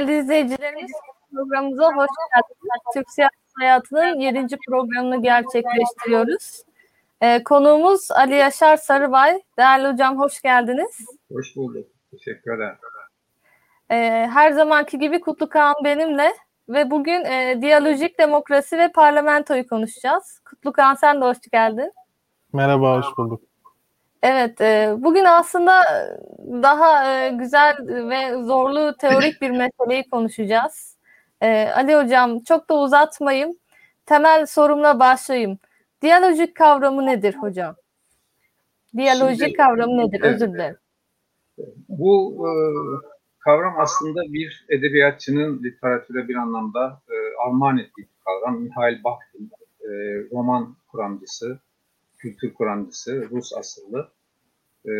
Değerli 0.00 0.18
izleyicilerimiz 0.18 0.90
programımıza 1.32 1.86
hoş 1.86 1.94
geldiniz. 2.34 2.82
Türk 2.94 3.10
siyaset 3.10 3.38
hayatının 3.58 4.20
7. 4.20 4.46
programını 4.68 5.22
gerçekleştiriyoruz. 5.22 6.62
Ee, 7.20 7.44
konuğumuz 7.44 8.10
Ali 8.10 8.34
Yaşar 8.34 8.76
Sarıbay. 8.76 9.42
Değerli 9.58 9.92
hocam 9.92 10.18
hoş 10.18 10.42
geldiniz. 10.42 11.06
Hoş 11.32 11.56
bulduk. 11.56 11.86
Teşekkür 12.10 12.56
ederim. 12.56 12.76
Ee, 13.90 14.28
her 14.32 14.50
zamanki 14.50 14.98
gibi 14.98 15.20
Kutlu 15.20 15.48
Kağan 15.48 15.74
benimle 15.84 16.32
ve 16.68 16.90
bugün 16.90 17.24
e, 17.24 17.58
diyalojik 17.62 18.18
demokrasi 18.18 18.78
ve 18.78 18.92
parlamentoyu 18.92 19.66
konuşacağız. 19.66 20.40
Kutlu 20.44 20.72
Kağan 20.72 20.94
sen 20.94 21.20
de 21.20 21.24
hoş 21.24 21.38
geldin. 21.52 21.92
Merhaba, 22.52 22.98
hoş 22.98 23.06
bulduk. 23.18 23.49
Evet, 24.22 24.60
e, 24.60 24.94
bugün 24.98 25.24
aslında 25.24 25.82
daha 26.62 27.14
e, 27.24 27.30
güzel 27.30 27.76
ve 27.88 28.42
zorlu 28.42 28.96
teorik 28.96 29.42
bir 29.42 29.50
meseleyi 29.50 30.10
konuşacağız. 30.10 30.96
E, 31.42 31.68
Ali 31.76 31.96
Hocam 31.96 32.40
çok 32.40 32.70
da 32.70 32.74
uzatmayayım. 32.74 33.52
Temel 34.06 34.46
sorumla 34.46 35.00
başlayayım. 35.00 35.58
Diyalojik 36.02 36.54
kavramı 36.54 37.06
nedir 37.06 37.34
hocam? 37.34 37.76
Diyalojik 38.96 39.40
Şimdi, 39.40 39.52
kavramı 39.56 39.98
nedir? 39.98 40.20
evet. 40.24 40.34
Özür 40.34 40.54
dilerim. 40.54 40.76
Bu 41.88 42.46
e, 42.46 42.50
kavram 43.38 43.74
aslında 43.80 44.20
bir 44.22 44.66
edebiyatçının 44.68 45.62
literatüre 45.62 46.28
bir 46.28 46.34
anlamda 46.34 47.02
e, 47.08 47.14
armağan 47.46 47.78
ettiği 47.78 48.02
bir 48.02 48.24
kavram. 48.24 48.62
Mihail 48.62 49.04
Bakhtin, 49.04 49.50
e, 49.80 49.88
roman 50.32 50.76
kuramcısı, 50.88 51.60
kültür 52.20 52.54
kuramcısı, 52.54 53.28
Rus 53.30 53.52
asıllı. 53.52 54.08
E, 54.86 54.92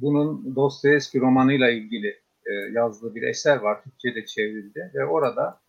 bunun 0.00 0.56
Dostoyevski 0.56 1.20
romanıyla 1.20 1.70
ilgili 1.70 2.08
e, 2.46 2.52
yazdığı 2.72 3.14
bir 3.14 3.22
eser 3.22 3.56
var, 3.56 3.82
Türkçe'de 3.82 4.26
çevrildi 4.26 4.90
ve 4.94 5.04
orada 5.04 5.60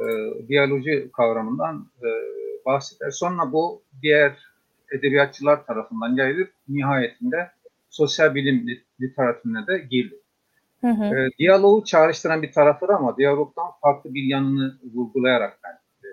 e, 0.00 0.06
diyaloji 0.48 1.10
kavramından 1.12 1.90
e, 2.02 2.08
bahseder. 2.66 3.10
Sonra 3.10 3.52
bu 3.52 3.82
diğer 4.02 4.38
edebiyatçılar 4.92 5.66
tarafından 5.66 6.16
yayılıp 6.16 6.52
nihayetinde 6.68 7.50
sosyal 7.90 8.34
bilim 8.34 8.68
lit- 8.68 8.84
literatürüne 9.00 9.66
de 9.66 9.78
girdi. 9.78 10.14
Hı 10.80 10.86
hı. 10.90 11.04
E, 11.04 11.30
diyaloğu 11.38 11.84
çağrıştıran 11.84 12.42
bir 12.42 12.52
tarafı 12.52 12.86
ama 12.86 13.16
diyalogdan 13.16 13.66
farklı 13.82 14.14
bir 14.14 14.22
yanını 14.22 14.78
vurgulayarak 14.94 15.58
ben 15.64 15.72
e, 16.08 16.10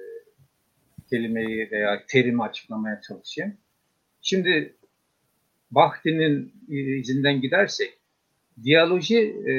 kelimeyi 1.10 1.70
veya 1.72 2.04
terimi 2.08 2.44
açıklamaya 2.44 3.02
çalışayım. 3.02 3.54
Şimdi 4.26 4.76
Bahti'nin 5.72 6.54
e, 6.70 6.76
izinden 6.76 7.42
gidersek, 7.42 8.00
diyaloji 8.64 9.18
e, 9.48 9.54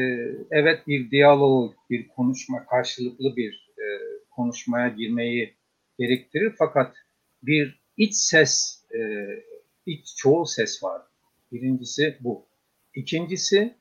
evet 0.50 0.86
bir 0.86 1.10
diyalog, 1.10 1.74
bir 1.90 2.08
konuşma, 2.08 2.66
karşılıklı 2.66 3.36
bir 3.36 3.72
e, 3.78 3.84
konuşmaya 4.30 4.88
girmeyi 4.88 5.54
gerektirir 5.98 6.54
fakat 6.58 6.96
bir 7.42 7.82
iç 7.96 8.14
ses, 8.14 8.84
iç 9.86 10.16
çoğul 10.16 10.44
ses 10.44 10.82
var. 10.82 11.02
Birincisi 11.52 12.16
bu. 12.20 12.46
İkincisi 12.94 13.74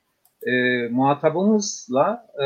e, 0.43 0.51
muhatabımızla 0.87 2.27
e, 2.35 2.45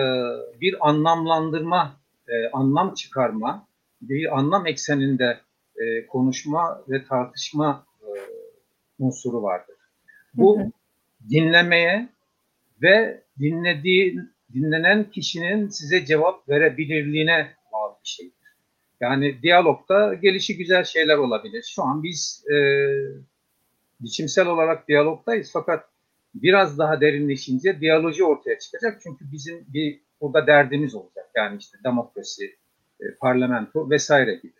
bir 0.61 0.89
anlamlandırma, 0.89 2.01
e, 2.27 2.49
anlam 2.53 2.93
çıkarma, 2.93 3.67
bir 4.01 4.37
anlam 4.37 4.67
ekseninde 4.67 5.39
e, 5.75 6.07
konuşma 6.07 6.83
ve 6.89 7.05
tartışma 7.05 7.86
unsuru 8.99 9.43
vardır. 9.43 9.75
Bu 10.33 10.59
Hı 10.59 10.63
hı. 10.63 10.71
dinlemeye 11.29 12.09
ve 12.81 13.23
dinlediği 13.39 14.19
dinlenen 14.53 15.11
kişinin 15.11 15.69
size 15.69 16.05
cevap 16.05 16.49
verebilirliğine 16.49 17.47
bağlı 17.73 17.95
bir 18.03 18.09
şeydir. 18.09 18.33
Yani 18.99 19.41
diyalogda 19.41 20.13
gelişi 20.13 20.57
güzel 20.57 20.83
şeyler 20.83 21.17
olabilir. 21.17 21.71
Şu 21.75 21.83
an 21.83 22.03
biz 22.03 22.45
e, 22.51 22.57
biçimsel 23.99 24.47
olarak 24.47 24.87
diyalogdayız 24.87 25.49
fakat 25.53 25.89
biraz 26.33 26.77
daha 26.77 27.01
derinleşince 27.01 27.79
diyaloji 27.79 28.23
ortaya 28.23 28.59
çıkacak. 28.59 28.99
Çünkü 29.03 29.31
bizim 29.31 29.65
bir 29.73 30.01
burada 30.21 30.47
derdimiz 30.47 30.95
olacak. 30.95 31.29
Yani 31.35 31.57
işte 31.57 31.77
demokrasi, 31.83 32.55
e, 32.99 33.05
parlamento 33.19 33.89
vesaire 33.89 34.35
gibi. 34.35 34.56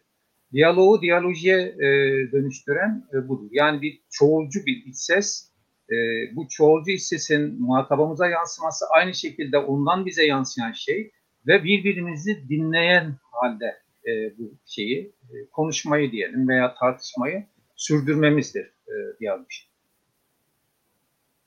Diyaloğu 0.53 1.01
diyalojiye 1.01 1.57
e, 1.57 1.87
dönüştüren 2.31 3.05
e, 3.13 3.27
budur. 3.27 3.47
Yani 3.51 3.81
bir 3.81 4.01
çoğulcu 4.09 4.59
bir 4.65 4.85
iç 4.85 4.95
ses. 4.95 5.51
E, 5.89 5.95
bu 6.35 6.47
çoğulcu 6.49 6.91
iç 6.91 7.01
sesin 7.01 7.61
muhatabımıza 7.61 8.27
yansıması 8.27 8.85
aynı 8.89 9.13
şekilde 9.13 9.57
ondan 9.57 10.05
bize 10.05 10.25
yansıyan 10.25 10.71
şey 10.71 11.11
ve 11.47 11.63
birbirimizi 11.63 12.49
dinleyen 12.49 13.15
halde 13.31 13.77
e, 14.07 14.37
bu 14.37 14.53
şeyi, 14.65 15.13
e, 15.29 15.49
konuşmayı 15.51 16.11
diyelim 16.11 16.47
veya 16.49 16.75
tartışmayı 16.75 17.45
sürdürmemizdir 17.75 18.65
e, 18.65 19.19
diyaloji. 19.19 19.63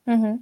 Hı 0.04 0.14
hı. 0.14 0.38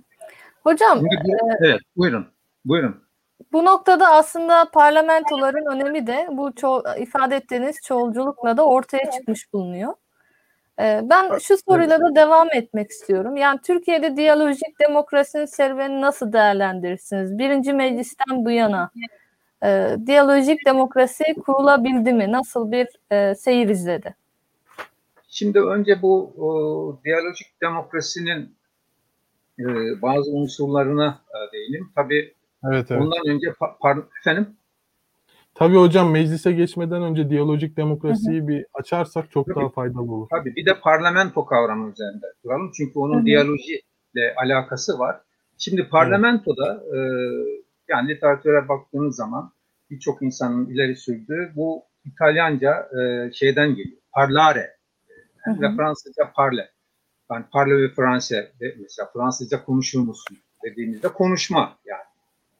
Hocam 0.62 0.98
Şimdi 0.98 1.16
bu- 1.24 1.64
evet, 1.66 1.80
buyurun. 1.96 2.26
Buyurun. 2.64 3.07
Bu 3.52 3.64
noktada 3.64 4.08
aslında 4.12 4.70
parlamentoların 4.72 5.76
önemi 5.76 6.06
de 6.06 6.28
bu 6.30 6.48
ço- 6.50 6.98
ifade 6.98 7.36
ettiğiniz 7.36 7.76
çoğulculukla 7.84 8.56
da 8.56 8.66
ortaya 8.66 9.10
çıkmış 9.10 9.52
bulunuyor. 9.52 9.94
Ee, 10.80 11.00
ben 11.02 11.38
şu 11.38 11.56
soruyla 11.68 12.00
da 12.00 12.14
devam 12.14 12.48
etmek 12.52 12.90
istiyorum. 12.90 13.36
Yani 13.36 13.60
Türkiye'de 13.64 14.16
diyalojik 14.16 14.80
demokrasinin 14.80 15.44
serüvenini 15.44 16.00
nasıl 16.00 16.32
değerlendirirsiniz? 16.32 17.38
Birinci 17.38 17.72
meclisten 17.72 18.44
bu 18.44 18.50
yana 18.50 18.90
e, 19.64 19.96
diyalojik 20.06 20.66
demokrasi 20.66 21.24
kurulabildi 21.46 22.12
mi? 22.12 22.32
Nasıl 22.32 22.72
bir 22.72 22.88
e, 23.10 23.34
seyir 23.34 23.68
izledi? 23.68 24.14
Şimdi 25.28 25.60
önce 25.60 26.02
bu 26.02 26.32
o, 26.38 26.98
diyalojik 27.04 27.60
demokrasinin 27.62 28.54
e, 29.58 29.64
bazı 30.02 30.30
unsurlarına 30.30 31.20
e, 31.30 31.52
değinelim. 31.52 31.92
Tabii 31.94 32.34
Evet, 32.64 32.90
evet. 32.90 33.02
ondan 33.02 33.26
önce 33.26 33.46
pa- 33.46 33.78
par- 33.78 34.04
efendim 34.20 34.56
Tabii 35.54 35.76
hocam 35.76 36.10
meclise 36.10 36.52
geçmeden 36.52 37.02
önce 37.02 37.30
diyalojik 37.30 37.76
demokrasiyi 37.76 38.48
bir 38.48 38.66
açarsak 38.74 39.30
çok 39.30 39.46
Tabii. 39.46 39.56
daha 39.56 39.68
faydalı 39.68 40.12
olur. 40.12 40.28
tabii 40.30 40.56
bir 40.56 40.66
de 40.66 40.80
parlamento 40.80 41.44
kavramı 41.44 41.92
üzerinde 41.92 42.26
duralım. 42.44 42.70
Çünkü 42.76 42.98
onun 42.98 43.14
Hı 43.16 43.20
hı. 43.20 43.24
diyalojiyle 43.24 44.34
alakası 44.36 44.98
var. 44.98 45.20
Şimdi 45.58 45.88
parlamentoda 45.88 46.82
e, 46.94 46.98
yani 47.88 48.08
literatüre 48.08 48.68
baktığınız 48.68 49.16
zaman 49.16 49.52
birçok 49.90 50.22
insanın 50.22 50.66
ileri 50.66 50.96
sürdüğü 50.96 51.52
bu 51.56 51.82
İtalyanca 52.04 52.88
e, 53.00 53.32
şeyden 53.32 53.68
geliyor. 53.74 53.98
Parlare 54.12 54.76
Hı 55.44 55.50
hı. 55.50 55.60
ve 55.60 55.76
Fransızca 55.76 56.32
parle. 56.36 56.70
Yani 57.32 57.44
parle 57.52 57.76
ve 57.82 57.88
Fransa 57.88 58.36
de- 58.36 58.76
mesela 58.82 59.10
Fransızca 59.12 59.64
konuşur 59.64 60.00
musun 60.00 60.36
dediğimizde 60.64 61.08
konuşma 61.08 61.78
yani. 61.84 62.02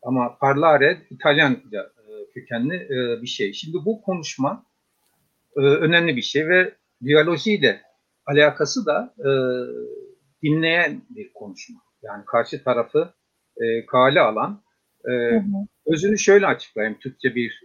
Ama 0.03 0.39
parlare 0.39 1.03
İtalyanca 1.11 1.81
e, 1.83 2.31
kökenli 2.35 2.75
e, 2.75 3.23
bir 3.23 3.27
şey. 3.27 3.53
Şimdi 3.53 3.77
bu 3.85 4.03
konuşma 4.03 4.65
e, 5.57 5.61
önemli 5.61 6.17
bir 6.17 6.23
şey 6.23 6.49
ve 6.49 6.75
diyalojiyle 7.05 7.83
alakası 8.27 8.87
da 8.87 9.15
dinleyen 10.43 11.03
bir 11.11 11.33
konuşma. 11.33 11.81
Yani 12.03 12.25
karşı 12.25 12.65
tarafı 12.65 13.15
kale 13.87 14.21
alan. 14.21 14.63
Hı 15.05 15.37
hı. 15.37 15.43
özünü 15.87 16.19
şöyle 16.19 16.47
açıklayayım 16.47 16.99
Türkçe 16.99 17.35
bir 17.35 17.63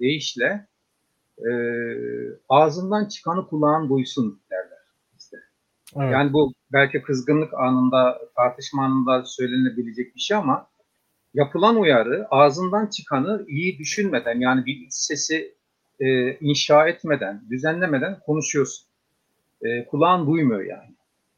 deyişle. 0.00 0.66
Ağzından 2.48 3.08
çıkanı 3.08 3.46
kulağın 3.46 3.88
duysun 3.88 4.42
derler. 4.50 4.78
İşte. 5.18 5.36
Evet. 5.96 6.12
Yani 6.12 6.32
bu 6.32 6.52
belki 6.72 7.02
kızgınlık 7.02 7.54
anında, 7.54 8.20
tartışma 8.36 8.84
anında 8.84 9.24
söylenebilecek 9.24 10.14
bir 10.14 10.20
şey 10.20 10.36
ama 10.36 10.68
yapılan 11.34 11.76
uyarı 11.76 12.26
ağzından 12.30 12.86
çıkanı 12.86 13.44
iyi 13.48 13.78
düşünmeden 13.78 14.40
yani 14.40 14.66
bir 14.66 14.76
iç 14.76 14.92
sesi 14.92 15.54
e, 16.00 16.38
inşa 16.38 16.88
etmeden, 16.88 17.42
düzenlemeden 17.50 18.20
konuşuyorsun. 18.20 18.86
E, 19.62 19.86
kulağın 19.86 20.26
duymuyor 20.26 20.64
yani. 20.64 20.94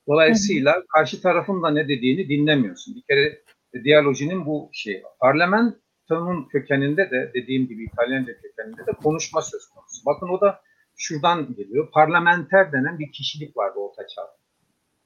Dolayısıyla 0.09 0.83
karşı 0.89 1.23
tarafın 1.23 1.63
da 1.63 1.71
ne 1.71 1.89
dediğini 1.89 2.29
dinlemiyorsun. 2.29 2.95
Bir 2.95 3.03
kere 3.03 3.43
diyalojinin 3.85 4.47
bu 4.47 4.71
şeyi 4.73 5.03
var. 5.03 5.13
Parlamentonun 5.21 6.49
kökeninde 6.49 7.11
de 7.11 7.31
dediğim 7.35 7.69
gibi 7.69 7.85
İtalyanca 7.85 8.41
kökeninde 8.41 8.87
de 8.87 8.93
konuşma 9.03 9.43
söz 9.43 9.67
konusu. 9.69 10.07
Bakın 10.07 10.29
o 10.29 10.41
da 10.41 10.61
şuradan 10.97 11.55
geliyor. 11.55 11.91
Parlamenter 11.91 12.73
denen 12.73 12.99
bir 12.99 13.13
kişilik 13.13 13.57
vardı 13.57 13.79
Orta 13.79 14.07
Çağ'da. 14.07 14.37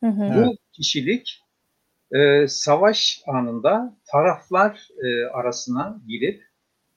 Hı 0.01 0.07
hı. 0.07 0.47
Bu 0.47 0.57
kişilik 0.73 1.43
e, 2.13 2.49
savaş 2.49 3.23
anında 3.27 3.97
taraflar 4.13 4.89
e, 5.05 5.25
arasına 5.25 6.01
girip 6.09 6.43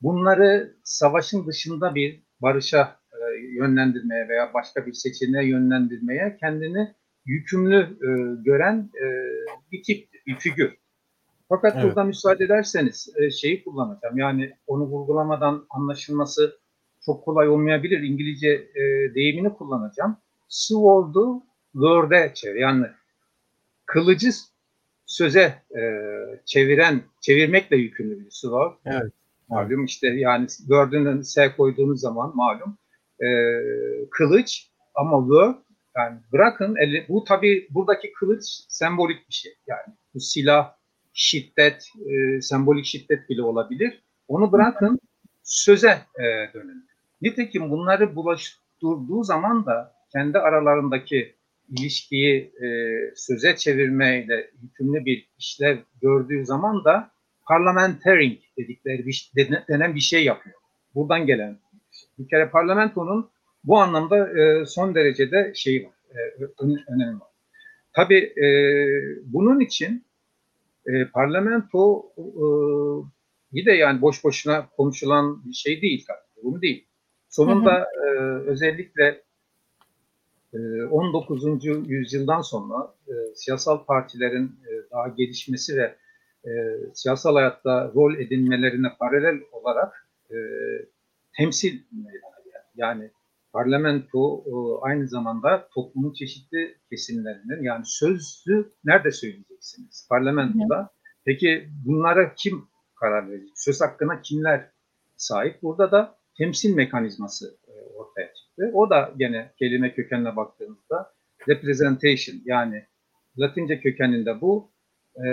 bunları 0.01 0.75
savaşın 0.83 1.47
dışında 1.47 1.95
bir 1.95 2.23
barışa 2.41 2.99
e, 3.13 3.17
yönlendirmeye 3.41 4.27
veya 4.27 4.53
başka 4.53 4.85
bir 4.85 4.93
seçeneğe 4.93 5.49
yönlendirmeye 5.49 6.37
kendini 6.39 6.93
yükümlü 7.25 7.81
e, 7.81 8.09
gören 8.43 8.89
e, 9.01 9.05
bir 9.71 9.83
tip, 9.83 10.09
bir 10.27 10.35
figür. 10.35 10.77
Fakat 11.49 11.73
Evet. 11.75 11.85
burada 11.85 12.03
müsaade 12.03 12.43
ederseniz 12.43 13.13
e, 13.17 13.31
şeyi 13.31 13.63
kullanacağım. 13.63 14.17
Yani 14.17 14.51
onu 14.67 14.83
vurgulamadan 14.83 15.65
anlaşılması 15.69 16.57
çok 17.05 17.25
kolay 17.25 17.49
olmayabilir. 17.49 17.99
İngilizce 17.99 18.49
e, 18.49 19.15
deyimini 19.15 19.53
kullanacağım. 19.53 20.17
Sword'u 20.47 21.43
word'e 21.73 22.31
çevir. 22.33 22.59
Yani 22.59 22.85
kılıcı 23.85 24.29
söze 25.13 25.61
e, 25.79 25.81
çeviren, 26.45 27.01
çevirmekle 27.21 27.77
yükümlü 27.77 28.25
bir 28.25 28.29
sword. 28.29 28.73
Evet. 28.85 29.11
Malum 29.49 29.85
işte 29.85 30.07
yani 30.07 30.47
word'ün 30.47 31.21
S 31.21 31.55
koyduğunuz 31.55 32.01
zaman 32.01 32.35
malum 32.35 32.77
e, 33.19 33.27
kılıç 34.11 34.67
ama 34.95 35.19
word 35.19 35.55
yani 35.97 36.19
bırakın 36.31 36.75
eli, 36.75 37.05
bu 37.09 37.23
tabi 37.23 37.67
buradaki 37.69 38.13
kılıç 38.13 38.43
sembolik 38.67 39.29
bir 39.29 39.33
şey. 39.33 39.53
Yani 39.67 39.95
bu 40.13 40.19
silah, 40.19 40.73
şiddet, 41.13 41.87
e, 42.05 42.41
sembolik 42.41 42.85
şiddet 42.85 43.29
bile 43.29 43.43
olabilir. 43.43 44.03
Onu 44.27 44.51
bırakın 44.51 44.99
söze 45.43 45.97
e, 46.19 46.23
dönün. 46.53 46.87
Nitekim 47.21 47.71
bunları 47.71 48.15
bulaştırdığı 48.15 49.23
zaman 49.23 49.65
da 49.65 49.95
kendi 50.11 50.37
aralarındaki 50.37 51.35
ilişkiyi 51.77 52.53
e, 52.63 52.67
söze 53.15 53.55
çevirmeyle 53.55 54.51
yükümlü 54.63 55.05
bir 55.05 55.29
işlev 55.37 55.77
gördüğü 56.01 56.45
zaman 56.45 56.83
da 56.83 57.11
parliamentarian 57.47 58.37
dedikleri 58.57 59.05
bir, 59.05 59.31
denen 59.69 59.95
bir 59.95 59.99
şey 59.99 60.23
yapıyor. 60.23 60.55
Buradan 60.95 61.25
gelen 61.25 61.59
bir 62.19 62.27
kere 62.27 62.49
parlamentonun 62.49 63.29
bu 63.63 63.79
anlamda 63.79 64.39
e, 64.41 64.65
son 64.65 64.95
derecede 64.95 65.51
şeyi 65.55 65.85
var, 65.85 65.93
e, 66.11 66.63
önemi 66.87 67.19
var. 67.19 67.27
Tabii 67.93 68.33
e, 68.43 68.47
bunun 69.23 69.59
için 69.59 70.05
e, 70.85 71.05
parlamento 71.05 72.11
e, 72.17 72.45
bir 73.53 73.65
de 73.65 73.71
yani 73.71 74.01
boş 74.01 74.23
boşuna 74.23 74.69
konuşulan 74.69 75.45
bir 75.45 75.53
şey 75.53 75.81
değil 75.81 76.05
tabii. 76.07 76.61
Değil. 76.61 76.87
Sonunda 77.29 77.87
E, 78.05 78.09
özellikle 78.49 79.05
e, 79.05 79.23
19. 80.57 81.65
yüzyıldan 81.87 82.41
sonra 82.41 82.93
e, 83.07 83.35
siyasal 83.35 83.85
partilerin 83.85 84.45
e, 84.45 84.91
daha 84.91 85.07
gelişmesi 85.07 85.77
ve 85.77 85.95
e, 86.45 86.51
siyasal 86.93 87.35
hayatta 87.35 87.91
rol 87.95 88.15
edinmelerine 88.15 88.87
paralel 88.99 89.41
olarak 89.51 90.07
temsil. 91.37 91.79
Yani 92.75 93.11
parlamento 93.53 94.43
aynı 94.81 95.07
zamanda 95.07 95.67
toplumun 95.73 96.13
çeşitli 96.13 96.77
kesimlerinin 96.89 97.63
yani 97.63 97.81
sözlü 97.85 98.71
nerede 98.85 99.11
söyleyeceksiniz? 99.11 100.07
Parlamentoda. 100.09 100.89
Peki 101.25 101.69
bunlara 101.85 102.35
kim 102.35 102.67
karar 102.95 103.29
verecek? 103.29 103.49
Söz 103.55 103.81
hakkına 103.81 104.21
kimler 104.21 104.69
sahip? 105.17 105.61
Burada 105.63 105.91
da 105.91 106.17
temsil 106.37 106.75
mekanizması 106.75 107.57
çıktı. 108.53 108.71
O 108.73 108.89
da 108.89 109.13
gene 109.17 109.51
kelime 109.59 109.93
kökenine 109.93 110.35
baktığımızda 110.35 111.13
representation 111.47 112.41
yani 112.45 112.85
Latince 113.37 113.79
kökeninde 113.79 114.41
bu 114.41 114.71
e, 115.15 115.27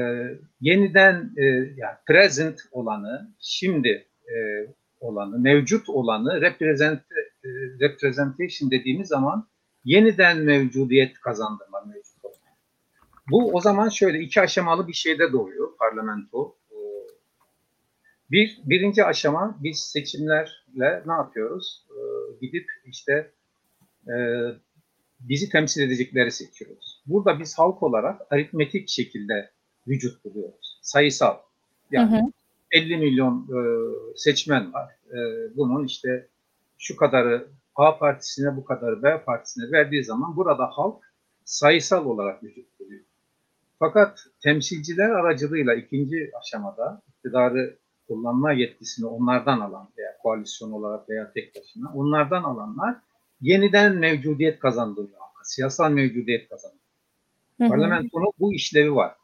yeniden 0.61 1.33
e, 1.37 1.45
yani 1.77 1.97
present 2.07 2.61
olanı, 2.73 3.35
şimdi 3.41 4.07
e, 4.29 4.67
olanı, 5.01 5.39
mevcut 5.39 5.89
olanı 5.89 6.41
represent, 6.41 7.01
e, 7.45 7.49
representation 7.81 8.71
dediğimiz 8.71 9.09
zaman 9.09 9.49
yeniden 9.85 10.39
mevcudiyet 10.39 11.21
kazandırma 11.21 11.81
mevcut 11.81 12.25
olma. 12.25 12.37
Bu 13.31 13.53
o 13.53 13.61
zaman 13.61 13.89
şöyle 13.89 14.19
iki 14.21 14.41
aşamalı 14.41 14.89
bir 14.89 14.93
şeyde 14.93 15.33
doğuyor 15.33 15.77
parlamento. 15.79 16.57
E, 16.71 16.77
Bir, 18.31 18.61
birinci 18.65 19.05
aşama 19.05 19.59
biz 19.63 19.79
seçimlerle 19.79 21.03
ne 21.07 21.13
yapıyoruz? 21.13 21.87
Gidip 22.41 22.67
işte 22.85 23.31
e, 24.09 24.15
bizi 25.21 25.49
temsil 25.49 25.83
edecekleri 25.83 26.31
seçiyoruz. 26.31 27.03
Burada 27.07 27.41
biz 27.41 27.59
halk 27.59 27.83
olarak 27.83 28.21
aritmetik 28.31 28.89
şekilde 28.89 29.51
vücut 29.89 30.25
buluyoruz. 30.25 30.79
Sayısal. 30.83 31.39
Yani 31.91 32.11
Hı 32.11 32.17
hı. 32.17 32.33
50 32.71 32.97
milyon 32.97 33.43
e, 33.43 33.61
seçmen 34.17 34.73
var. 34.73 34.91
E, 35.11 35.19
bunun 35.57 35.85
işte 35.85 36.29
şu 36.79 36.97
kadarı 36.97 37.49
A 37.77 37.99
partisine 37.99 38.57
bu 38.57 38.65
kadarı 38.65 39.03
B 39.03 39.25
partisine 39.25 39.73
verdiği 39.73 40.05
zaman 40.05 40.37
burada 40.37 40.67
halk 40.67 41.03
sayısal 41.45 42.07
olarak 42.07 42.43
vücut 42.43 42.81
buluyor. 42.81 43.05
Fakat 43.79 44.27
temsilciler 44.43 45.11
aracılığıyla 45.11 45.75
ikinci 45.75 46.31
aşamada 46.41 47.03
iktidarı 47.09 47.79
kullanma 48.09 48.53
yetkisini 48.53 49.07
onlardan 49.07 49.61
alan 49.61 49.89
veya 49.99 50.10
koalisyon 50.23 50.73
olarak 50.73 51.09
veya 51.09 51.33
tek 51.33 51.55
başına 51.57 51.93
onlardan 51.95 52.43
alanlar 52.43 52.97
yeniden 53.41 53.97
mevcudiyet 53.97 54.59
kazandırıyor. 54.59 55.21
Siyasal 55.43 55.91
mevcudiyet 55.91 56.49
kazandırıyor. 56.49 56.85
Hı 57.59 57.65
hı. 57.65 57.69
Parlamentonun 57.69 58.33
bu 58.39 58.55
işlevi 58.55 58.95
var. 58.95 59.15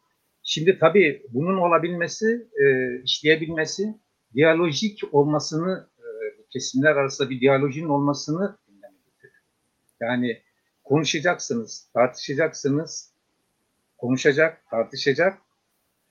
Şimdi 0.42 0.78
tabii 0.78 1.22
bunun 1.28 1.58
olabilmesi, 1.58 2.48
e, 2.62 2.96
işleyebilmesi, 3.02 3.94
diyalojik 4.34 5.00
olmasını, 5.12 5.88
e, 5.98 6.04
kesimler 6.50 6.96
arasında 6.96 7.30
bir 7.30 7.40
diyalojinin 7.40 7.88
olmasını 7.88 8.56
gündeme 8.68 8.96
getirir. 9.06 9.42
Yani 10.00 10.42
konuşacaksınız, 10.84 11.90
tartışacaksınız, 11.94 13.12
konuşacak, 13.98 14.70
tartışacak, 14.70 15.38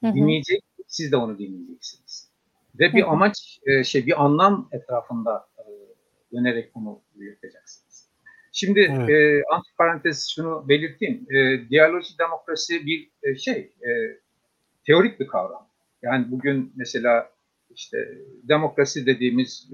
Hı 0.03 0.07
hı. 0.07 0.13
dinleyecek, 0.13 0.63
siz 0.87 1.11
de 1.11 1.15
onu 1.17 1.39
dinleyeceksiniz. 1.39 2.04
Ve 2.79 2.93
bir 2.93 3.11
amaç, 3.11 3.59
e, 3.65 3.83
şey 3.83 4.05
bir 4.05 4.23
anlam 4.23 4.69
etrafında 4.71 5.47
e, 5.57 5.63
dönerek 6.35 6.75
bunu 6.75 7.01
yürüteceksiniz. 7.15 8.09
Şimdi 8.51 8.79
Evet. 8.79 9.09
e, 9.09 9.43
antiparantez 9.53 10.27
şunu 10.35 10.69
belirteyim. 10.69 11.25
E, 11.35 11.69
diyaloji 11.69 12.19
demokrasi 12.19 12.85
bir 12.85 13.09
e, 13.23 13.35
şey, 13.35 13.57
e, 13.57 13.89
teorik 14.85 15.19
bir 15.19 15.27
kavram. 15.27 15.67
Yani 16.01 16.31
bugün 16.31 16.73
mesela 16.75 17.29
işte 17.75 17.97
demokrasi 18.43 19.05
dediğimiz 19.05 19.69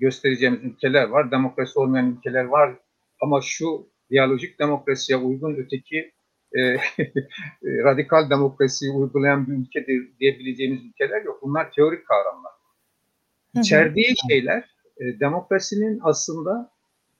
göstereceğimiz 0.00 0.64
ülkeler 0.64 1.08
var, 1.08 1.30
demokrasi 1.30 1.78
olmayan 1.78 2.16
ülkeler 2.16 2.44
var 2.44 2.74
ama 3.20 3.40
şu 3.40 3.88
diyalojik 4.10 4.58
demokrasiye 4.58 5.18
uygun 5.18 5.54
öteki 5.54 6.12
e, 6.58 7.84
radikal 7.84 8.30
demokrasiyi 8.30 8.92
uygulayan 8.92 9.46
bir 9.46 9.52
ülkedir 9.52 10.12
diyebileceğimiz 10.20 10.84
ülkeler 10.84 11.22
yok. 11.22 11.42
Bunlar 11.42 11.72
teorik 11.72 12.06
kavramlar. 12.06 12.52
Hı 13.54 13.58
hı. 13.58 13.60
İçerdiği 13.60 14.14
şeyler 14.30 14.74
e, 15.00 15.20
demokrasinin 15.20 16.00
aslında 16.02 16.70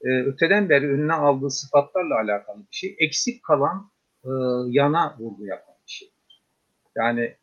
e, 0.05 0.09
öteden 0.09 0.69
beri 0.69 0.91
önüne 0.91 1.13
aldığı 1.13 1.51
sıfatlarla 1.51 2.15
alakalı 2.15 2.59
bir 2.59 2.77
şey. 2.77 2.97
Eksik 2.99 3.43
kalan 3.43 3.91
e, 4.25 4.31
yana 4.69 5.17
vurgu 5.19 5.47
yapan 5.47 5.75
bir 5.87 5.93
şey. 5.93 6.13
Yani 6.97 7.35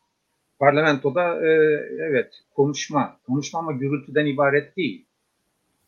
parlamentoda 0.60 1.46
e, 1.46 1.50
evet 2.00 2.34
konuşma, 2.56 3.20
konuşma 3.28 3.60
ama 3.60 3.72
gürültüden 3.72 4.26
ibaret 4.26 4.78
değil. 4.78 5.06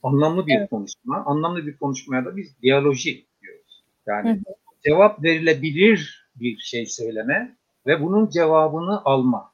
Anlamlı 0.03 0.48
bir 0.48 0.58
Evet. 0.58 0.70
konuşma. 0.70 1.24
Anlamlı 1.25 1.67
bir 1.67 1.77
konuşmaya 1.77 2.25
da 2.25 2.38
biz 2.38 2.62
diyaloji 2.62 3.25
diyoruz. 3.41 3.84
Yani 4.08 4.29
Hı 4.29 4.34
hı. 4.34 4.61
Cevap 4.86 5.24
verilebilir 5.24 6.30
bir 6.36 6.58
şey 6.58 6.86
söyleme 6.86 7.58
ve 7.88 8.02
bunun 8.02 8.30
cevabını 8.30 9.02
alma. 9.06 9.52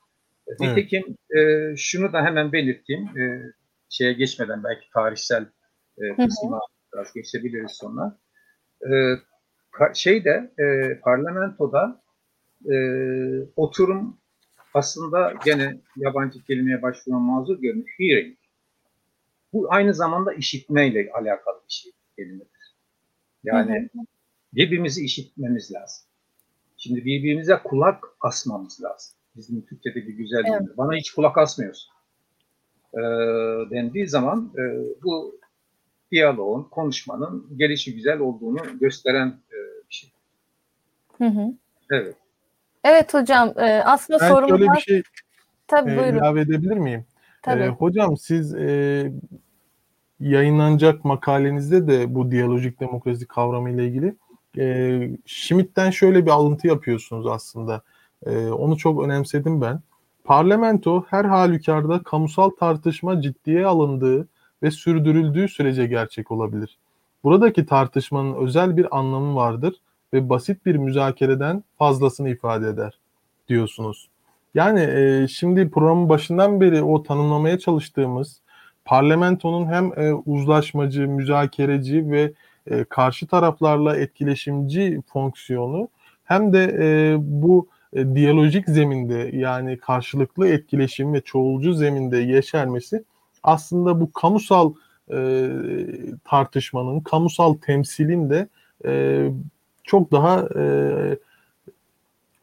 Nitekim 0.60 1.18
e, 1.38 1.74
şunu 1.78 2.14
da 2.14 2.26
hemen 2.26 2.52
belirteyim. 2.52 3.04
E, 3.20 3.42
şeye 3.90 4.14
geçmeden 4.14 4.64
belki 4.64 4.90
tarihsel 4.94 5.46
e, 5.98 6.16
kısmına 6.16 6.60
biraz 6.94 7.14
geçebiliriz 7.14 7.72
sonra. 7.72 8.18
E, 8.82 8.90
şeyde 9.94 10.52
e, 10.60 10.96
parlamentoda 11.00 12.02
e, 12.72 12.76
oturum 13.56 14.18
aslında 14.74 15.34
gene 15.46 15.78
yabancı 15.96 16.44
kelimeye 16.44 16.82
başvuran 16.82 17.22
mazur 17.22 17.62
görünüyor. 17.62 17.88
Hearing. 17.98 18.38
Bu 19.54 19.68
aynı 19.70 19.94
zamanda 19.94 20.34
işitmeyle 20.34 21.12
alakalı 21.14 21.62
bir 21.68 21.74
şey 21.74 21.92
kelimedir. 22.16 22.76
Yani 23.44 23.90
Hı 23.94 24.00
hı. 24.00 24.06
Birbirimizi 24.58 25.06
işitmemiz 25.06 25.72
lazım. 25.74 26.04
Şimdi 26.78 27.06
birbirimize 27.06 27.60
kulak 27.64 28.04
asmamız 28.22 28.84
lazım. 28.84 29.14
Bizim 29.36 29.62
Türkçe'de 29.66 29.96
bir 29.96 30.14
güzel 30.14 30.44
Evet. 30.48 30.78
Bana 30.78 30.96
hiç 30.96 31.12
kulak 31.12 31.38
asmıyorsun. 31.38 31.92
Ee, 32.94 33.00
dendiği 33.72 34.08
zaman 34.08 34.54
e, 34.58 34.64
bu 35.04 35.40
diyaloğun, 36.12 36.64
konuşmanın 36.64 37.48
gelişi 37.58 37.96
güzel 37.96 38.20
olduğunu 38.20 38.80
gösteren 38.80 39.28
e, 39.28 39.58
bir 39.90 39.96
şey. 39.96 40.10
Hı 41.18 41.26
hı. 41.26 41.54
Evet. 41.92 42.16
Evet 42.84 43.14
hocam 43.14 43.54
e, 43.58 43.64
aslında 43.86 44.20
Ben 44.20 44.30
sorum 44.30 44.50
şöyle 44.50 44.66
var. 44.66 44.76
bir 44.76 44.82
şey 44.82 45.04
Tabii 45.68 45.92
e, 45.92 45.98
buyurun. 45.98 46.18
ilave 46.18 46.42
edebilir 46.42 46.78
miyim? 46.78 47.06
Tabii. 47.42 47.64
E, 47.64 47.68
hocam 47.68 48.18
siz 48.18 48.56
e, 48.56 49.12
yayınlanacak 50.20 51.06
makalenizde 51.06 51.88
de 51.88 52.16
bu 52.16 52.32
diyalojik 52.32 52.80
demokrasi 52.80 53.28
kavramı 53.28 53.70
ile 53.70 53.88
ilgili 53.88 54.16
e, 54.58 55.10
Schmidt'ten 55.26 55.92
şöyle 55.92 56.26
bir 56.26 56.32
alıntı 56.32 56.68
yapıyorsunuz 56.68 57.28
aslında. 57.28 57.82
E, 58.26 58.48
onu 58.48 58.78
çok 58.78 59.04
önemsedim 59.04 59.62
ben. 59.62 59.82
Parlamento 60.24 61.06
her 61.10 61.26
halükarda 61.26 62.04
kamusal 62.04 62.50
tartışma 62.50 63.22
ciddiye 63.22 63.66
alındığı 63.66 64.28
ve 64.64 64.72
sürdürüldüğü 64.72 65.48
sürece 65.48 65.88
gerçek 65.88 66.32
olabilir. 66.32 66.78
Buradaki 67.24 67.66
tartışmanın 67.66 68.36
özel 68.36 68.78
bir 68.78 68.98
anlamı 68.98 69.36
vardır 69.36 69.76
ve 70.14 70.30
basit 70.30 70.66
bir 70.66 70.76
müzakereden 70.76 71.64
fazlasını 71.78 72.30
ifade 72.30 72.68
eder 72.68 73.00
diyorsunuz. 73.50 74.10
Yani 74.56 74.80
e, 74.80 75.28
şimdi 75.28 75.70
programın 75.70 76.10
başından 76.10 76.62
beri 76.62 76.82
o 76.82 77.04
tanımlamaya 77.04 77.60
çalıştığımız 77.60 78.42
parlamentonun 78.86 79.66
hem 79.66 80.00
e, 80.00 80.14
uzlaşmacı, 80.14 81.08
müzakereci 81.08 82.12
ve 82.12 82.34
e, 82.70 82.84
karşı 82.84 83.28
taraflarla 83.28 83.98
etkileşimci 83.98 85.02
fonksiyonu 85.08 85.90
hem 86.24 86.54
de 86.54 86.78
e, 86.80 87.16
bu 87.20 87.68
e, 87.94 88.16
diyalojik 88.16 88.70
zeminde 88.70 89.30
yani 89.34 89.78
karşılıklı 89.78 90.48
etkileşim 90.48 91.14
ve 91.14 91.22
çoğulcu 91.22 91.74
zeminde 91.74 92.18
yeşermesi 92.18 93.04
aslında 93.44 94.02
bu 94.02 94.12
kamusal 94.14 94.74
e, 95.12 95.50
tartışmanın, 96.24 97.00
kamusal 97.00 97.54
temsilin 97.54 98.30
de 98.30 98.48
e, 98.86 99.24
çok 99.84 100.12
daha 100.12 100.50
e, 100.56 100.64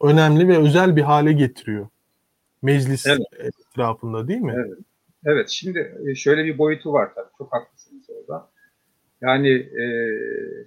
önemli 0.01 0.47
ve 0.47 0.57
özel 0.57 0.95
bir 0.95 1.01
hale 1.01 1.33
getiriyor. 1.33 1.87
Meclis 2.61 3.07
Evet. 3.07 3.21
etrafında 3.39 4.27
değil 4.27 4.41
mi? 4.41 4.53
Evet. 4.55 4.77
Evet, 5.25 5.49
şimdi 5.49 5.93
şöyle 6.15 6.45
bir 6.45 6.57
boyutu 6.57 6.93
var 6.93 7.09
tabii. 7.15 7.29
Çok 7.37 7.53
haklısınız 7.53 7.84
orada. 7.84 7.84
Yani 9.25 9.49
e, 9.49 9.85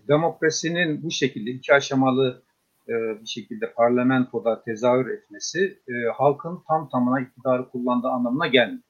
demokrasinin 0.09 1.03
bu 1.03 1.11
şekilde 1.11 1.51
iki 1.51 1.75
aşamalı 1.75 2.43
e, 2.89 2.93
bir 2.93 3.27
şekilde 3.27 3.73
parlamentoda 3.73 4.63
tezahür 4.63 5.11
etmesi 5.11 5.79
e, 5.89 5.93
halkın 6.15 6.63
tam 6.69 6.89
tamına 6.89 7.21
iktidarı 7.21 7.69
kullandığı 7.69 8.09
anlamına 8.09 8.47
gelmiyor. 8.47 8.83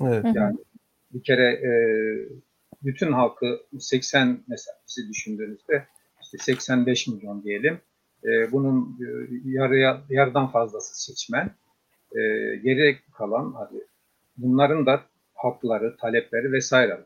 Evet. 0.00 0.24
Yani 0.34 0.56
bir 1.14 1.22
kere 1.22 1.52
e, 1.52 1.70
bütün 2.84 3.12
halkı 3.12 3.60
80 3.78 4.40
mesela 4.48 4.76
bizi 4.88 5.08
düşündüğünüzde 5.08 5.86
işte 6.22 6.38
85 6.38 7.08
milyon 7.08 7.44
diyelim. 7.44 7.78
E, 8.24 8.52
bunun 8.52 8.98
e, 9.00 9.06
yarıya 9.44 10.02
yarıdan 10.08 10.50
fazlası 10.50 11.04
seçmen. 11.04 11.50
E, 12.12 12.20
geri 12.56 12.98
kalan 13.12 13.52
hadi 13.52 13.86
bunların 14.36 14.86
da 14.86 15.00
hakları, 15.34 15.96
talepleri 15.96 16.52
vesaire. 16.52 17.00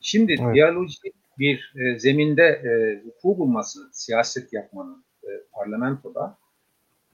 Şimdi 0.00 0.36
Evet. 0.40 0.54
diyalojik 0.54 1.23
bir 1.38 1.74
e, 1.76 1.98
zeminde 1.98 2.42
e, 2.42 3.02
vuku 3.06 3.38
bulması, 3.38 3.88
siyaset 3.92 4.52
yapmanın 4.52 5.04
e, 5.24 5.28
parlamentoda 5.52 6.38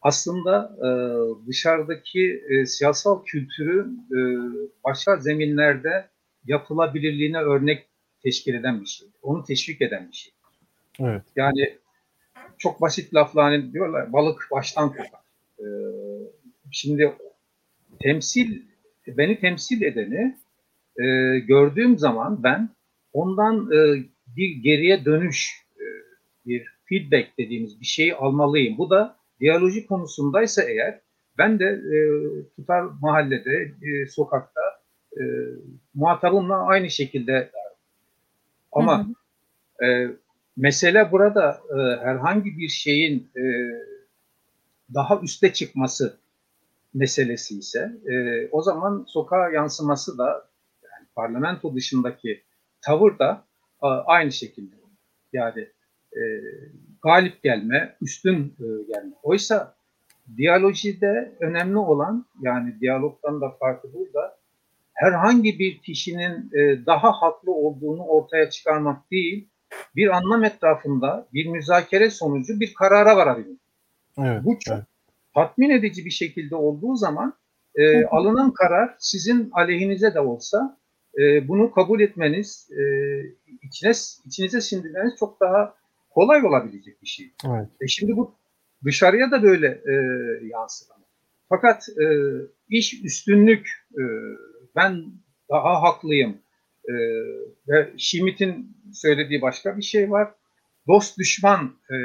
aslında 0.03 0.77
e, 0.79 0.89
dışarıdaki 1.47 2.45
e, 2.49 2.67
siyasal 2.67 3.25
kültürü 3.25 3.89
e, 4.13 4.19
başka 4.85 5.17
zeminlerde 5.17 6.09
yapılabilirliğine 6.47 7.39
örnek 7.39 7.87
teşkil 8.23 8.55
eden 8.55 8.81
bir 8.81 8.87
şey. 8.87 9.09
Onu 9.23 9.45
teşvik 9.45 9.83
eden 9.83 10.09
bir 10.09 10.17
şey. 10.17 10.33
Evet. 11.01 11.23
Yani 11.37 11.79
çok 12.59 12.81
basit 12.81 13.15
lafla 13.15 13.45
hani 13.45 13.73
diyorlar 13.73 14.13
balık 14.13 14.49
baştan 14.51 14.89
kokar. 14.89 15.21
Ee, 15.59 15.65
şimdi 16.71 17.13
temsil 18.01 18.63
beni 19.07 19.41
temsil 19.41 19.83
edeni 19.83 20.37
e, 20.97 21.39
gördüğüm 21.39 21.99
zaman 21.99 22.43
ben 22.43 22.69
ondan 23.13 23.71
e, 23.73 24.05
bir 24.37 24.57
geriye 24.57 25.05
dönüş 25.05 25.67
e, 25.77 25.85
bir 26.47 26.67
feedback 26.85 27.39
dediğimiz 27.39 27.81
bir 27.81 27.87
şeyi 27.87 28.15
almalıyım. 28.15 28.79
Bu 28.79 28.91
da 28.91 29.17
diyaloji 29.41 29.87
konusundaysa 29.87 30.63
eğer 30.63 31.01
ben 31.39 31.59
de 31.59 31.65
e, 31.65 31.99
tutar 32.57 32.83
mahallede, 33.01 33.75
e, 33.83 34.07
sokakta 34.07 34.61
e, 35.21 35.23
muhatabımla 35.95 36.67
aynı 36.67 36.91
şekilde 36.91 37.51
ama 38.73 39.07
e, 39.83 40.09
mesele 40.57 41.13
burada 41.13 41.61
e, 41.71 41.77
herhangi 42.05 42.59
bir 42.59 42.69
şeyin 42.69 43.31
e, 43.37 43.45
daha 44.95 45.21
üste 45.21 45.53
çıkması 45.53 46.19
meselesi 46.95 47.59
ise 47.59 47.93
e, 48.11 48.49
o 48.53 48.63
zaman 48.63 49.05
sokağa 49.09 49.51
yansıması 49.51 50.19
da 50.19 50.49
yani 50.83 51.07
parlamento 51.15 51.75
dışındaki 51.75 52.43
tavır 52.83 53.19
da 53.19 53.45
aynı 54.07 54.33
şekilde. 54.33 54.77
Yani 55.33 55.69
e, 56.13 56.21
galip 57.03 57.43
gelme, 57.43 57.97
üstün 58.01 58.55
e, 58.61 58.93
gelme. 58.93 59.13
Oysa 59.23 59.75
diyalojide 60.37 61.33
önemli 61.41 61.79
olan 61.79 62.27
yani 62.41 62.81
diyalogdan 62.81 63.41
da 63.41 63.51
farkı 63.51 63.95
burada 63.95 64.41
herhangi 64.95 65.59
bir 65.59 65.79
kişinin 65.79 66.51
e, 66.53 66.87
daha 66.87 67.13
haklı 67.13 67.53
olduğunu 67.53 68.03
ortaya 68.03 68.51
çıkarmak 68.51 69.11
değil, 69.11 69.49
bir 69.97 70.17
anlam 70.17 70.45
etrafında 70.45 71.27
bir 71.33 71.47
müzakere 71.47 72.11
sonucu 72.11 72.61
bir 72.61 72.75
karara 72.75 73.17
varabilmek. 73.17 73.61
Evet. 74.19 74.45
Bu 74.45 74.59
çok 74.59 74.75
evet. 74.75 74.85
tatmin 75.35 75.71
edici 75.71 76.05
bir 76.05 76.11
şekilde 76.11 76.57
olduğu 76.57 76.97
zaman 76.97 77.35
e, 77.75 78.05
alınan 78.05 78.51
karar 78.51 78.95
sizin 78.99 79.51
aleyhinize 79.53 80.15
de 80.15 80.21
olsa 80.21 80.80
e, 81.21 81.49
bunu 81.49 81.71
kabul 81.73 82.01
etmeniz, 82.01 82.69
e, 82.71 82.83
içine, 83.63 83.93
içinize 84.27 84.61
sindirmeniz 84.61 85.13
çok 85.19 85.41
daha 85.41 85.75
kolay 86.11 86.47
olabilecek 86.47 87.03
bir 87.03 87.07
şey. 87.07 87.33
Evet. 87.47 87.69
E 87.81 87.87
şimdi 87.87 88.17
bu 88.17 88.35
dışarıya 88.85 89.31
da 89.31 89.43
böyle 89.43 89.67
e, 89.67 89.95
yansır. 90.47 90.89
Fakat 91.49 91.89
e, 91.89 92.07
iş 92.69 93.05
üstünlük, 93.05 93.69
e, 93.93 94.03
ben 94.77 95.05
daha 95.51 95.83
haklıyım 95.83 96.39
e, 96.89 96.93
ve 97.69 97.91
Schmitt'in 97.99 98.77
söylediği 98.93 99.43
başka 99.43 99.77
bir 99.77 99.83
şey 99.83 100.11
var. 100.11 100.35
Dost 100.87 101.19
düşman 101.19 101.77
e, 101.91 101.97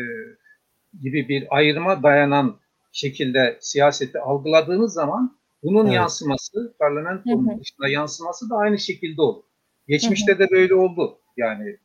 gibi 1.01 1.29
bir 1.29 1.48
ayrıma 1.50 2.03
dayanan 2.03 2.60
şekilde 2.91 3.57
siyaseti 3.62 4.19
algıladığınız 4.19 4.93
zaman 4.93 5.38
bunun 5.65 5.86
Evet. 5.86 5.95
yansıması, 5.95 6.75
parlamentonun 6.79 7.50
Hı 7.50 7.55
hı. 7.55 7.60
dışında 7.60 7.88
yansıması 7.88 8.50
da 8.50 8.55
aynı 8.55 8.79
şekilde 8.79 9.22
olur. 9.22 9.43
Geçmişte 9.88 10.39
de 10.39 10.51
böyle 10.51 10.75
oldu. 10.75 11.19
Yani 11.38 11.77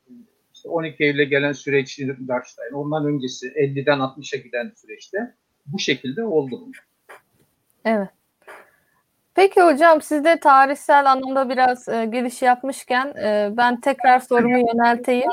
işte 0.54 0.68
12 0.68 1.04
Eylül'e 1.04 1.24
gelen 1.24 1.52
süreç 1.52 1.98
Darmstadt, 2.28 2.72
ondan 2.72 3.06
öncesi 3.06 3.46
50'den 3.46 3.98
60'a 3.98 4.38
giden 4.38 4.72
süreçte 4.76 5.34
bu 5.66 5.78
şekilde 5.78 6.24
oldu. 6.24 6.60
Evet. 7.84 8.08
Peki 9.34 9.62
hocam 9.62 10.02
siz 10.02 10.24
de 10.24 10.40
tarihsel 10.40 11.10
anlamda 11.10 11.48
biraz 11.48 11.88
e, 11.88 12.04
giriş 12.12 12.42
yapmışken 12.42 13.06
e, 13.06 13.50
ben 13.56 13.80
tekrar 13.80 14.18
sorumu 14.20 14.58
yönelteyim. 14.58 15.30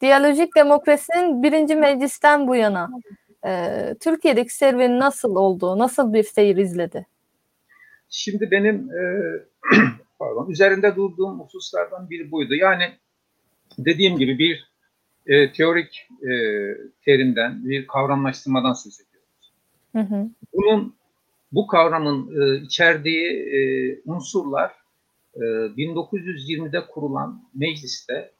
Diyalojik 0.00 0.56
demokrasinin 0.56 1.42
birinci 1.42 1.74
meclisten 1.76 2.48
bu 2.48 2.56
yana 2.56 2.90
e, 3.46 3.94
Türkiye'deki 4.00 4.54
serüveni 4.54 4.98
nasıl 4.98 5.36
oldu? 5.36 5.78
Nasıl 5.78 6.12
bir 6.12 6.22
seyir 6.22 6.56
izledi? 6.56 7.06
Şimdi 8.10 8.50
benim 8.50 8.90
e, 8.90 9.02
pardon 10.18 10.50
üzerinde 10.50 10.96
durduğum 10.96 11.40
hususlardan 11.40 12.10
biri 12.10 12.30
buydu. 12.30 12.54
Yani 12.54 12.92
dediğim 13.78 14.18
gibi 14.18 14.38
bir 14.38 14.70
e, 15.26 15.52
teorik 15.52 16.08
e, 16.22 16.32
terimden, 17.04 17.68
bir 17.68 17.86
kavramlaştırmadan 17.86 18.72
söz 18.72 19.00
ediyoruz. 19.00 19.52
Hı 19.92 20.14
hı. 20.14 20.28
Bunun 20.52 20.94
bu 21.52 21.66
kavramın 21.66 22.40
e, 22.40 22.60
içerdiği 22.60 23.26
e, 23.30 23.60
unsurlar 24.04 24.72
e, 25.34 25.40
1920'de 25.40 26.86
kurulan 26.86 27.42
mecliste 27.54 28.32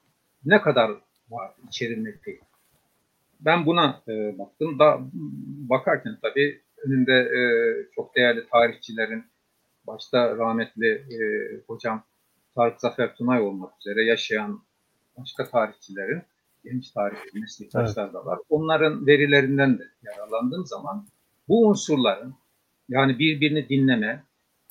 ne 0.44 0.60
kadar 0.60 0.90
var 1.30 1.50
içerilmekteydi. 1.68 2.40
Ben 3.40 3.66
buna 3.66 4.02
e, 4.08 4.38
baktım. 4.38 4.78
Da, 4.78 5.00
bakarken 5.70 6.18
tabii 6.22 6.60
önünde 6.84 7.12
e, 7.12 7.40
çok 7.94 8.16
değerli 8.16 8.46
tarihçilerin 8.52 9.24
başta 9.94 10.36
rahmetli 10.36 10.88
e, 10.88 11.20
hocam 11.66 12.04
Tarık 12.54 12.80
Zafer 12.80 13.16
Tunay 13.16 13.40
olmak 13.40 13.72
üzere 13.80 14.04
yaşayan 14.04 14.62
başka 15.18 15.50
tarihçilerin, 15.50 16.22
genç 16.64 16.90
tarihçi 16.90 17.40
meslektaşlar 17.40 18.12
da 18.12 18.24
var. 18.24 18.38
Onların 18.48 19.06
verilerinden 19.06 19.78
de 19.78 19.82
yararlandığım 20.02 20.66
zaman 20.66 21.06
bu 21.48 21.68
unsurların 21.68 22.34
yani 22.88 23.18
birbirini 23.18 23.68
dinleme, 23.68 24.24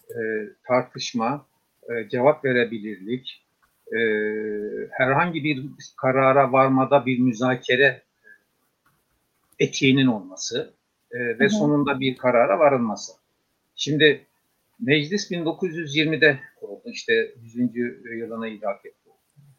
e, 0.10 0.20
tartışma, 0.68 1.46
e, 1.90 2.10
cevap 2.10 2.46
verebilirlik, 2.46 3.46
e, 3.94 4.00
herhangi 4.92 5.44
bir 5.44 5.66
karara 5.98 6.52
varmada 6.52 7.06
bir 7.06 7.20
müzakere 7.20 8.02
etiğinin 9.60 10.08
olması 10.08 10.74
e, 11.12 11.20
ve 11.20 11.40
Hı 11.40 11.44
hı. 11.46 11.50
sonunda 11.50 12.00
bir 12.00 12.18
karara 12.18 12.60
varılması. 12.60 13.12
Şimdi 13.76 14.26
meclis 14.80 15.32
1920'de 15.32 16.40
kuruldu. 16.60 16.82
İşte 16.86 17.36
100. 17.42 17.56
yılına 18.20 18.48
idrak 18.48 18.86
etti. 18.86 19.10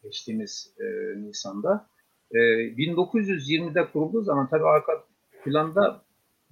Geçtiğimiz 0.03 0.73
e, 0.79 0.83
Nisan'da. 1.21 1.87
E, 2.31 2.37
1920'de 2.37 3.85
kurulduğu 3.91 4.21
zaman 4.21 4.49
tabii 4.49 4.67
arka 4.67 4.91
planda 5.45 6.03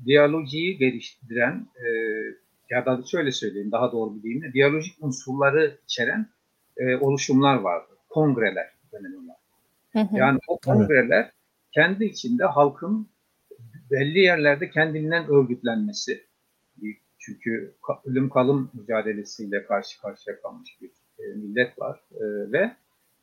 diyalojiyi 0.06 0.78
geliştiren 0.78 1.68
e, 1.76 1.88
ya 2.70 2.86
da 2.86 3.04
şöyle 3.12 3.32
söyleyeyim 3.32 3.72
daha 3.72 3.92
doğru 3.92 4.16
bir 4.16 4.24
deyimle 4.24 4.54
diyalojik 4.54 5.04
unsurları 5.04 5.78
içeren 5.84 6.30
e, 6.78 6.96
oluşumlar 6.96 7.56
vardı. 7.56 7.94
Kongreler 8.10 8.68
deniyorlar. 8.92 9.36
Yani 10.12 10.40
o 10.48 10.60
kongreler 10.60 11.32
kendi 11.72 12.06
içinde 12.06 12.46
halkın 12.46 13.10
belli 13.92 14.20
yerlerde 14.20 14.70
kendinden 14.70 15.28
örgütlenmesi. 15.32 16.29
Çünkü 17.20 17.76
ölüm 18.06 18.30
kalım 18.30 18.72
mücadelesiyle 18.74 19.66
karşı 19.66 20.02
karşıya 20.02 20.42
kalmış 20.42 20.78
bir 20.82 20.90
e, 21.20 21.34
millet 21.36 21.80
var 21.80 22.00
e, 22.12 22.52
ve 22.52 22.72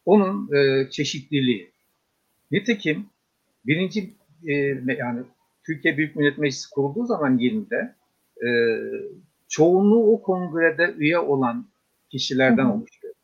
onun 0.04 0.56
e, 0.56 0.90
çeşitliliği. 0.90 1.70
Nitekim 2.50 3.06
birinci 3.66 4.14
yani 4.98 5.22
Türkiye 5.66 5.96
Büyük 5.96 6.16
Millet 6.16 6.38
Meclisi 6.38 6.70
kurulduğu 6.70 7.06
zaman 7.06 7.38
20'de 7.38 7.94
e, 8.46 8.50
çoğunluğu 9.48 10.12
o 10.12 10.22
kongrede 10.22 10.94
üye 10.98 11.18
olan 11.18 11.66
kişilerden 12.10 12.64
hı 12.64 12.68
hı. 12.68 12.72
oluşuyor. 12.72 13.14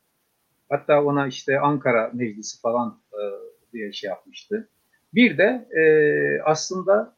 Hatta 0.69 1.03
ona 1.03 1.27
işte 1.27 1.59
Ankara 1.59 2.11
Meclisi 2.13 2.61
falan 2.61 2.99
diye 3.73 3.93
şey 3.93 4.07
yapmıştı. 4.09 4.69
Bir 5.13 5.37
de 5.37 5.67
aslında 6.45 7.15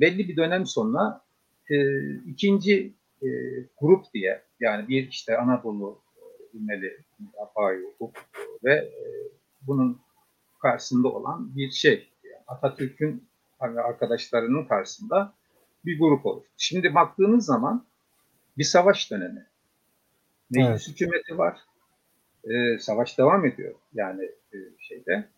belli 0.00 0.28
bir 0.28 0.36
dönem 0.36 0.66
sonra 0.66 1.25
e, 1.70 1.76
ikinci 2.14 2.94
e, 3.22 3.28
grup 3.80 4.04
diye 4.14 4.42
yani 4.60 4.88
bir 4.88 5.08
işte 5.08 5.38
Anadolu 5.38 6.02
ünleli 6.54 6.98
Apayi 7.42 7.84
ve 8.64 8.74
e, 8.74 9.06
bunun 9.62 10.00
karşısında 10.62 11.08
olan 11.08 11.56
bir 11.56 11.70
şey. 11.70 12.08
Yani 12.24 12.42
Atatürk'ün 12.46 13.28
arkadaşlarının 13.60 14.64
karşısında 14.64 15.34
bir 15.84 15.98
grup 15.98 16.26
olur. 16.26 16.42
Şimdi 16.56 16.94
baktığınız 16.94 17.46
zaman 17.46 17.86
bir 18.58 18.64
savaş 18.64 19.10
dönemi. 19.10 19.46
Meclis 20.50 20.68
evet. 20.68 20.88
hükümeti 20.88 21.38
var. 21.38 21.58
Ee, 22.44 22.78
savaş 22.78 23.18
devam 23.18 23.46
ediyor 23.46 23.74
yani 23.94 24.24
e, 24.24 24.56
şeyde. 24.78 25.28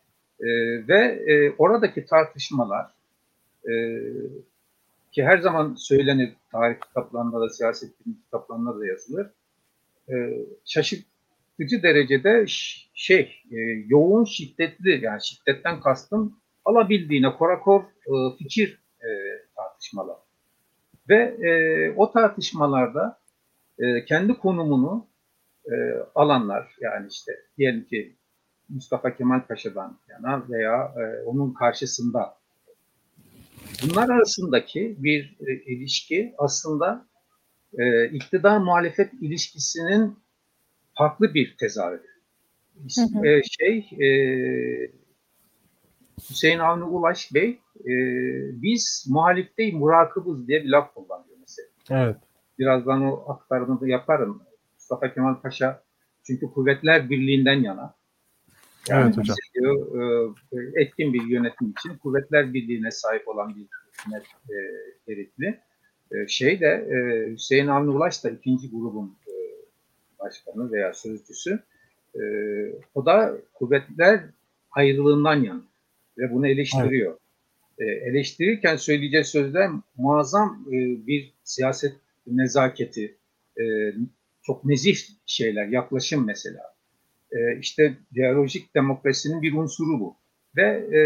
E, 0.40 0.49
ve 0.88 0.99
e, 1.26 1.50
oradaki 1.58 2.06
tartışmalar 2.06 2.91
e, 3.69 3.73
ki 5.19 5.25
her 5.25 5.39
zaman 5.39 5.75
söylenir 5.75 6.37
tarih 6.52 6.81
kitaplarında 6.81 7.41
da 7.41 7.49
siyaset 7.49 7.91
kitaplarında 8.25 8.81
da 8.81 8.87
yazılır. 8.87 9.26
E, 10.09 10.15
şaşırtıcı 10.65 11.83
derecede 11.83 12.45
şey 12.95 13.43
e, 13.50 13.57
yoğun 13.87 14.25
şiddetli 14.25 15.04
yani 15.04 15.21
şiddetten 15.25 15.81
kastım 15.81 16.41
alabildiğine 16.65 17.33
korakor 17.33 17.83
e, 17.83 18.37
fikir 18.39 18.83
e, 19.00 19.09
tartışmalar. 19.57 20.17
Ve 21.09 21.37
e, 21.49 21.50
o 21.97 22.13
tartışmalarda 22.13 23.21
e, 23.78 24.04
kendi 24.04 24.35
konumunu 24.35 25.07
e, 25.67 25.75
alanlar 26.15 26.76
yani 26.81 27.07
işte 27.11 27.33
diyelim 27.57 27.85
ki 27.85 28.17
Mustafa 28.69 29.17
Kemal 29.17 29.47
Paşa'dan 29.47 29.99
yana 30.09 30.49
veya 30.49 30.95
e, 30.97 31.23
onun 31.25 31.54
karşısında 31.54 32.38
bunlar 33.82 34.08
arasındaki 34.08 34.97
bir 34.99 35.36
e, 35.47 35.52
ilişki 35.52 36.34
aslında 36.38 37.06
e, 37.78 38.08
iktidar 38.08 38.58
muhalefet 38.58 39.12
ilişkisinin 39.21 40.18
farklı 40.99 41.34
bir 41.34 41.56
tezahürü. 41.56 42.02
E, 43.25 43.42
şey 43.42 43.78
e, 43.78 44.08
Hüseyin 46.30 46.58
Avni 46.58 46.84
Ulaş 46.84 47.34
Bey 47.34 47.60
e, 47.80 47.92
biz 48.62 49.06
muhalifte 49.08 49.73
murakıbız 49.73 50.49
diye 50.49 50.64
bir 50.64 50.68
laf 50.68 50.94
kullanıyor 50.94 51.38
mesela. 51.40 51.68
Evet. 51.90 52.16
Birazdan 52.58 53.02
o 53.02 53.32
aktarımı 53.32 53.80
da 53.80 53.88
yaparım. 53.88 54.42
Mustafa 54.75 55.14
Kemal 55.14 55.40
Paşa 55.40 55.82
çünkü 56.23 56.50
Kuvvetler 56.50 57.10
Birliği'nden 57.10 57.62
yana. 57.62 57.98
Yani 58.88 59.04
evet 59.04 59.17
hocam. 59.17 59.36
Diyor, 59.54 60.34
e, 60.52 60.82
etkin 60.82 61.12
bir 61.12 61.23
yönetim 61.23 61.71
için 61.71 61.99
Kuvvetler 61.99 62.54
Birliği'ne 62.54 62.91
sahip 62.91 63.28
olan 63.28 63.56
bir 63.56 63.67
hükümet 63.93 64.23
e, 64.50 64.56
gerekli. 65.06 65.60
E, 66.12 66.28
şey 66.28 66.60
de 66.60 66.67
e, 66.67 67.30
Hüseyin 67.32 67.67
Avni 67.67 67.91
Ulaş 67.91 68.25
da 68.25 68.30
ikinci 68.30 68.71
grubun 68.71 69.17
e, 69.28 69.32
başkanı 70.19 70.73
veya 70.73 70.95
sözcüsü. 70.95 71.62
E, 72.14 72.23
o 72.95 73.06
da 73.06 73.36
kuvvetler 73.54 74.21
ayrılığından 74.71 75.43
yana 75.43 75.62
ve 76.19 76.32
bunu 76.32 76.49
eleştiriyor. 76.49 77.19
Evet. 77.78 78.04
E, 78.04 78.08
eleştirirken 78.08 78.76
söyleyeceği 78.76 79.25
sözler 79.25 79.71
muazzam 79.97 80.64
e, 80.69 81.06
bir 81.06 81.32
siyaset 81.45 81.93
nezaketi, 82.26 83.17
e, 83.60 83.95
çok 84.43 84.64
nezih 84.64 84.97
şeyler, 85.26 85.67
yaklaşım 85.67 86.26
mesela. 86.26 86.77
E, 87.32 87.58
işte 87.58 87.97
diyalojik 88.14 88.75
demokrasinin 88.75 89.43
bir 89.43 89.54
unsuru 89.54 90.00
bu. 90.00 90.17
Ve 90.56 90.97
e, 90.99 91.00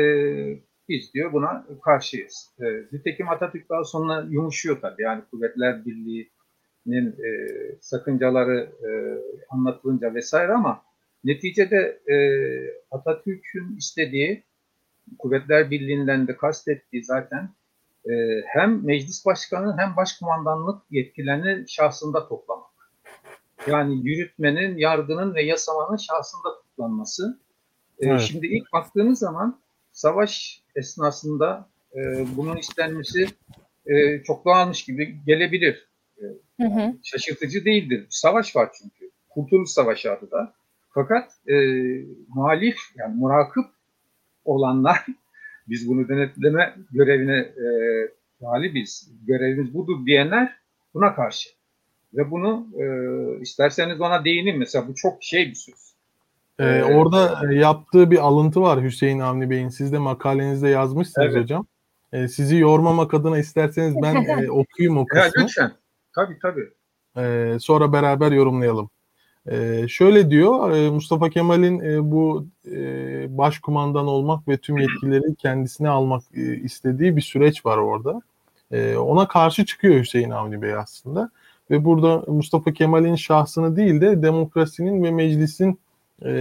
biz 0.89 1.15
diyor 1.15 1.33
buna 1.33 1.67
karşıyız. 1.85 2.51
E, 2.61 2.65
nitekim 2.93 3.29
Atatürk 3.29 3.69
daha 3.69 3.85
sonra 3.85 4.27
yumuşuyor 4.31 4.81
tabii. 4.81 5.03
Yani 5.03 5.23
Kuvvetler 5.31 5.87
Birliği'nin 5.87 7.07
e, 7.07 7.49
sakıncaları 7.81 8.71
e, 8.83 8.89
anlatılınca 9.49 10.15
vesaire 10.15 10.53
ama 10.53 10.83
neticede 11.25 12.01
e, 12.07 12.17
Atatürk'ün 12.91 13.77
istediği 13.77 14.45
Kuvvetler 15.19 15.71
Birliği'nden 15.71 16.29
de 16.29 16.37
kastettiği 16.37 17.05
zaten 17.05 17.51
e, 18.11 18.43
hem 18.47 18.85
meclis 18.87 19.27
başkanı 19.27 19.77
hem 19.79 19.97
başkumandanlık 19.97 20.83
yetkilerini 20.91 21.69
şahsında 21.69 22.29
toplamak. 22.29 22.72
Yani 23.67 24.09
yürütmenin, 24.09 24.77
yargının 24.77 25.35
ve 25.35 25.43
yasamanın 25.43 25.97
şahsında 25.97 26.49
toplanması. 26.55 27.41
E, 27.99 28.09
evet. 28.09 28.21
Şimdi 28.21 28.47
ilk 28.47 28.73
baktığınız 28.73 29.19
zaman 29.19 29.61
savaş 29.93 30.63
esnasında 30.77 31.69
e, 31.97 32.27
bunun 32.37 32.57
istenmesi 32.57 33.27
e, 33.87 34.23
çok 34.23 34.45
doğalmış 34.45 34.85
gibi 34.85 35.17
gelebilir. 35.27 35.89
E, 36.19 36.23
hı 36.61 36.69
hı. 36.69 36.95
Şaşırtıcı 37.03 37.65
değildir. 37.65 38.07
Savaş 38.11 38.57
var 38.57 38.71
çünkü. 38.79 39.11
Kurtuluş 39.31 39.71
Savaşı 39.71 40.13
adı 40.13 40.31
da. 40.31 40.55
Fakat 40.91 41.33
e, 41.49 41.55
muhalif 42.29 42.79
yani 42.97 43.17
murakip 43.17 43.65
olanlar 44.45 45.07
biz 45.69 45.89
bunu 45.89 46.09
denetleme 46.09 46.75
görevine 46.91 47.39
e, 47.39 47.67
talibiz, 48.41 49.13
görevimiz 49.27 49.75
budur 49.75 50.07
diyenler 50.07 50.57
buna 50.95 51.15
karşı. 51.15 51.51
Ve 52.15 52.31
bunu 52.31 52.67
e, 52.81 52.87
isterseniz 53.41 54.01
ona 54.01 54.25
değineyim. 54.25 54.59
Mesela 54.59 54.89
bu 54.89 54.95
çok 54.95 55.23
şey 55.23 55.51
bir 55.51 55.55
söz. 55.55 55.93
Ee, 56.59 56.65
ee, 56.65 56.85
orada 56.85 57.53
yaptığı 57.53 58.11
bir 58.11 58.19
alıntı 58.19 58.63
var 58.63 58.83
Hüseyin 58.83 59.21
Avni 59.21 59.51
Bey'in. 59.51 59.69
Siz 59.69 59.93
de 59.93 59.99
makalenizde 59.99 60.69
yazmışsınız 60.69 61.29
evet. 61.33 61.43
hocam. 61.43 61.67
Ee, 62.13 62.29
sizi 62.29 62.57
yormamak 62.57 63.15
adına 63.15 63.39
isterseniz 63.39 63.95
ben 64.03 64.15
e, 64.45 64.51
okuyayım 64.51 64.99
o 64.99 65.07
kısmı. 65.07 65.25
Ya, 65.25 65.31
lütfen. 65.39 65.73
Tabii 66.15 66.39
tabii. 66.43 66.71
Ee, 67.17 67.57
sonra 67.61 67.93
beraber 67.93 68.33
yorumlayalım. 68.33 68.91
Ee, 69.51 69.85
şöyle 69.89 70.31
diyor 70.31 70.71
e, 70.71 70.91
Mustafa 70.91 71.31
Kemal'in 71.31 71.81
e, 71.81 72.11
bu 72.11 72.47
e, 72.67 72.79
başkumandan 73.39 74.07
olmak 74.07 74.49
ve 74.49 74.57
tüm 74.57 74.79
yetkileri 74.79 75.35
kendisine 75.35 75.89
almak 75.89 76.23
e, 76.35 76.57
istediği 76.57 77.17
bir 77.17 77.21
süreç 77.23 77.67
var 77.67 77.79
orada. 77.79 78.23
E, 78.71 78.97
ona 78.97 79.29
karşı 79.29 79.67
çıkıyor 79.67 80.01
Hüseyin 80.01 80.31
Avni 80.31 80.63
Bey 80.63 80.75
aslında. 80.75 81.31
Ve 81.73 81.85
burada 81.85 82.25
Mustafa 82.29 82.73
Kemal'in 82.73 83.15
şahsını 83.15 83.77
değil 83.77 84.01
de 84.01 84.23
demokrasinin 84.23 85.03
ve 85.03 85.11
meclisin 85.11 85.79
e, 86.23 86.33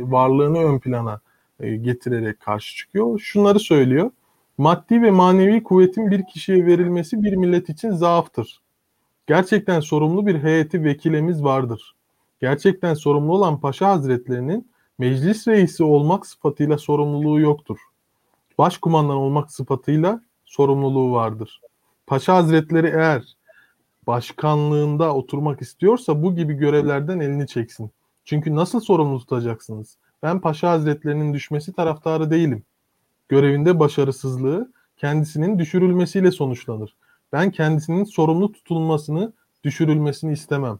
varlığını 0.00 0.58
ön 0.58 0.78
plana 0.78 1.20
e, 1.60 1.76
getirerek 1.76 2.40
karşı 2.40 2.76
çıkıyor. 2.76 3.18
Şunları 3.18 3.60
söylüyor. 3.60 4.10
Maddi 4.58 5.02
ve 5.02 5.10
manevi 5.10 5.62
kuvvetin 5.62 6.10
bir 6.10 6.26
kişiye 6.26 6.66
verilmesi 6.66 7.22
bir 7.22 7.36
millet 7.36 7.68
için 7.68 7.90
zaaftır. 7.90 8.60
Gerçekten 9.26 9.80
sorumlu 9.80 10.26
bir 10.26 10.42
heyeti 10.42 10.84
vekilemiz 10.84 11.44
vardır 11.44 11.96
gerçekten 12.40 12.94
sorumlu 12.94 13.32
olan 13.32 13.60
Paşa 13.60 13.88
Hazretlerinin 13.88 14.70
meclis 14.98 15.48
reisi 15.48 15.84
olmak 15.84 16.26
sıfatıyla 16.26 16.78
sorumluluğu 16.78 17.40
yoktur. 17.40 17.78
Başkumandan 18.58 19.16
olmak 19.16 19.52
sıfatıyla 19.52 20.20
sorumluluğu 20.44 21.12
vardır. 21.12 21.60
Paşa 22.06 22.34
Hazretleri 22.34 22.86
eğer 22.86 23.35
başkanlığında 24.06 25.14
oturmak 25.14 25.62
istiyorsa 25.62 26.22
bu 26.22 26.34
gibi 26.34 26.54
görevlerden 26.54 27.20
elini 27.20 27.46
çeksin. 27.46 27.90
Çünkü 28.24 28.54
nasıl 28.54 28.80
sorumlu 28.80 29.18
tutacaksınız? 29.18 29.96
Ben 30.22 30.40
Paşa 30.40 30.70
Hazretlerinin 30.70 31.34
düşmesi 31.34 31.72
taraftarı 31.72 32.30
değilim. 32.30 32.62
Görevinde 33.28 33.78
başarısızlığı 33.78 34.72
kendisinin 34.96 35.58
düşürülmesiyle 35.58 36.30
sonuçlanır. 36.30 36.96
Ben 37.32 37.50
kendisinin 37.50 38.04
sorumlu 38.04 38.52
tutulmasını, 38.52 39.32
düşürülmesini 39.64 40.32
istemem. 40.32 40.78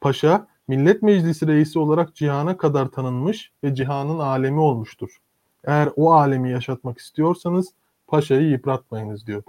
Paşa 0.00 0.46
Millet 0.68 1.02
Meclisi 1.02 1.46
reisi 1.46 1.78
olarak 1.78 2.14
cihana 2.14 2.56
kadar 2.56 2.88
tanınmış 2.88 3.52
ve 3.64 3.74
cihanın 3.74 4.18
alemi 4.18 4.60
olmuştur. 4.60 5.16
Eğer 5.64 5.88
o 5.96 6.12
alemi 6.12 6.50
yaşatmak 6.50 6.98
istiyorsanız 6.98 7.72
paşayı 8.06 8.48
yıpratmayınız 8.48 9.26
diyor. 9.26 9.42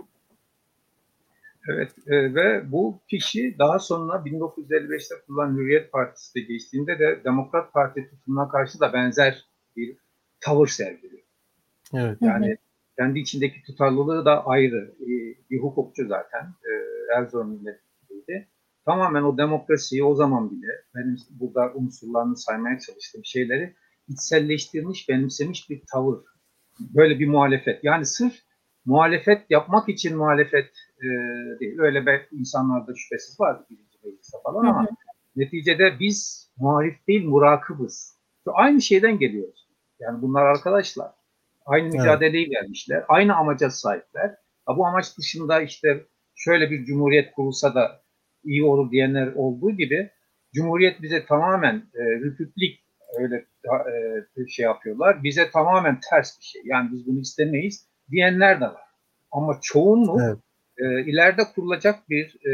Evet 1.70 1.92
e, 2.08 2.36
ve 2.36 2.72
bu 2.72 3.02
kişi 3.10 3.56
daha 3.60 3.80
sonra 3.80 4.14
1955'te 4.14 5.16
kurulan 5.28 5.58
Hürriyet 5.58 5.92
Partisi 5.92 6.36
de 6.36 6.40
geçtiğinde 6.40 7.00
de 7.00 7.22
Demokrat 7.24 7.74
Parti 7.74 8.10
tutumuna 8.10 8.50
karşı 8.50 8.80
da 8.80 8.94
benzer 8.94 9.46
bir 9.76 9.98
tavır 10.42 10.68
sergiliyor. 10.68 11.24
Evet. 11.94 12.18
Yani 12.22 12.58
kendi 12.98 13.20
içindeki 13.20 13.64
tutarlılığı 13.64 14.26
da 14.26 14.46
ayrı. 14.46 14.94
E, 15.02 15.08
bir 15.50 15.60
hukukçu 15.60 16.08
zaten. 16.08 16.44
E, 16.44 16.72
Erzurum 17.18 17.50
milletvekiliydi. 17.50 18.48
Tamamen 18.86 19.24
o 19.24 19.38
demokrasiyi 19.38 20.04
o 20.04 20.16
zaman 20.16 20.52
bile 20.52 20.68
benim 20.96 21.18
burada 21.30 21.74
unsurlarını 21.76 22.38
saymaya 22.38 22.80
çalıştığım 22.80 23.26
şeyleri 23.26 23.76
içselleştirmiş, 24.08 25.10
benimsemiş 25.10 25.70
bir 25.70 25.82
tavır. 25.92 26.20
Böyle 26.80 27.20
bir 27.20 27.28
muhalefet. 27.28 27.84
Yani 27.84 28.06
sırf 28.06 28.34
muhalefet 28.86 29.42
yapmak 29.50 29.90
için 29.90 30.18
muhalefet 30.18 30.70
e, 31.04 31.60
değil. 31.60 31.80
Öyle 31.80 32.06
be, 32.06 32.28
insanlarda 32.32 32.96
şüphesiz 32.96 33.40
vardı 33.40 33.66
birinci 33.70 33.98
mecliste 34.04 34.38
falan 34.44 34.66
ama 34.66 34.88
neticede 35.36 36.00
biz 36.00 36.50
muhalif 36.58 37.08
değil 37.08 37.26
murakıbız. 37.26 38.18
Şu 38.44 38.52
aynı 38.58 38.82
şeyden 38.82 39.20
geliyoruz. 39.20 39.68
Yani 40.00 40.22
bunlar 40.22 40.46
arkadaşlar. 40.46 41.12
Aynı 41.66 41.86
mücadeleyi 41.86 42.50
vermişler. 42.50 43.04
Aynı 43.08 43.36
amaca 43.36 43.70
sahipler. 43.70 44.36
Ha, 44.66 44.78
bu 44.78 44.86
amaç 44.86 45.18
dışında 45.18 45.62
işte 45.62 46.06
şöyle 46.36 46.72
bir 46.72 46.86
cumhuriyet 46.86 47.32
kurulsa 47.32 47.76
da 47.76 48.02
iyi 48.44 48.64
olur 48.64 48.92
diyenler 48.92 49.34
olduğu 49.36 49.72
gibi 49.72 50.12
cumhuriyet 50.54 51.02
bize 51.02 51.26
tamamen 51.26 51.76
e, 51.96 52.04
rütüklik 52.04 52.84
öyle 53.20 53.46
e, 54.38 54.48
şey 54.48 54.66
yapıyorlar. 54.66 55.24
Bize 55.24 55.52
tamamen 55.52 56.00
ters 56.10 56.40
bir 56.40 56.46
şey. 56.46 56.62
Yani 56.66 56.90
biz 56.92 57.08
bunu 57.08 57.20
istemeyiz 57.20 57.88
diyenler 58.12 58.62
de 58.62 58.66
var. 58.66 58.84
Ama 59.32 59.60
çoğunluk 59.62 60.22
Evet. 60.22 60.38
E, 60.78 61.06
ileride 61.06 61.42
kurulacak 61.56 62.10
bir 62.10 62.26
e, 62.46 62.54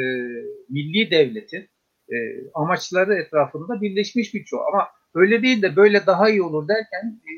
milli 0.70 1.12
devletin 1.12 1.70
e, 2.10 2.16
amaçları 2.54 3.14
etrafında 3.14 3.82
birleşmiş 3.82 4.34
bir 4.34 4.44
çoğu. 4.44 4.62
Ama 4.74 4.88
öyle 5.16 5.42
değil 5.42 5.62
de 5.62 5.76
böyle 5.76 6.06
daha 6.06 6.30
iyi 6.30 6.42
olur 6.42 6.68
derken 6.68 7.22
e, 7.24 7.32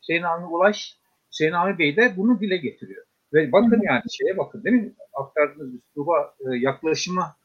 Hüseyin 0.00 0.22
Avni 0.22 0.46
Ulaş, 0.46 0.98
Hüseyin 1.32 1.52
Avni 1.52 1.78
Bey 1.78 1.96
de 1.96 2.14
bunu 2.16 2.40
dile 2.40 2.56
getiriyor. 2.56 3.04
Ve 3.32 3.52
bakın 3.52 3.80
yani 3.82 4.02
şeye 4.10 4.38
bakın 4.38 4.64
değil 4.64 4.76
mi? 4.76 4.92
Aktardığınız 5.12 5.74
üsluba, 5.74 6.34
e, 6.40 6.56
yaklaşıma 6.56 7.36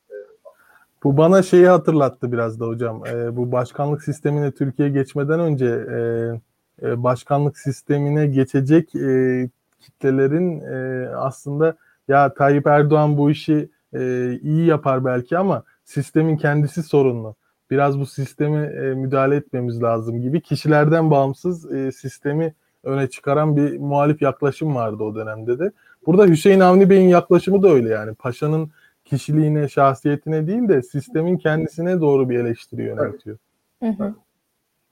Bu 1.03 1.17
bana 1.17 1.43
şeyi 1.43 1.67
hatırlattı 1.67 2.31
biraz 2.31 2.59
da 2.59 2.65
hocam. 2.65 3.03
Ee, 3.05 3.37
bu 3.37 3.51
başkanlık 3.51 4.03
sistemine 4.03 4.51
Türkiye 4.51 4.89
geçmeden 4.89 5.39
önce 5.39 5.65
e, 5.65 6.87
e, 6.87 7.03
başkanlık 7.03 7.57
sistemine 7.57 8.27
geçecek 8.27 8.95
e, 8.95 9.49
kitlelerin 9.79 10.61
e, 10.61 11.07
aslında 11.15 11.77
ya 12.09 12.33
Tayyip 12.33 12.67
Erdoğan 12.67 13.17
bu 13.17 13.31
işi 13.31 13.69
e, 13.93 14.31
iyi 14.41 14.65
yapar 14.65 15.05
belki 15.05 15.37
ama 15.37 15.63
sistemin 15.83 16.37
kendisi 16.37 16.83
sorunlu. 16.83 17.35
Biraz 17.71 17.99
bu 17.99 18.05
sisteme 18.05 18.65
e, 18.65 18.93
müdahale 18.93 19.35
etmemiz 19.35 19.83
lazım 19.83 20.21
gibi 20.21 20.41
kişilerden 20.41 21.11
bağımsız 21.11 21.71
e, 21.71 21.91
sistemi 21.91 22.53
öne 22.83 23.09
çıkaran 23.09 23.57
bir 23.57 23.77
muhalif 23.77 24.21
yaklaşım 24.21 24.75
vardı 24.75 25.03
o 25.03 25.15
dönemde 25.15 25.59
de. 25.59 25.71
Burada 26.05 26.25
Hüseyin 26.25 26.59
Avni 26.59 26.89
Bey'in 26.89 27.07
yaklaşımı 27.07 27.63
da 27.63 27.69
öyle 27.69 27.89
yani. 27.89 28.13
Paşa'nın 28.15 28.71
kişiliğine, 29.05 29.67
şahsiyetine 29.67 30.47
değil 30.47 30.67
de 30.67 30.81
sistemin 30.81 31.37
kendisine 31.37 32.01
doğru 32.01 32.29
bir 32.29 32.39
eleştiri 32.39 32.83
yöneltiyor. 32.83 33.37
Hı 33.83 33.89
hı. 33.89 34.15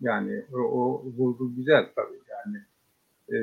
Yani 0.01 0.45
o, 0.53 0.57
o 0.57 1.03
vurgu 1.17 1.55
güzel 1.55 1.85
tabii 1.95 2.19
yani. 2.29 2.57
E, 3.33 3.37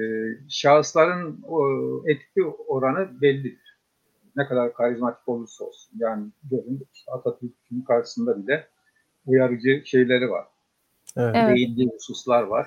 şahısların 0.48 1.40
o 1.48 1.62
etki 2.06 2.44
oranı 2.68 3.20
bellidir. 3.20 3.63
Ne 4.36 4.46
kadar 4.46 4.74
karizmatik 4.74 5.28
olursa 5.28 5.64
olsun. 5.64 5.98
Yani 5.98 6.26
görün 6.50 6.86
işte 6.94 7.12
Atatürk'ün 7.12 7.82
karşısında 7.82 8.42
bile 8.42 8.68
uyarıcı 9.26 9.82
şeyleri 9.84 10.30
var. 10.30 10.46
Evet. 11.16 11.56
Değindiği 11.56 11.90
hususlar 11.94 12.42
var. 12.42 12.66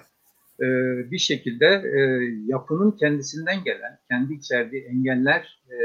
E, 0.60 0.66
bir 1.12 1.18
şekilde 1.18 1.66
e, 1.66 2.00
yapının 2.46 2.92
kendisinden 2.92 3.64
gelen, 3.64 4.00
kendi 4.10 4.34
içerdiği 4.34 4.84
engeller 4.84 5.62
e, 5.70 5.76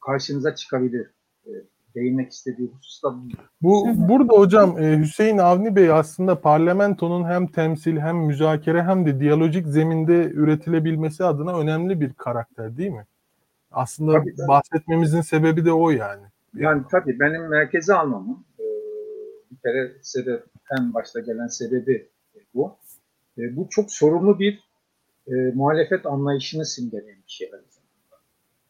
karşınıza 0.00 0.54
çıkabilir. 0.54 1.10
E, 1.46 1.50
değinmek 1.94 2.32
istediği 2.32 2.68
husus 2.68 3.02
da 3.02 3.14
bu. 3.14 3.28
Bu 3.62 4.08
burada 4.08 4.32
hocam 4.32 4.78
e, 4.78 4.98
Hüseyin 4.98 5.38
Avni 5.38 5.76
Bey 5.76 5.90
aslında 5.90 6.40
parlamentonun 6.40 7.24
hem 7.24 7.46
temsil 7.46 7.96
hem 7.96 8.16
müzakere 8.16 8.82
hem 8.82 9.06
de 9.06 9.20
diyalojik 9.20 9.66
zeminde 9.66 10.24
üretilebilmesi 10.24 11.24
adına 11.24 11.58
önemli 11.58 12.00
bir 12.00 12.12
karakter 12.12 12.76
değil 12.76 12.90
mi? 12.90 13.06
Aslında 13.72 14.12
Tabii, 14.12 14.34
tabii. 14.36 14.48
bahsetmemizin 14.48 15.20
sebebi 15.20 15.64
de 15.64 15.72
o 15.72 15.90
yani. 15.90 16.22
Yani 16.54 16.82
tabii 16.90 17.20
benim 17.20 17.48
merkeze 17.48 17.94
almamın 17.94 18.44
e, 18.58 18.64
bir 19.50 19.56
kere 19.56 19.92
sebep, 20.02 20.44
en 20.78 20.94
başta 20.94 21.20
gelen 21.20 21.46
sebebi 21.46 22.08
bu. 22.54 22.76
E, 23.38 23.56
bu 23.56 23.68
çok 23.70 23.92
sorumlu 23.92 24.38
bir 24.38 24.60
e, 25.26 25.32
muhalefet 25.54 26.06
anlayışını 26.06 26.66
simgeleyen 26.66 27.18
bir 27.26 27.32
şey. 27.32 27.50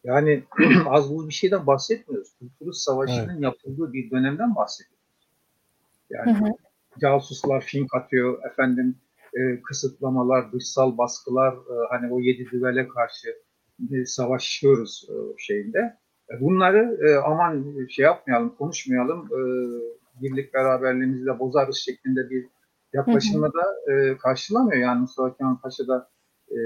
Yani 0.04 0.44
az 0.86 1.14
buz 1.14 1.28
bir 1.28 1.34
şeyden 1.34 1.66
bahsetmiyoruz. 1.66 2.32
Kurtuluş 2.38 2.76
Savaşı'nın 2.76 3.40
yapıldığı 3.40 3.92
bir 3.92 4.10
dönemden 4.10 4.54
bahsediyoruz. 4.54 5.02
Yani 6.10 6.38
Hı 6.38 6.44
hı. 6.44 6.50
casuslar 7.00 7.60
fink 7.60 7.94
atıyor, 7.94 8.44
efendim 8.50 8.96
e, 9.34 9.62
kısıtlamalar, 9.62 10.52
dışsal 10.52 10.98
baskılar, 10.98 11.52
e, 11.52 11.74
hani 11.90 12.12
o 12.12 12.20
yedi 12.20 12.50
düvele 12.50 12.88
karşı 12.88 13.36
savaşıyoruz 14.06 15.08
e, 15.10 15.14
şeyinde. 15.38 15.96
E, 16.30 16.40
Bunları 16.40 16.98
e, 17.08 17.16
aman 17.16 17.86
şey 17.88 18.04
yapmayalım, 18.04 18.54
konuşmayalım, 18.58 19.28
birlik 20.22 20.54
beraberliğimizi 20.54 21.26
de 21.26 21.38
bozarız 21.38 21.76
şeklinde 21.76 22.30
bir 22.30 22.46
yaklaşımla 22.92 23.52
da 23.52 23.92
e, 23.92 24.16
karşılamıyor. 24.16 24.82
Yani 24.82 25.00
Mustafa 25.00 25.36
Kemal 25.36 25.56
Paşa'da 25.56 26.08
e, 26.50 26.56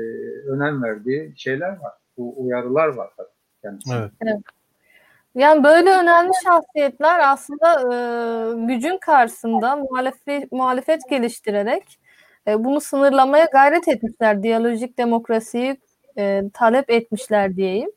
önem 0.48 0.82
verdiği 0.82 1.34
şeyler 1.36 1.68
var. 1.68 1.92
Bu 2.16 2.44
uyarılar 2.44 2.88
var 2.88 3.10
tabii 3.16 3.28
kendisine. 3.62 4.10
Evet. 4.22 4.36
Yani 5.34 5.64
böyle 5.64 5.90
önemli 5.90 6.32
şahsiyetler 6.44 7.32
aslında 7.32 7.80
e, 7.80 7.96
gücün 8.66 8.98
karşısında 8.98 9.76
muhalefet, 9.76 10.52
muhalefet 10.52 11.00
geliştirerek 11.10 11.98
e, 12.48 12.64
bunu 12.64 12.80
sınırlamaya 12.80 13.48
gayret 13.52 13.88
etmişler. 13.88 14.42
Diyalojik 14.42 14.98
demokrasiyi 14.98 15.76
e, 16.18 16.42
talep 16.52 16.90
etmişler 16.90 17.56
diyeyim. 17.56 17.90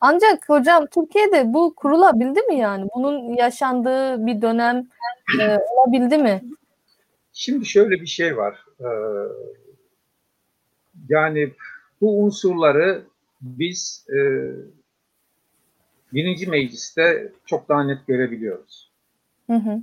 Ancak 0.00 0.48
hocam 0.48 0.86
Türkiye'de 0.86 1.54
bu 1.54 1.74
kurulabildi 1.74 2.40
mi 2.40 2.58
yani? 2.58 2.88
Bunun 2.94 3.36
yaşandığı 3.36 4.26
bir 4.26 4.42
dönem 4.42 4.86
e, 5.40 5.58
olabildi 5.58 6.18
mi? 6.18 6.42
Şimdi 7.32 7.66
şöyle 7.66 8.00
bir 8.00 8.06
şey 8.06 8.36
var. 8.36 8.64
Ee, 8.80 8.86
yani 11.08 11.52
bu 12.00 12.22
unsurları 12.22 13.02
biz 13.40 14.06
e, 14.10 14.18
birinci 16.12 16.46
mecliste 16.46 17.32
çok 17.46 17.68
daha 17.68 17.82
net 17.84 18.06
görebiliyoruz. 18.06 18.90
Hı 19.46 19.56
hı. 19.56 19.82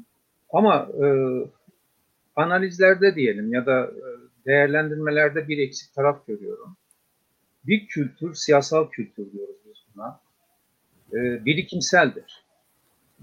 Ama 0.49 0.89
e, 1.03 1.07
analizlerde 2.35 3.15
diyelim 3.15 3.53
ya 3.53 3.65
da 3.65 3.85
e, 3.85 4.05
değerlendirmelerde 4.45 5.47
bir 5.47 5.57
eksik 5.57 5.93
taraf 5.93 6.27
görüyorum. 6.27 6.77
Bir 7.67 7.87
kültür, 7.87 8.33
siyasal 8.33 8.89
kültür 8.89 9.31
diyoruz 9.31 9.55
biz 9.65 9.77
buna. 9.95 10.21
E, 11.13 11.45
birikimseldir. 11.45 12.45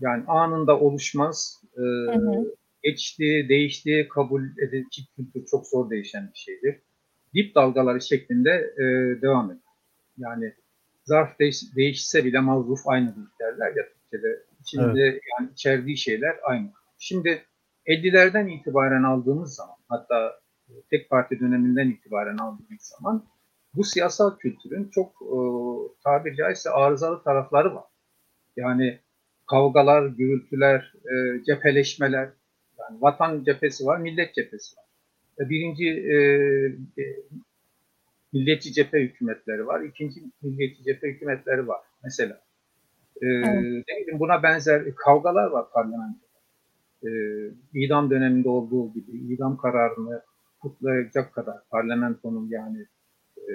Yani 0.01 0.25
anında 0.27 0.81
oluşmaz. 0.81 1.63
E, 1.77 1.81
hı. 1.81 2.55
geçti, 2.83 3.47
değişti, 3.49 4.09
kabul 4.11 4.43
edici 4.59 5.03
kültür 5.17 5.47
çok 5.47 5.67
zor 5.67 5.91
değişen 5.91 6.31
bir 6.35 6.39
şeydir. 6.39 6.81
Dip 7.35 7.55
dalgaları 7.55 8.01
şeklinde 8.01 8.75
e, 8.77 8.83
devam 9.23 9.51
eder. 9.51 9.63
Yani 10.19 10.55
zarf 11.05 11.39
değiş, 11.39 11.77
değişse 11.77 12.25
bile 12.25 12.41
mazruf 12.41 12.89
aynıdır 12.89 13.29
derler 13.41 13.77
ya 13.77 13.89
Türkçe'de. 13.89 14.43
İçinde 14.61 15.01
yani 15.01 15.51
içerdiği 15.53 15.97
şeyler 15.97 16.37
aynı. 16.43 16.73
Şimdi 16.99 17.43
50'lerden 17.87 18.49
itibaren 18.49 19.03
aldığımız 19.03 19.55
zaman 19.55 19.77
hatta 19.89 20.41
tek 20.91 21.11
parti 21.11 21.41
döneminden 21.41 21.91
itibaren 21.91 22.39
aldığımız 22.39 22.83
zaman 22.83 23.25
bu 23.75 23.85
siyasal 23.85 24.37
kültürün 24.39 24.89
çok 24.89 25.13
e, 25.23 25.39
tabiri 26.05 26.37
caizse 26.37 26.71
arızalı 26.71 27.23
tarafları 27.23 27.75
var. 27.75 27.85
Yani 28.57 28.99
kavgalar, 29.51 30.07
gürültüler, 30.07 30.93
e, 31.05 31.45
cepheleşmeler, 31.45 32.29
yani 32.79 33.03
vatan 33.03 33.45
cephesi 33.45 33.87
var, 33.87 33.99
millet 33.99 34.35
cephesi 34.35 34.77
var. 34.77 34.85
E, 35.41 35.49
Birinci 35.51 35.89
e, 35.89 36.17
e, 37.03 37.05
milliyetçi 38.33 38.73
cephe 38.73 39.01
hükümetleri 39.01 39.67
var, 39.67 39.81
ikinci 39.81 40.21
milliyetçi 40.43 40.83
cephe 40.83 41.09
hükümetleri 41.09 41.69
var 41.69 41.81
mesela. 42.05 42.41
E, 43.23 43.27
Evet. 43.27 43.85
buna 44.21 44.43
benzer 44.43 44.95
kavgalar 44.95 45.47
var 45.47 45.71
parlamentoda. 45.73 46.33
E, 47.07 47.11
idam 47.75 48.11
döneminde 48.11 48.49
olduğu 48.49 48.93
gibi 48.93 49.35
idam 49.35 49.57
kararını 49.57 50.23
kutlayacak 50.61 51.35
kadar 51.35 51.57
parlamentonun 51.71 52.49
yani 52.49 52.87
e, 53.53 53.55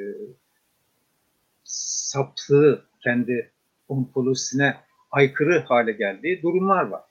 saptığı 1.64 2.86
kendi 3.04 3.52
ontolojisine 3.88 4.78
aykırı 5.12 5.60
hale 5.60 5.92
geldiği 5.92 6.42
durumlar 6.42 6.84
var. 6.84 7.04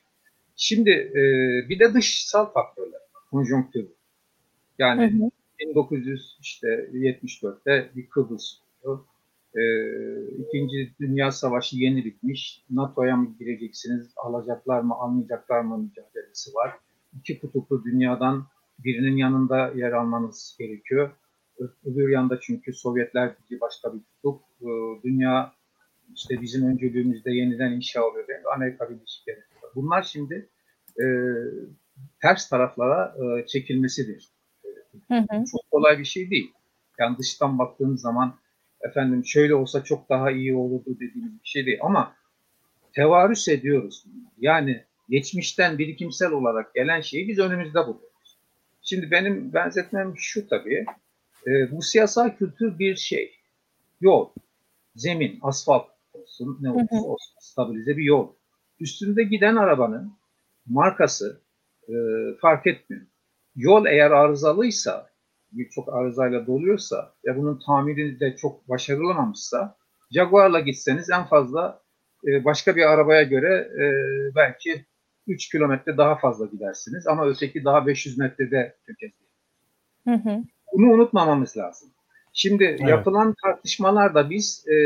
Şimdi 0.57 0.91
e, 0.91 1.23
bir 1.69 1.79
de 1.79 1.95
dışsal 1.95 2.53
faktörler, 2.53 3.01
konjonktür. 3.31 3.87
Yani 4.79 5.21
hı 5.21 5.25
hı. 5.25 5.31
1974'te 5.61 7.91
bir 7.97 8.09
Kıbrıs 8.09 8.59
oldu. 8.85 9.07
E, 9.55 9.61
İkinci 10.27 10.93
Dünya 11.01 11.33
Savaşı 11.33 11.77
yeni 11.77 12.05
bitmiş. 12.05 12.65
NATO'ya 12.71 13.17
mı 13.17 13.35
gireceksiniz, 13.39 14.13
alacaklar 14.17 14.81
mı, 14.81 14.95
almayacaklar 14.95 15.61
mı 15.61 15.79
mücadelesi 15.79 16.55
var. 16.55 16.73
İki 17.21 17.41
kutuplu 17.41 17.85
dünyadan 17.85 18.47
birinin 18.85 19.17
yanında 19.17 19.73
yer 19.75 19.93
almanız 19.93 20.57
gerekiyor. 20.59 21.11
Öbür 21.85 22.09
yanda 22.09 22.41
çünkü 22.41 22.73
Sovyetler 22.73 23.35
Birliği 23.39 23.61
başka 23.61 23.95
bir 23.95 24.01
kutup. 24.01 24.43
E, 24.61 24.69
dünya 25.05 25.53
işte 26.15 26.41
bizim 26.43 26.67
öncülüğümüzde 26.67 27.31
yeniden 27.31 27.73
inşa 27.73 28.05
oluyor. 28.05 28.27
Amerika 28.55 28.91
Birleşik 28.91 29.27
Devletleri. 29.27 29.73
Bunlar 29.75 30.03
şimdi 30.03 30.49
e, 31.01 31.05
ters 32.23 32.49
taraflara 32.49 33.17
e, 33.17 33.47
çekilmesidir. 33.47 34.29
Hı 35.09 35.15
hı. 35.19 35.45
Çok 35.53 35.71
kolay 35.71 35.99
bir 35.99 36.05
şey 36.05 36.31
değil. 36.31 36.53
Yani 36.99 37.19
dıştan 37.19 37.59
baktığınız 37.59 38.01
zaman 38.01 38.39
efendim 38.81 39.25
şöyle 39.25 39.55
olsa 39.55 39.85
çok 39.85 40.09
daha 40.09 40.31
iyi 40.31 40.55
olurdu 40.55 40.95
dediğimiz 41.01 41.33
bir 41.33 41.49
şey 41.49 41.67
değil. 41.67 41.79
Ama 41.83 42.17
tevarüs 42.93 43.49
ediyoruz. 43.49 44.05
Yani 44.39 44.85
geçmişten 45.09 45.79
birikimsel 45.79 46.33
olarak 46.33 46.75
gelen 46.75 47.01
şeyi 47.01 47.29
biz 47.29 47.39
önümüzde 47.39 47.79
buluyoruz. 47.79 48.39
Şimdi 48.83 49.11
benim 49.11 49.53
benzetmem 49.53 50.13
şu 50.17 50.49
tabii. 50.49 50.87
E, 51.47 51.73
bu 51.73 51.83
siyasal 51.83 52.31
kültür 52.37 52.79
bir 52.79 52.97
şey. 52.97 53.35
Yol, 54.01 54.29
zemin, 54.95 55.39
asfalt 55.43 55.87
olsun, 56.13 56.59
ne 56.61 56.71
olursa 56.71 56.97
olsun 56.97 57.37
stabilize 57.41 57.97
bir 57.97 58.05
yol. 58.05 58.33
Üstünde 58.81 59.23
giden 59.25 59.57
arabanın 59.57 60.13
markası 60.67 61.41
e, 61.89 61.95
fark 62.41 62.67
etmiyor. 62.67 63.07
Yol 63.57 63.87
eğer 63.87 64.11
arızalıysa, 64.11 65.11
birçok 65.53 65.95
arızayla 65.95 66.47
doluyorsa 66.47 67.15
ve 67.27 67.37
bunun 67.37 67.61
tamiri 67.67 68.21
de 68.21 68.37
çok 68.37 68.69
başarılamamışsa 68.69 69.77
Jaguar'la 70.11 70.61
gitseniz 70.61 71.11
en 71.11 71.25
fazla 71.25 71.83
e, 72.27 72.45
başka 72.45 72.77
bir 72.77 72.83
arabaya 72.83 73.23
göre 73.23 73.55
e, 73.55 73.85
belki 74.35 74.87
3 75.27 75.49
kilometre 75.51 75.97
daha 75.97 76.17
fazla 76.19 76.47
gidersiniz 76.47 77.07
ama 77.07 77.27
öteki 77.27 77.65
daha 77.65 77.87
500 77.87 78.19
metrede 78.19 78.77
tüketir. 78.87 79.27
Bunu 80.73 80.91
unutmamamız 80.91 81.57
lazım. 81.57 81.91
Şimdi 82.33 82.65
evet. 82.65 82.81
yapılan 82.81 83.35
tartışmalarda 83.43 84.31
biz 84.31 84.65
e, 84.69 84.77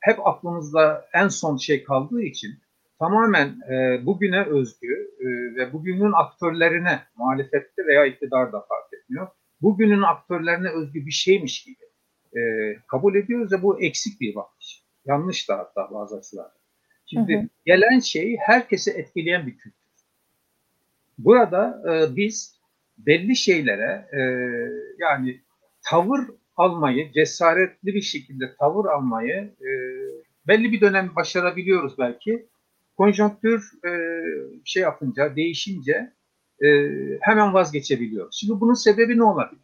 hep 0.00 0.26
aklımızda 0.26 1.08
en 1.12 1.28
son 1.28 1.56
şey 1.56 1.84
kaldığı 1.84 2.22
için 2.22 2.54
tamamen 2.98 3.60
e, 3.70 4.06
bugüne 4.06 4.44
özgü 4.44 5.10
e, 5.20 5.26
ve 5.56 5.72
bugünün 5.72 6.12
aktörlerine 6.12 7.00
muhalefette 7.16 7.86
veya 7.86 8.06
iktidarda 8.06 8.60
fark 8.60 8.92
etmiyor. 8.92 9.28
Bugünün 9.62 10.02
aktörlerine 10.02 10.68
özgü 10.68 11.06
bir 11.06 11.10
şeymiş 11.10 11.64
gibi 11.64 11.86
e, 12.40 12.40
kabul 12.86 13.14
ediyoruz 13.14 13.52
ve 13.52 13.62
bu 13.62 13.80
eksik 13.80 14.20
bir 14.20 14.34
bakış. 14.34 14.82
Yanlış 15.06 15.48
da 15.48 15.58
hatta 15.58 15.88
bazı 15.94 16.16
açılardan. 16.16 16.52
Şimdi 17.06 17.36
hı 17.36 17.40
hı. 17.40 17.48
gelen 17.66 17.98
şey 17.98 18.36
herkese 18.36 18.90
etkileyen 18.90 19.46
bir 19.46 19.56
kültür. 19.58 19.86
Burada 21.18 21.82
e, 21.88 22.16
biz 22.16 22.55
belli 22.98 23.36
şeylere 23.36 24.08
e, 24.12 24.20
yani 24.98 25.40
tavır 25.90 26.20
almayı, 26.56 27.12
cesaretli 27.12 27.94
bir 27.94 28.02
şekilde 28.02 28.54
tavır 28.58 28.84
almayı 28.84 29.54
e, 29.60 29.70
belli 30.48 30.72
bir 30.72 30.80
dönem 30.80 31.12
başarabiliyoruz 31.16 31.98
belki 31.98 32.48
konjonktür 32.96 33.70
e, 33.84 33.90
şey 34.64 34.82
yapınca, 34.82 35.36
değişince 35.36 36.12
e, 36.64 36.68
hemen 37.20 37.54
vazgeçebiliyor. 37.54 38.28
Şimdi 38.32 38.60
bunun 38.60 38.74
sebebi 38.74 39.18
ne 39.18 39.24
olabilir? 39.24 39.62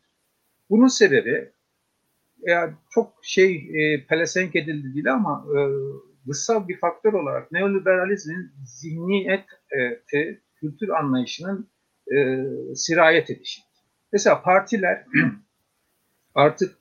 Bunun 0.71 0.87
sebebi 0.87 1.53
yani 2.43 2.73
çok 2.91 3.13
şey 3.23 3.55
e, 3.55 4.07
pelesenk 4.07 4.57
edildi 4.57 4.95
değil 4.95 5.13
ama 5.13 5.47
e, 5.57 5.59
dışsal 6.29 6.69
bir 6.69 6.79
faktör 6.79 7.13
olarak 7.13 7.53
neoliberalizmin 7.53 8.53
zihniyet, 8.65 9.45
e, 10.15 10.41
kültür 10.61 10.89
anlayışının 10.89 11.72
e, 12.17 12.47
sirayet 12.75 13.31
edişi. 13.31 13.63
Mesela 14.13 14.43
partiler 14.43 15.07
artık 16.35 16.79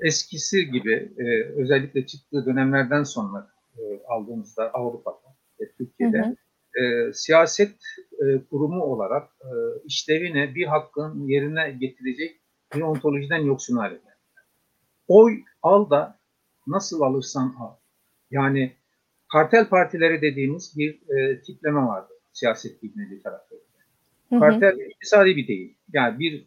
eskisi 0.00 0.70
gibi 0.70 1.12
e, 1.18 1.44
özellikle 1.62 2.06
çıktığı 2.06 2.46
dönemlerden 2.46 3.02
sonra 3.02 3.50
e, 3.78 3.82
aldığımızda 4.08 4.70
Avrupa'da 4.74 5.30
Türkiye'de 5.78 6.18
hı 6.18 6.24
hı. 6.24 6.36
E, 6.82 7.12
siyaset 7.12 7.76
e, 8.12 8.44
kurumu 8.50 8.82
olarak 8.82 9.28
e, 9.40 9.50
işlevine 9.84 10.54
bir 10.54 10.66
hakkın 10.66 11.26
yerine 11.26 11.70
getirecek 11.70 12.40
bir 12.74 12.80
ontolojiden 12.80 13.38
yoksun 13.38 13.76
hale 13.76 13.94
geldi. 13.94 14.06
Oy 15.08 15.40
al 15.62 15.90
da 15.90 16.18
nasıl 16.66 17.00
alırsan 17.00 17.54
al. 17.58 17.74
Yani 18.30 18.72
kartel 19.32 19.68
partileri 19.68 20.22
dediğimiz 20.22 20.78
bir 20.78 21.16
e, 21.16 21.42
tipleme 21.42 21.80
vardı 21.80 22.12
siyaset 22.32 22.82
bilimleri 22.82 23.22
taraflarında. 23.22 23.69
Kartel 24.30 24.78
iktisadi 24.90 25.36
bir 25.36 25.48
değil. 25.48 25.78
Yani 25.92 26.18
bir 26.18 26.46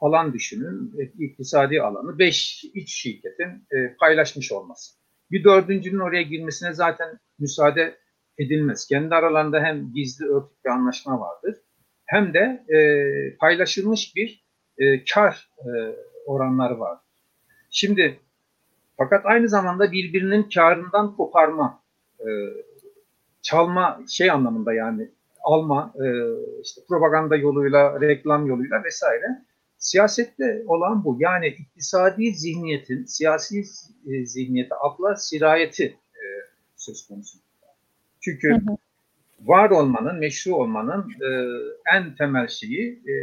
alan 0.00 0.32
düşünün, 0.32 0.94
e, 0.98 1.24
iktisadi 1.24 1.82
alanı 1.82 2.18
beş 2.18 2.64
iç 2.74 2.92
şirketin 2.92 3.66
e, 3.72 3.96
paylaşmış 4.00 4.52
olması. 4.52 4.94
Bir 5.30 5.44
dördüncünün 5.44 5.98
oraya 5.98 6.22
girmesine 6.22 6.72
zaten 6.72 7.18
müsaade 7.38 7.98
edilmez. 8.38 8.86
Kendi 8.86 9.14
aralarında 9.14 9.60
hem 9.60 9.92
gizli 9.92 10.26
örtük 10.26 10.64
bir 10.64 10.70
anlaşma 10.70 11.20
vardır 11.20 11.56
hem 12.10 12.34
de 12.34 12.64
e, 12.74 12.78
paylaşılmış 13.36 14.16
bir 14.16 14.44
e, 14.78 15.04
kar 15.04 15.50
e, 15.58 15.68
oranları 16.26 16.80
var. 16.80 16.98
Şimdi 17.70 18.20
fakat 18.96 19.26
aynı 19.26 19.48
zamanda 19.48 19.92
birbirinin 19.92 20.48
karından 20.54 21.16
koparma, 21.16 21.82
e, 22.20 22.28
çalma 23.42 24.00
şey 24.08 24.30
anlamında 24.30 24.74
yani 24.74 25.10
alma, 25.42 25.92
e, 25.96 26.06
işte 26.62 26.80
propaganda 26.88 27.36
yoluyla, 27.36 28.00
reklam 28.00 28.46
yoluyla 28.46 28.84
vesaire. 28.84 29.26
Siyasette 29.78 30.62
olan 30.66 31.04
bu. 31.04 31.16
Yani 31.20 31.46
iktisadi 31.46 32.34
zihniyetin, 32.34 33.04
siyasi 33.04 33.64
e, 34.06 34.26
zihniyete, 34.26 34.74
akla 34.74 35.16
sirayeti 35.16 35.84
e, 36.14 36.24
söz 36.76 37.08
konusu. 37.08 37.38
Çünkü 38.20 38.50
hı 38.50 38.54
hı. 38.54 38.76
var 39.40 39.70
olmanın, 39.70 40.18
meşru 40.18 40.54
olmanın 40.54 41.00
e, 41.00 41.28
en 41.96 42.14
temel 42.16 42.48
şeyi 42.48 42.92
e, 42.92 43.14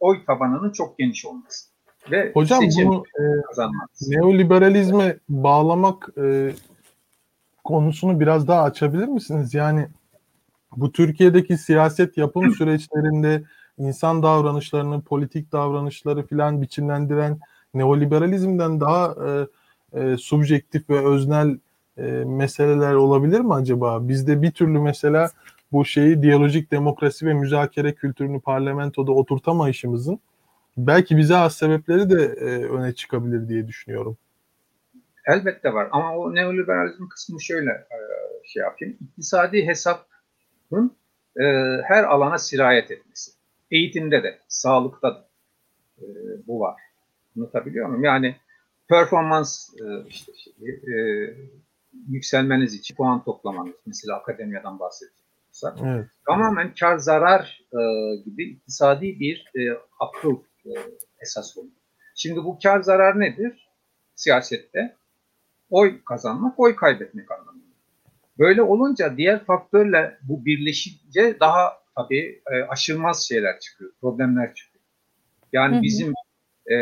oy 0.00 0.24
tabanının 0.26 0.70
çok 0.72 0.98
geniş 0.98 1.26
olması. 1.26 1.74
Ve 2.10 2.32
Hocam 2.34 2.64
bunu 2.84 3.04
e, 3.20 3.24
neoliberalizme 4.08 5.16
bağlamak 5.28 6.08
e, 6.18 6.52
konusunu 7.64 8.20
biraz 8.20 8.48
daha 8.48 8.62
açabilir 8.62 9.08
misiniz? 9.08 9.54
Yani 9.54 9.88
bu 10.76 10.92
Türkiye'deki 10.92 11.58
siyaset 11.58 12.16
yapım 12.16 12.54
süreçlerinde 12.54 13.42
insan 13.78 14.22
davranışlarını, 14.22 15.02
politik 15.02 15.52
davranışları 15.52 16.26
filan 16.26 16.62
biçimlendiren 16.62 17.38
neoliberalizmden 17.74 18.80
daha 18.80 19.16
e, 19.28 19.46
e, 20.00 20.16
subjektif 20.16 20.90
ve 20.90 21.06
öznel 21.06 21.58
e, 21.98 22.02
meseleler 22.26 22.94
olabilir 22.94 23.40
mi 23.40 23.54
acaba? 23.54 24.08
Bizde 24.08 24.42
bir 24.42 24.50
türlü 24.50 24.78
mesela 24.80 25.30
bu 25.72 25.84
şeyi 25.84 26.22
diyalojik 26.22 26.70
demokrasi 26.70 27.26
ve 27.26 27.34
müzakere 27.34 27.94
kültürünü 27.94 28.40
parlamentoda 28.40 29.12
oturtamayışımızın 29.12 30.20
belki 30.76 31.16
bize 31.16 31.36
az 31.36 31.54
sebepleri 31.54 32.10
de 32.10 32.22
e, 32.22 32.64
öne 32.64 32.94
çıkabilir 32.94 33.48
diye 33.48 33.68
düşünüyorum. 33.68 34.16
Elbette 35.26 35.74
var 35.74 35.88
ama 35.92 36.16
o 36.16 36.34
neoliberalizm 36.34 37.08
kısmı 37.08 37.42
şöyle 37.42 37.70
e, 37.70 37.98
şey 38.44 38.62
yapayım. 38.62 38.96
İktisadi 39.00 39.66
hesabın 40.64 40.96
e, 41.36 41.44
her 41.82 42.04
alana 42.04 42.38
sirayet 42.38 42.90
etmesi. 42.90 43.32
Eğitimde 43.70 44.22
de, 44.22 44.38
sağlıkta 44.48 45.14
da 45.14 45.28
e, 45.98 46.04
bu 46.46 46.60
var. 46.60 46.80
Anlatabiliyor 47.36 47.88
muyum? 47.88 48.04
Yani 48.04 48.36
performans 48.88 49.68
e, 49.80 50.08
işte, 50.08 50.32
şey, 50.36 50.52
e, 50.68 51.30
yükselmeniz 52.08 52.74
için 52.74 52.94
puan 52.94 53.24
toplamanız, 53.24 53.74
mesela 53.86 54.16
akademiyeden 54.16 54.78
bahsediyorsak, 54.78 55.78
evet. 55.84 56.06
tamamen 56.26 56.74
kar 56.74 56.96
zarar 56.98 57.66
e, 57.72 57.80
gibi 58.24 58.50
iktisadi 58.50 59.20
bir 59.20 59.50
e, 59.56 59.78
akıl 60.00 60.36
e, 60.64 60.70
esas 61.20 61.58
oluyor. 61.58 61.72
Şimdi 62.14 62.44
bu 62.44 62.58
kar 62.62 62.80
zarar 62.80 63.20
nedir? 63.20 63.70
Siyasette 64.14 64.96
oy 65.70 66.04
kazanmak, 66.04 66.60
oy 66.60 66.76
kaybetmek 66.76 67.30
anlamında. 67.30 67.63
Böyle 68.38 68.62
olunca 68.62 69.16
diğer 69.16 69.44
faktörle 69.44 70.18
bu 70.22 70.44
birleşince 70.44 71.36
daha 71.40 71.72
tabii 71.96 72.42
e, 72.52 72.62
aşılmaz 72.62 73.28
şeyler 73.28 73.60
çıkıyor, 73.60 73.92
problemler 74.00 74.54
çıkıyor. 74.54 74.84
Yani 75.52 75.74
hı 75.74 75.78
hı. 75.78 75.82
bizim 75.82 76.12
e, 76.66 76.74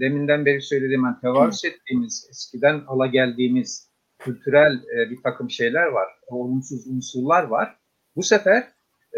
deminden 0.00 0.46
beri 0.46 0.62
söylediğim, 0.62 1.04
yani 1.04 1.20
tevarüs 1.20 1.64
ettiğimiz, 1.64 2.26
eskiden 2.30 2.82
ala 2.86 3.06
geldiğimiz 3.06 3.90
kültürel 4.18 4.72
e, 4.72 5.10
bir 5.10 5.22
takım 5.22 5.50
şeyler 5.50 5.86
var, 5.86 6.08
olumsuz 6.28 6.86
unsurlar 6.86 7.42
var. 7.42 7.76
Bu 8.16 8.22
sefer 8.22 8.68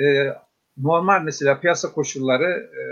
e, 0.02 0.28
normal 0.76 1.22
mesela 1.22 1.60
piyasa 1.60 1.92
koşulları 1.92 2.70
e, 2.76 2.82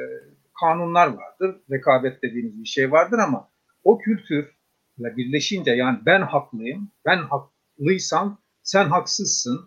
kanunlar 0.61 1.07
vardır, 1.07 1.61
rekabet 1.71 2.23
dediğimiz 2.23 2.61
bir 2.63 2.69
şey 2.69 2.93
vardır 2.93 3.19
ama 3.19 3.49
o 3.85 3.99
kültürle 3.99 5.17
birleşince 5.17 5.71
yani 5.71 5.99
ben 6.07 6.23
haklıyım, 6.23 6.91
ben 7.07 7.19
haklıysam 7.19 8.39
sen 8.71 8.89
haksızsın. 8.89 9.61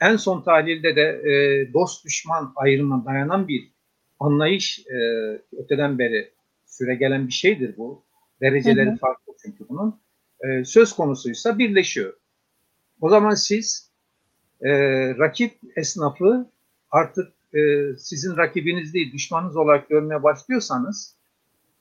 En 0.00 0.16
son 0.16 0.42
tahlilde 0.42 0.96
de 0.96 1.02
e, 1.02 1.32
dost 1.72 2.04
düşman 2.04 2.52
ayrımına 2.56 3.04
dayanan 3.04 3.48
bir 3.48 3.72
anlayış 4.20 4.78
e, 4.78 4.96
öteden 5.58 5.98
beri 5.98 6.32
süre 6.66 6.94
gelen 6.94 7.26
bir 7.26 7.32
şeydir 7.32 7.76
bu. 7.76 8.04
Dereceleri 8.40 8.90
hı 8.90 8.92
hı. 8.92 8.96
farklı 8.96 9.32
çünkü 9.42 9.68
bunun. 9.68 10.00
E, 10.40 10.64
söz 10.64 10.92
konusuysa 10.92 11.58
birleşiyor. 11.58 12.12
O 13.00 13.08
zaman 13.08 13.34
siz 13.34 13.90
e, 14.60 14.70
rakip 15.18 15.52
esnafı 15.76 16.50
artık 16.90 17.32
e, 17.54 17.58
sizin 17.98 18.36
rakibiniz 18.36 18.94
değil, 18.94 19.12
düşmanınız 19.12 19.56
olarak 19.56 19.88
görmeye 19.88 20.22
başlıyorsanız 20.22 21.16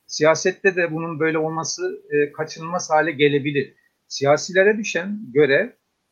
siyasette 0.05 0.75
de 0.75 0.91
bunun 0.91 1.19
böyle 1.19 1.37
olması 1.37 2.01
e, 2.09 2.31
kaçınılmaz 2.31 2.89
hale 2.89 3.11
gelebilir. 3.11 3.73
Siyasilere 4.07 4.77
düşen 4.77 5.19
görev 5.33 5.69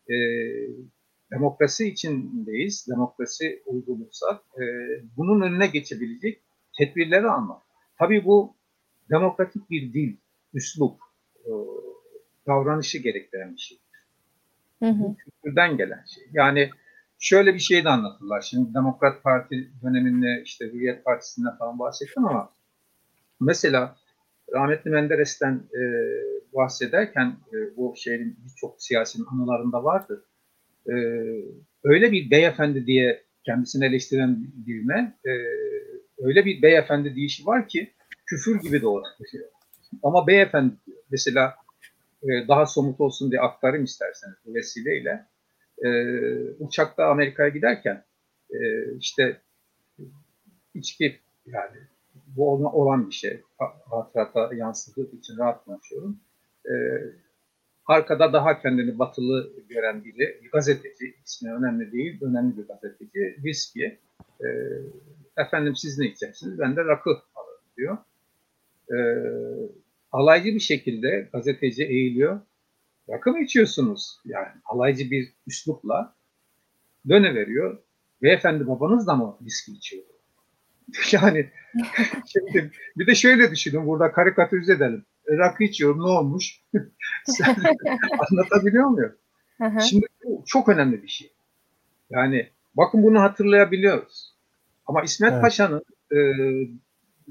e, 0.09 0.15
demokrasi 1.31 1.87
içindeyiz, 1.87 2.87
demokrasi 2.89 3.63
uygulanırsa 3.65 4.41
e, 4.55 4.63
bunun 5.17 5.41
önüne 5.41 5.67
geçebilecek 5.67 6.41
tedbirleri 6.77 7.27
almak. 7.27 7.61
Tabii 7.99 8.25
bu 8.25 8.55
demokratik 9.09 9.69
bir 9.69 9.93
dil, 9.93 10.17
üslup, 10.53 10.99
e, 11.45 11.51
davranışı 12.47 12.97
gerektiren 12.97 13.53
bir 13.53 13.59
şey. 13.59 13.77
Hı 14.79 14.89
hı. 14.89 14.99
Bu 14.99 15.15
kültürden 15.15 15.77
gelen 15.77 16.03
şey. 16.05 16.23
Yani 16.33 16.69
şöyle 17.19 17.53
bir 17.53 17.59
şey 17.59 17.83
de 17.83 17.89
anlatırlar. 17.89 18.41
Şimdi 18.41 18.73
Demokrat 18.73 19.23
Parti 19.23 19.71
döneminde 19.83 20.41
işte 20.45 20.65
Hürriyet 20.65 21.05
Partisi'nden 21.05 21.57
falan 21.57 21.79
bahsettim 21.79 22.25
ama 22.25 22.53
mesela 23.39 23.95
rahmetli 24.53 24.89
Menderes'ten 24.91 25.53
e, 25.53 25.81
bahsederken 26.53 27.37
e, 27.53 27.77
bu 27.77 27.93
şeyin 27.97 28.37
birçok 28.45 28.81
siyasinin 28.81 29.25
anılarında 29.25 29.83
vardır. 29.83 30.19
E, 30.89 30.93
öyle 31.83 32.11
bir 32.11 32.31
beyefendi 32.31 32.85
diye 32.85 33.23
kendisini 33.45 33.85
eleştiren 33.85 34.37
birine 34.67 35.13
e, 35.25 35.31
öyle 36.17 36.45
bir 36.45 36.61
beyefendi 36.61 37.15
deyişi 37.15 37.45
var 37.45 37.67
ki 37.67 37.93
küfür 38.25 38.61
gibi 38.61 38.81
de 38.81 38.87
olabiliyor. 38.87 39.49
Ama 40.03 40.27
beyefendi. 40.27 40.75
Mesela 41.11 41.55
e, 42.23 42.47
daha 42.47 42.65
somut 42.65 43.01
olsun 43.01 43.31
diye 43.31 43.41
aktarayım 43.41 43.85
isterseniz 43.85 44.35
bu 44.45 44.55
vesileyle. 44.55 45.25
E, 45.83 45.89
uçakta 46.59 47.05
Amerika'ya 47.05 47.49
giderken 47.49 48.03
e, 48.49 48.57
işte 48.99 49.41
içki 50.73 51.19
yani 51.45 51.77
bu 52.37 52.51
olan 52.51 53.09
bir 53.09 53.13
şey. 53.13 53.41
Hatırata 53.89 54.55
yansıdığı 54.55 55.11
için 55.11 55.37
rahat 55.37 55.65
konuşuyorum. 55.65 56.19
E, 56.65 56.73
arkada 57.85 58.33
daha 58.33 58.61
kendini 58.61 58.99
batılı 58.99 59.53
gören 59.69 60.03
biri, 60.05 60.39
bir 60.43 60.51
gazeteci, 60.51 61.15
ismi 61.25 61.53
önemli 61.53 61.91
değil, 61.91 62.21
önemli 62.21 62.57
bir 62.57 62.67
gazeteci, 62.67 63.37
viski. 63.43 63.99
E, 64.41 64.47
efendim 65.37 65.75
siz 65.75 65.99
ne 65.99 66.05
içeceksiniz? 66.05 66.59
Ben 66.59 66.75
de 66.75 66.85
rakı 66.85 67.09
alırım 67.09 67.63
diyor. 67.77 67.97
E, 68.91 68.97
alaycı 70.11 70.55
bir 70.55 70.59
şekilde 70.59 71.29
gazeteci 71.33 71.83
eğiliyor. 71.83 72.39
Rakı 73.09 73.31
mı 73.31 73.43
içiyorsunuz? 73.43 74.19
Yani 74.25 74.47
alaycı 74.65 75.11
bir 75.11 75.33
üslupla 75.47 76.15
döne 77.09 77.35
veriyor. 77.35 77.77
Beyefendi 78.21 78.67
babanız 78.67 79.07
da 79.07 79.15
mı 79.15 79.37
viski 79.41 79.71
içiyor? 79.71 80.03
yani 81.11 81.49
şimdi 82.25 82.71
bir 82.97 83.07
de 83.07 83.15
şöyle 83.15 83.51
düşünün 83.51 83.87
burada 83.87 84.11
karikatürize 84.11 84.73
edelim. 84.73 85.05
Rakı 85.29 85.63
içiyorum 85.63 85.99
ne 85.99 86.09
olmuş? 86.09 86.61
Anlatabiliyor 88.31 88.85
muyum? 88.85 89.15
Şimdi 89.89 90.05
bu 90.23 90.43
çok 90.47 90.69
önemli 90.69 91.03
bir 91.03 91.07
şey. 91.07 91.31
Yani 92.09 92.49
bakın 92.75 93.03
bunu 93.03 93.21
hatırlayabiliyoruz. 93.21 94.35
Ama 94.85 95.03
İsmet 95.03 95.31
evet. 95.31 95.41
Paşa'nın 95.41 95.83
e, 96.11 96.17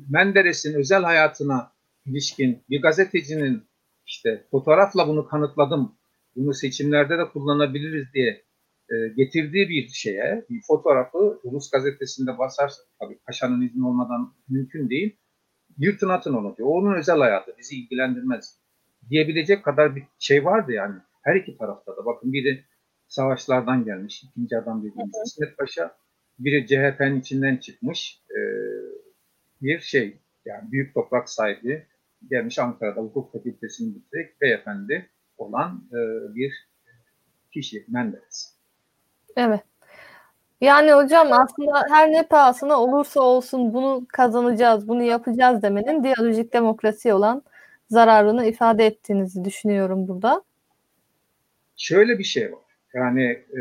Menderes'in 0.08 0.74
özel 0.74 1.02
hayatına 1.02 1.72
ilişkin 2.06 2.62
bir 2.70 2.82
gazetecinin 2.82 3.62
işte 4.06 4.44
fotoğrafla 4.50 5.08
bunu 5.08 5.28
kanıtladım, 5.28 5.94
bunu 6.36 6.54
seçimlerde 6.54 7.18
de 7.18 7.28
kullanabiliriz 7.28 8.12
diye 8.14 8.42
e, 8.90 9.08
getirdiği 9.16 9.68
bir 9.68 9.88
şeye, 9.88 10.44
bir 10.50 10.60
fotoğrafı 10.66 11.40
Ulus 11.42 11.70
gazetesinde 11.70 12.38
basarsa, 12.38 12.82
tabii 13.00 13.18
Paşa'nın 13.26 13.62
izni 13.62 13.86
olmadan 13.86 14.34
mümkün 14.48 14.90
değil, 14.90 15.16
yırtın 15.78 16.08
atın 16.08 16.34
onu 16.34 16.56
diyor. 16.56 16.68
Onun 16.68 16.94
özel 16.94 17.18
hayatı 17.18 17.54
bizi 17.58 17.76
ilgilendirmez 17.76 18.60
diyebilecek 19.10 19.64
kadar 19.64 19.96
bir 19.96 20.04
şey 20.18 20.44
vardı 20.44 20.72
yani. 20.72 20.94
Her 21.22 21.36
iki 21.36 21.58
tarafta 21.58 21.96
da. 21.96 22.04
Bakın 22.06 22.32
biri 22.32 22.64
savaşlardan 23.08 23.84
gelmiş, 23.84 24.24
ikinci 24.24 24.58
adam 24.58 24.78
dediğimiz 24.78 25.14
İsmet 25.26 25.58
Paşa, 25.58 25.96
biri 26.38 26.66
CHP'nin 26.66 27.20
içinden 27.20 27.56
çıkmış 27.56 28.22
e, 28.30 28.40
bir 29.62 29.80
şey, 29.80 30.18
yani 30.44 30.72
büyük 30.72 30.94
toprak 30.94 31.30
sahibi, 31.30 31.86
gelmiş 32.30 32.58
Ankara'da 32.58 33.00
hukuk 33.00 33.32
fakültesini 33.32 33.94
bitirerek 33.94 34.40
beyefendi 34.40 35.10
olan 35.36 35.88
e, 35.92 35.98
bir 36.34 36.68
kişi 37.52 37.84
Menderes. 37.88 38.53
Evet. 39.36 39.60
Yani 40.60 40.92
hocam 40.92 41.32
aslında 41.32 41.86
her 41.90 42.12
ne 42.12 42.26
pahasına 42.26 42.80
olursa 42.80 43.20
olsun 43.20 43.74
bunu 43.74 44.06
kazanacağız, 44.08 44.88
bunu 44.88 45.02
yapacağız 45.02 45.62
demenin 45.62 46.04
diyalojik 46.04 46.52
demokrasi 46.52 47.12
olan 47.14 47.42
zararını 47.88 48.46
ifade 48.46 48.86
ettiğinizi 48.86 49.44
düşünüyorum 49.44 50.08
burada. 50.08 50.42
Şöyle 51.76 52.18
bir 52.18 52.24
şey 52.24 52.52
var. 52.52 52.64
Yani 52.94 53.24
e, 53.32 53.60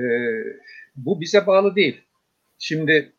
bu 0.95 1.21
bize 1.21 1.47
bağlı 1.47 1.75
değil. 1.75 2.01
Şimdi 2.59 3.13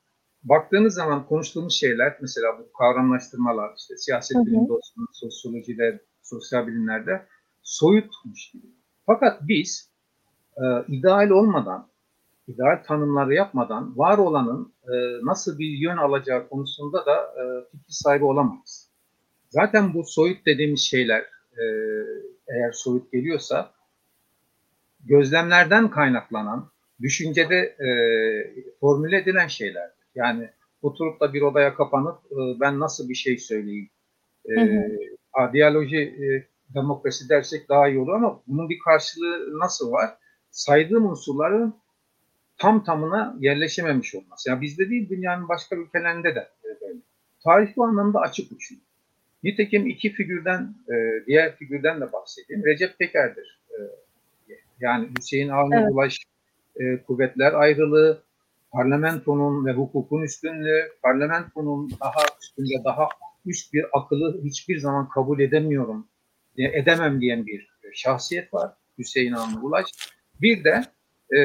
baktığınız 0.45 0.95
zaman 0.95 1.27
konuştuğumuz 1.27 1.75
şeyler 1.75 2.17
mesela 2.21 2.59
bu 2.59 2.73
kavramlaştırmalar 2.73 3.75
işte 3.79 3.97
siyaset 3.97 4.37
bilimde 4.47 4.73
olsun, 4.73 5.07
sosyolojide, 5.13 6.01
sosyal 6.23 6.67
bilimlerde 6.67 7.27
soyutmuş 7.63 8.51
gibi. 8.51 8.67
Fakat 9.07 9.41
biz 9.43 9.91
e, 10.57 10.63
ideal 10.89 11.31
olmadan, 11.31 11.89
ideal 12.49 12.83
tanımları 12.87 13.35
yapmadan 13.35 13.99
var 13.99 14.19
olanın 14.19 14.73
e, 14.85 14.93
nasıl 15.23 15.59
bir 15.59 15.69
yön 15.69 15.97
alacağı 15.97 16.49
konusunda 16.49 17.07
da 17.07 17.17
e, 17.17 17.43
fikir 17.71 17.93
sahibi 17.93 18.25
olamayız. 18.25 18.91
Zaten 19.49 19.95
bu 19.95 20.05
soyut 20.05 20.47
dediğimiz 20.47 20.81
şeyler 20.81 21.21
e, 21.53 21.65
eğer 22.49 22.73
soyut 22.73 23.13
geliyorsa 23.13 23.71
gözlemlerden 25.05 25.91
kaynaklanan, 25.91 26.71
düşüncede 27.01 27.57
e, 27.57 27.89
formüle 28.81 29.19
edilen 29.19 29.47
şeyler. 29.47 29.91
Yani 30.15 30.51
oturup 30.83 31.21
da 31.21 31.35
bir 31.35 31.43
odaya 31.43 31.75
kapanıp 31.75 32.19
e, 32.33 32.61
ben 32.61 32.81
nasıl 32.81 33.09
bir 33.09 33.15
şey 33.15 33.39
söyleyeyim? 33.39 33.91
E, 34.45 34.61
hı 34.61 34.89
hı. 35.41 35.53
Diyaloji 35.53 35.97
e, 35.97 36.27
demokrasi 36.75 37.29
dersek 37.29 37.69
daha 37.69 37.89
iyi 37.89 37.99
olur 37.99 38.15
ama 38.15 38.43
bunun 38.47 38.69
bir 38.69 38.79
karşılığı 38.85 39.59
nasıl 39.59 39.93
var? 39.93 40.11
Saydığım 40.51 41.07
unsurların 41.07 41.75
tam 42.59 42.85
tamına 42.85 43.37
yerleşememiş 43.41 44.15
olması. 44.15 44.51
Yani 44.51 44.61
bizde 44.61 44.91
değil 44.91 45.09
dünyanın 45.09 45.49
başka 45.49 45.77
ülkelerinde 45.77 46.35
de 46.35 46.49
böyle. 46.65 47.01
Tarih 47.45 47.77
bu 47.77 47.85
anlamda 47.85 48.21
açık 48.21 48.53
uçlu. 48.53 48.77
Nitekim 49.43 49.87
iki 49.87 50.13
figürden, 50.13 50.75
e, 50.89 51.27
diğer 51.27 51.57
figürden 51.57 52.01
de 52.01 52.13
bahsedeyim. 52.13 52.65
Recep 52.65 52.99
Peker'dir. 52.99 53.61
E, 53.71 53.79
yani 54.81 55.09
Hüseyin 55.19 55.49
Avni 55.49 55.75
evet. 55.75 55.93
Ulaş 55.93 56.19
e, 56.77 56.97
kuvvetler 56.97 57.53
ayrılığı, 57.53 58.23
parlamentonun 58.71 59.67
ve 59.67 59.73
hukukun 59.73 60.23
üstünlüğü, 60.23 60.89
parlamentonun 61.03 61.91
daha 62.01 62.21
üstünde 62.43 62.85
daha 62.85 63.09
üst 63.47 63.73
bir 63.73 63.85
akıllı 63.93 64.45
hiçbir 64.45 64.79
zaman 64.79 65.09
kabul 65.09 65.41
edemiyorum, 65.41 66.09
edemem 66.59 67.21
diyen 67.21 67.47
bir 67.47 67.69
şahsiyet 67.95 68.55
var 68.55 68.73
Hüseyin 68.99 69.33
Avni 69.33 69.59
Ulaş. 69.59 69.87
Bir 70.41 70.65
de 70.65 70.83
e, 71.31 71.39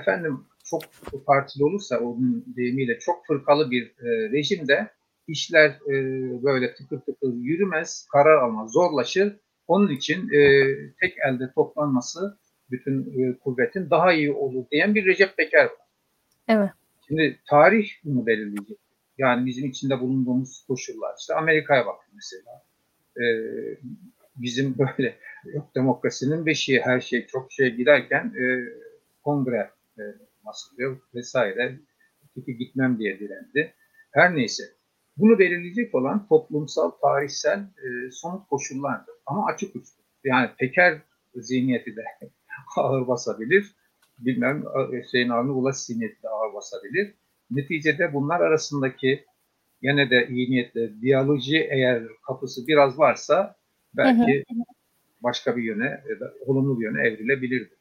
efendim 0.00 0.46
çok 0.64 0.82
partili 1.26 1.64
olursa 1.64 1.98
onun 1.98 2.44
deyimiyle 2.56 2.98
çok 2.98 3.26
fırkalı 3.26 3.70
bir 3.70 3.86
e, 3.86 4.30
rejimde 4.32 4.90
işler 5.28 5.70
e, 5.70 5.92
böyle 6.42 6.74
tıkır 6.74 7.00
tıkır 7.00 7.34
yürümez, 7.34 8.06
karar 8.12 8.42
alma 8.42 8.66
zorlaşır. 8.66 9.36
Onun 9.66 9.88
için 9.88 10.28
e, 10.32 10.40
tek 11.00 11.14
elde 11.18 11.52
toplanması 11.54 12.38
bütün 12.70 13.22
e, 13.22 13.38
kuvvetin 13.38 13.90
daha 13.90 14.12
iyi 14.12 14.32
olur 14.32 14.64
diyen 14.70 14.94
bir 14.94 15.06
Recep 15.06 15.36
Peker 15.36 15.64
var. 15.64 15.86
Evet. 16.48 16.70
Şimdi 17.08 17.40
tarih 17.48 17.88
bunu 18.04 18.26
belirleyecek. 18.26 18.78
Yani 19.18 19.46
bizim 19.46 19.70
içinde 19.70 20.00
bulunduğumuz 20.00 20.64
koşullar. 20.68 21.14
İşte 21.20 21.34
Amerika'ya 21.34 21.86
bakın 21.86 22.14
mesela. 22.14 22.62
Ee, 23.16 23.78
bizim 24.36 24.78
böyle 24.78 25.16
yok 25.54 25.74
demokrasinin 25.74 26.46
beşiği 26.46 26.80
her 26.80 27.00
şey 27.00 27.26
çok 27.26 27.52
şey 27.52 27.74
giderken 27.74 28.34
e, 28.38 28.44
kongre 29.26 29.70
e, 29.98 30.02
masılıyor 30.44 31.00
vesaire. 31.14 31.78
Peki 32.34 32.56
gitmem 32.56 32.98
diye 32.98 33.18
direndi. 33.20 33.74
Her 34.12 34.36
neyse. 34.36 34.62
Bunu 35.16 35.38
belirleyecek 35.38 35.94
olan 35.94 36.26
toplumsal, 36.28 36.90
tarihsel 36.90 37.58
e, 37.58 38.10
somut 38.10 38.48
koşullardır. 38.48 39.14
Ama 39.26 39.46
açık 39.46 39.76
uçlu. 39.76 40.02
Yani 40.24 40.50
teker 40.58 40.98
zihniyeti 41.34 41.96
de 41.96 42.04
ağır 42.76 43.08
basabilir. 43.08 43.74
Bilmem 44.18 44.64
Hüseyin 44.92 45.28
Avni 45.28 45.50
Ulaş 45.50 45.76
zihniyeti 45.76 46.22
de 46.22 46.28
ağır 46.28 46.54
basabilir. 46.54 47.14
Neticede 47.50 48.12
bunlar 48.14 48.40
arasındaki 48.40 49.24
yine 49.82 50.10
de 50.10 50.28
iyi 50.28 50.50
niyetle 50.50 51.00
diyaloji 51.00 51.68
eğer 51.70 52.02
kapısı 52.26 52.66
biraz 52.66 52.98
varsa 52.98 53.56
belki 53.96 54.44
hı 54.48 54.54
hı. 54.54 54.62
başka 55.22 55.56
bir 55.56 55.62
yöne 55.62 56.02
olumlu 56.46 56.80
bir 56.80 56.84
yöne 56.84 57.08
evrilebilirdir. 57.08 57.75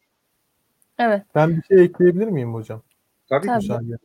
Evet. 0.97 1.23
Ben 1.35 1.57
bir 1.57 1.63
şey 1.63 1.83
ekleyebilir 1.83 2.27
miyim 2.27 2.53
hocam? 2.53 2.81
Tabii, 3.29 3.47
Tabii. 3.47 3.97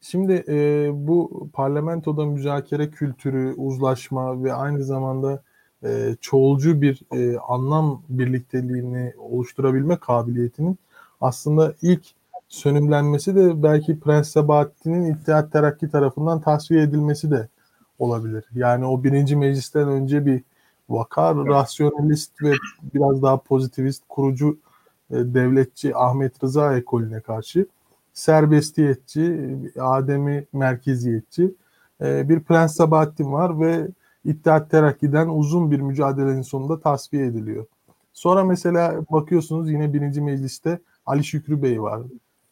Şimdi 0.00 0.44
e, 0.48 0.88
bu 0.92 1.48
parlamentoda 1.52 2.26
müzakere 2.26 2.90
kültürü, 2.90 3.54
uzlaşma 3.56 4.44
ve 4.44 4.52
aynı 4.52 4.84
zamanda 4.84 5.42
e, 5.84 6.16
çoğulcu 6.20 6.82
bir 6.82 7.02
e, 7.12 7.38
anlam 7.38 8.02
birlikteliğini 8.08 9.14
oluşturabilme 9.18 9.96
kabiliyetinin 9.96 10.78
aslında 11.20 11.74
ilk 11.82 12.02
sönümlenmesi 12.48 13.36
de 13.36 13.62
belki 13.62 14.00
Prens 14.00 14.28
Sabahattin'in 14.28 15.14
İttihat 15.14 15.52
Terakki 15.52 15.88
tarafından 15.88 16.40
tasfiye 16.40 16.82
edilmesi 16.82 17.30
de 17.30 17.48
olabilir. 17.98 18.44
Yani 18.54 18.86
o 18.86 19.04
birinci 19.04 19.36
meclisten 19.36 19.88
önce 19.88 20.26
bir 20.26 20.42
vakar, 20.88 21.36
rasyonalist 21.36 22.42
ve 22.42 22.52
biraz 22.94 23.22
daha 23.22 23.36
pozitivist, 23.36 24.02
kurucu 24.08 24.58
devletçi 25.12 25.96
Ahmet 25.96 26.44
Rıza 26.44 26.76
ekolüne 26.76 27.20
karşı 27.20 27.66
serbestiyetçi, 28.12 29.56
ademi 29.80 30.46
merkeziyetçi 30.52 31.54
e, 32.00 32.28
bir 32.28 32.40
Prens 32.40 32.76
Sabahattin 32.76 33.32
var 33.32 33.60
ve 33.60 33.88
İttihat 34.24 34.70
Terakki'den 34.70 35.28
uzun 35.28 35.70
bir 35.70 35.80
mücadelenin 35.80 36.42
sonunda 36.42 36.80
tasfiye 36.80 37.26
ediliyor. 37.26 37.66
Sonra 38.12 38.44
mesela 38.44 39.00
bakıyorsunuz 39.10 39.70
yine 39.70 39.92
birinci 39.92 40.20
mecliste 40.20 40.78
Ali 41.06 41.24
Şükrü 41.24 41.62
Bey 41.62 41.82
var. 41.82 42.00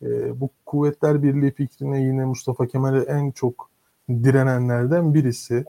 E, 0.03 0.41
bu 0.41 0.51
Kuvvetler 0.67 1.23
Birliği 1.23 1.51
fikrine 1.51 2.03
yine 2.03 2.25
Mustafa 2.25 2.67
Kemal'e 2.67 3.01
en 3.01 3.31
çok 3.31 3.71
direnenlerden 4.09 5.15
birisi. 5.15 5.65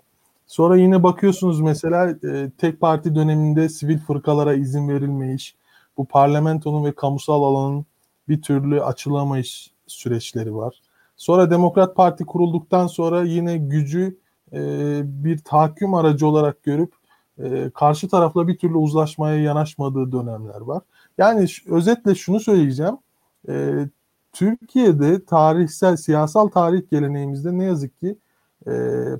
Sonra 0.47 0.77
yine 0.77 1.03
bakıyorsunuz 1.03 1.61
mesela 1.61 2.09
e, 2.09 2.49
tek 2.57 2.79
parti 2.81 3.15
döneminde 3.15 3.69
sivil 3.69 3.99
fırkalara 3.99 4.53
izin 4.53 4.89
verilmeyiş, 4.89 5.55
bu 5.97 6.05
parlamentonun 6.05 6.85
ve 6.85 6.95
kamusal 6.95 7.43
alanın 7.43 7.85
bir 8.27 8.41
türlü 8.41 8.83
açılamayış 8.83 9.71
süreçleri 9.87 10.55
var. 10.55 10.81
Sonra 11.17 11.51
Demokrat 11.51 11.95
Parti 11.95 12.25
kurulduktan 12.25 12.87
sonra 12.87 13.23
yine 13.23 13.57
gücü 13.57 14.19
e, 14.53 14.59
bir 15.23 15.37
tahakküm 15.37 15.93
aracı 15.93 16.27
olarak 16.27 16.63
görüp 16.63 16.93
e, 17.43 17.69
karşı 17.69 18.09
tarafla 18.09 18.47
bir 18.47 18.57
türlü 18.57 18.75
uzlaşmaya 18.75 19.41
yanaşmadığı 19.41 20.11
dönemler 20.11 20.61
var. 20.61 20.81
Yani 21.17 21.47
özetle 21.67 22.15
şunu 22.15 22.39
söyleyeceğim. 22.39 22.97
E, 23.49 23.85
Türkiye'de 24.33 25.25
tarihsel, 25.25 25.97
siyasal 25.97 26.47
tarih 26.47 26.89
geleneğimizde 26.91 27.57
ne 27.57 27.63
yazık 27.63 27.99
ki 27.99 28.17
e, 28.67 28.71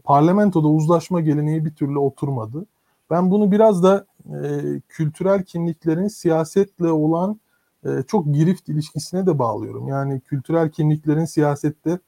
parlamentoda 0.03 0.67
uzlaşma 0.67 1.22
geleneği 1.22 1.65
bir 1.65 1.76
türlü 1.76 1.99
oturmadı. 1.99 2.65
Ben 3.09 3.32
bunu 3.32 3.51
biraz 3.51 3.84
da 3.84 4.05
e, 4.28 4.82
kültürel 4.89 5.43
kimliklerin 5.43 6.07
siyasetle 6.07 6.88
olan 6.88 7.39
e, 7.86 7.89
çok 8.07 8.34
girift 8.34 8.69
ilişkisine 8.69 9.26
de 9.26 9.39
bağlıyorum. 9.39 9.88
Yani 9.88 10.19
kültürel 10.19 10.69
kimliklerin 10.69 11.26
siyasette 11.26 11.99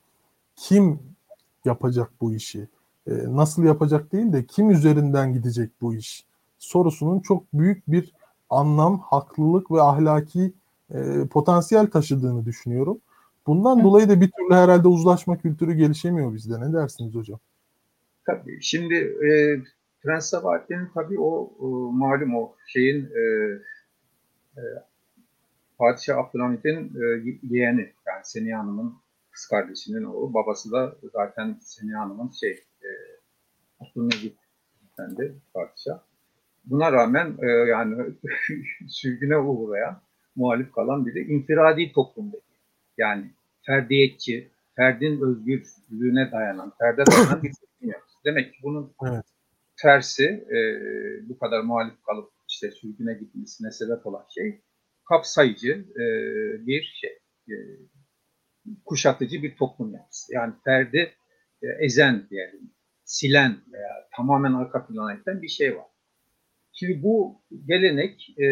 kim 0.55 0.99
yapacak 1.65 2.11
bu 2.21 2.33
işi, 2.33 2.67
e, 3.07 3.11
nasıl 3.27 3.63
yapacak 3.63 4.11
değil 4.11 4.33
de 4.33 4.45
kim 4.45 4.71
üzerinden 4.71 5.33
gidecek 5.33 5.69
bu 5.81 5.95
iş 5.95 6.25
sorusunun 6.59 7.19
çok 7.19 7.43
büyük 7.53 7.87
bir 7.87 8.13
anlam, 8.49 8.99
haklılık 8.99 9.71
ve 9.71 9.81
ahlaki 9.81 10.53
e, 10.93 11.27
potansiyel 11.31 11.87
taşıdığını 11.87 12.45
düşünüyorum. 12.45 12.97
Bundan 13.47 13.79
Hı. 13.79 13.83
dolayı 13.83 14.09
da 14.09 14.21
bir 14.21 14.31
türlü 14.31 14.53
herhalde 14.53 14.87
uzlaşma 14.87 15.37
kültürü 15.37 15.73
gelişemiyor 15.73 16.33
bizde. 16.33 16.61
Ne 16.61 16.73
dersiniz 16.73 17.15
hocam? 17.15 17.39
Tabii. 18.25 18.57
Şimdi 18.61 18.95
e, 18.95 19.29
Prens 20.03 20.29
Sabahattin'in 20.29 20.89
tabii 20.93 21.19
o 21.19 21.53
e, 21.59 21.65
malum 21.97 22.35
o 22.35 22.55
şeyin 22.67 23.05
e, 23.05 23.21
e, 24.57 24.61
Padişah 25.77 26.17
Abdülhamit'in 26.17 27.01
e, 27.01 27.23
yeğeni 27.43 27.93
yani 28.07 28.21
Seniha 28.23 28.59
Hanım'ın 28.59 28.93
kız 29.31 29.47
kardeşinin 29.47 30.03
oğlu. 30.03 30.33
Babası 30.33 30.71
da 30.71 30.95
zaten 31.13 31.57
Seniha 31.61 32.01
Hanım'ın 32.01 32.31
şey 32.39 32.51
e, 32.81 32.89
Abdülmecit 33.79 34.37
Efendi 34.91 35.35
padişah. 35.53 35.99
Buna 36.65 36.91
rağmen 36.91 37.37
e, 37.41 37.47
yani 37.47 38.13
sürgüne 38.87 39.37
uğrayan 39.37 40.01
muhalif 40.35 40.71
kalan 40.71 41.05
bir 41.05 41.15
de 41.15 41.21
infiradi 41.21 41.91
toplumdaki 41.91 42.43
yani 42.97 43.31
ferdiyetçi, 43.61 44.49
ferdin 44.75 45.21
özgürlüğüne 45.21 46.31
dayanan, 46.31 46.73
ferde 46.79 47.05
dayanan 47.05 47.43
bir 47.43 47.53
toplum 47.53 47.89
yapısı. 47.89 48.17
Demek 48.25 48.53
ki 48.53 48.59
bunun 48.63 48.93
evet. 49.03 49.25
Tersi 49.83 50.25
e, 50.25 50.57
bu 51.29 51.39
kadar 51.39 51.61
muhalif 51.61 52.03
kalıp 52.03 52.31
işte 52.49 52.71
sürgüne 52.71 53.13
gitmesine 53.13 53.71
sebep 53.71 54.05
olan 54.05 54.25
şey 54.35 54.61
kapsayıcı 55.09 55.85
e, 55.95 56.05
bir 56.67 56.83
şey, 57.01 57.09
e, 57.49 57.55
kuşatıcı 58.85 59.43
bir 59.43 59.55
toplum 59.55 59.93
yapısı. 59.93 60.33
Yani 60.33 60.53
ferdi 60.65 61.13
e, 61.61 61.67
ezen 61.85 62.27
diyelim, 62.29 62.71
silen 63.03 63.57
veya 63.73 64.07
tamamen 64.15 64.53
arka 64.53 64.87
plana 64.87 65.15
iten 65.15 65.41
bir 65.41 65.47
şey 65.47 65.77
var. 65.77 65.85
Şimdi 66.73 67.03
bu 67.03 67.41
gelenek 67.67 68.39
e, 68.39 68.45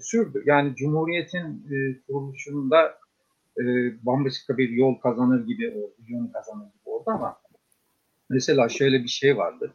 sürdü. 0.00 0.42
Yani 0.46 0.74
Cumhuriyet'in 0.76 1.66
e, 1.72 2.02
kuruluşunda 2.06 2.98
e, 3.58 3.64
bambaşka 4.06 4.58
bir 4.58 4.70
yol 4.70 4.94
kazanır 4.94 5.46
gibi 5.46 5.70
oldu, 5.70 5.94
yön 6.08 6.26
kazanır 6.26 6.66
gibi 6.66 6.88
oldu 6.88 7.04
ama 7.06 7.40
mesela 8.30 8.68
şöyle 8.68 9.02
bir 9.02 9.08
şey 9.08 9.36
vardı. 9.36 9.74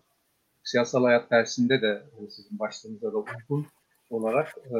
Siyasal 0.67 1.03
hayat 1.03 1.31
dersinde 1.31 1.81
de 1.81 2.03
sizin 2.29 2.59
başlığınızda 2.59 3.13
da 3.13 3.17
uygun 3.17 3.67
olarak 4.09 4.55
e, 4.57 4.77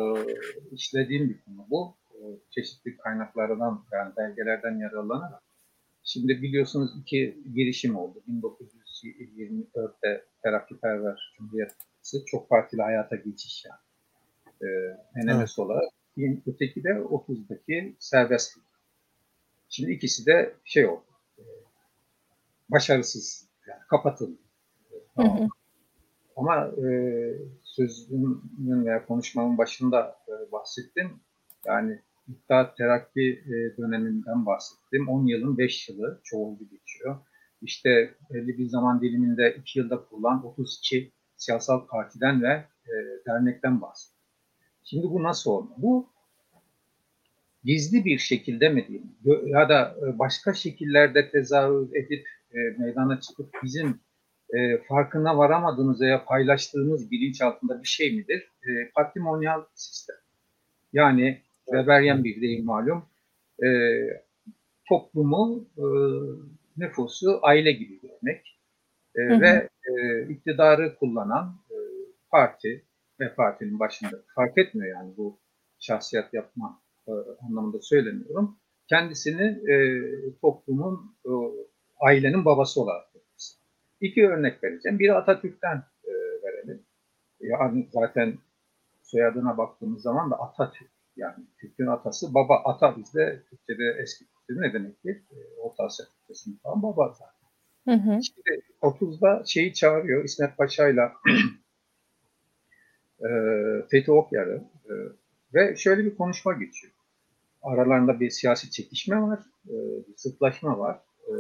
işlediğim 0.72 1.30
bir 1.30 1.42
konu 1.42 1.66
bu. 1.70 1.96
E, 2.12 2.22
çeşitli 2.50 2.98
kaynaklardan 2.98 3.86
yani 3.92 4.14
belgelerden 4.18 4.78
yararlanarak. 4.78 5.42
Şimdi 6.04 6.42
biliyorsunuz 6.42 6.92
iki 7.02 7.38
girişim 7.56 7.96
oldu. 7.96 8.24
1924'te 8.30 10.26
Terakkiperver 10.44 11.34
Cumhuriyet 11.38 11.72
Partisi 11.78 12.26
çok 12.26 12.50
partili 12.50 12.82
hayata 12.82 13.16
geçiş 13.16 13.66
yani. 13.66 13.80
E, 14.62 14.68
evet. 15.16 15.60
olarak. 15.60 15.92
Öteki 16.48 16.84
de 16.84 16.90
30'daki 16.90 17.96
serbestlik. 18.00 18.64
Şimdi 19.70 19.92
ikisi 19.92 20.26
de 20.26 20.56
şey 20.64 20.88
oldu. 20.88 21.06
E, 21.40 21.44
başarısız. 22.70 23.48
Yani 23.68 23.82
kapatıldı. 23.90 24.40
Hı 25.16 25.24
hı. 25.24 25.48
Ama 26.38 26.66
e, 26.66 26.90
sözümün 27.64 28.86
veya 28.86 29.06
konuşmamın 29.06 29.58
başında 29.58 30.16
e, 30.28 30.52
bahsettim. 30.52 31.20
Yani 31.66 32.00
İttihat 32.28 32.78
Terakki 32.78 33.44
e, 33.46 33.78
döneminden 33.78 34.46
bahsettim. 34.46 35.10
10 35.10 35.26
yılın 35.26 35.58
5 35.58 35.90
yılı 35.90 36.22
çoğuldu 36.24 36.64
geçiyor. 36.72 37.18
İşte 37.62 38.14
belli 38.34 38.58
bir 38.58 38.66
zaman 38.66 39.02
diliminde 39.02 39.56
2 39.60 39.80
yılda 39.80 40.06
kurulan 40.06 40.46
32 40.46 41.12
siyasal 41.38 41.88
partiden 41.88 42.44
ve 42.44 42.54
e, 42.86 42.94
dernekten 43.28 43.82
bahsettim. 43.82 44.18
Şimdi 44.84 45.08
bu 45.10 45.24
nasıl 45.24 45.52
oldu? 45.52 45.70
Bu 45.78 46.10
gizli 47.64 48.06
bir 48.06 48.18
şekilde 48.18 48.70
mi 48.70 48.88
diyeyim 48.88 49.12
ya 49.46 49.70
da 49.70 49.96
e, 50.02 50.20
başka 50.20 50.54
şekillerde 50.54 51.30
tezahür 51.30 51.96
edip 51.96 52.28
e, 52.54 52.58
meydana 52.78 53.20
çıkıp 53.20 53.50
bizim 53.64 54.00
e, 54.54 54.78
farkına 54.78 55.38
varamadığınız 55.38 56.02
veya 56.02 56.26
paylaştığınız 56.26 57.12
bilinç 57.12 57.42
altında 57.42 57.84
bir 57.84 57.88
şey 57.88 58.16
midir? 58.16 58.52
E, 58.64 58.92
patrimonyal 58.96 59.64
sistem. 59.76 60.16
Yani 60.94 61.42
Weberian 61.66 62.24
bir 62.24 62.42
deyim 62.42 62.66
malum. 62.66 63.06
E, 63.64 63.68
toplumu, 64.90 65.68
e, 65.78 65.86
nüfusu 66.78 67.40
aile 67.42 67.72
gibi 67.72 68.00
görmek 68.02 68.60
e, 69.16 69.22
hı 69.22 69.36
hı. 69.36 69.42
ve 69.42 69.70
e, 69.88 70.24
iktidarı 70.30 70.96
kullanan 70.96 71.56
e, 71.72 71.78
parti 72.32 72.86
ve 73.20 73.34
partinin 73.36 73.80
başında 73.80 74.22
fark 74.36 74.58
etmiyor 74.58 74.96
yani 74.98 75.18
bu 75.18 75.40
şahsiyet 75.80 76.34
yapma 76.34 76.82
e, 77.08 77.12
anlamında 77.48 77.82
söylemiyorum. 77.82 78.58
Kendisini 78.90 79.72
e, 79.72 79.76
toplumun, 80.42 81.16
e, 81.26 81.32
ailenin 82.00 82.46
babası 82.46 82.82
olarak 82.82 83.17
İki 84.02 84.28
örnek 84.28 84.64
vereceğim. 84.64 85.00
Biri 85.00 85.14
Atatürk'ten 85.14 85.84
e, 86.04 86.12
verelim. 86.44 86.84
Yani 87.40 87.88
zaten 87.92 88.38
soyadına 89.04 89.58
baktığımız 89.58 90.02
zaman 90.02 90.32
da 90.32 90.36
Atatürk. 90.36 90.90
Yani 91.16 91.46
Türk'ün 91.58 91.88
atası 91.88 92.34
baba. 92.34 92.62
Ata 92.66 92.98
bizde 92.98 93.44
Türkçe'de 93.50 93.98
eski 94.02 94.26
Türkçe'de 94.26 94.62
ne 94.68 94.74
demektir? 94.74 95.16
E, 95.16 95.38
Orta 95.62 95.84
Asya 95.84 96.06
Türkçesinde 96.06 96.56
falan 96.64 96.84
baba 96.84 97.14
zaten. 97.20 97.38
Hı 97.88 97.94
hı. 97.94 98.20
Şimdi 98.24 98.62
30'da 98.82 99.44
şeyi 99.46 99.74
çağırıyor 99.74 100.24
İsmet 100.24 100.58
Paşa'yla 100.58 101.14
e, 103.20 103.28
Fethi 103.92 104.12
Okyar'ı 104.12 104.64
e, 104.86 104.94
ve 105.54 105.76
şöyle 105.76 106.06
bir 106.06 106.16
konuşma 106.16 106.54
geçiyor. 106.54 106.94
Aralarında 107.62 108.20
bir 108.20 108.30
siyasi 108.30 108.72
çekişme 108.72 109.22
var, 109.22 109.40
e, 109.66 109.74
bir 110.08 110.16
sıklaşma 110.16 110.80
var. 110.80 111.00
E, 111.28 111.34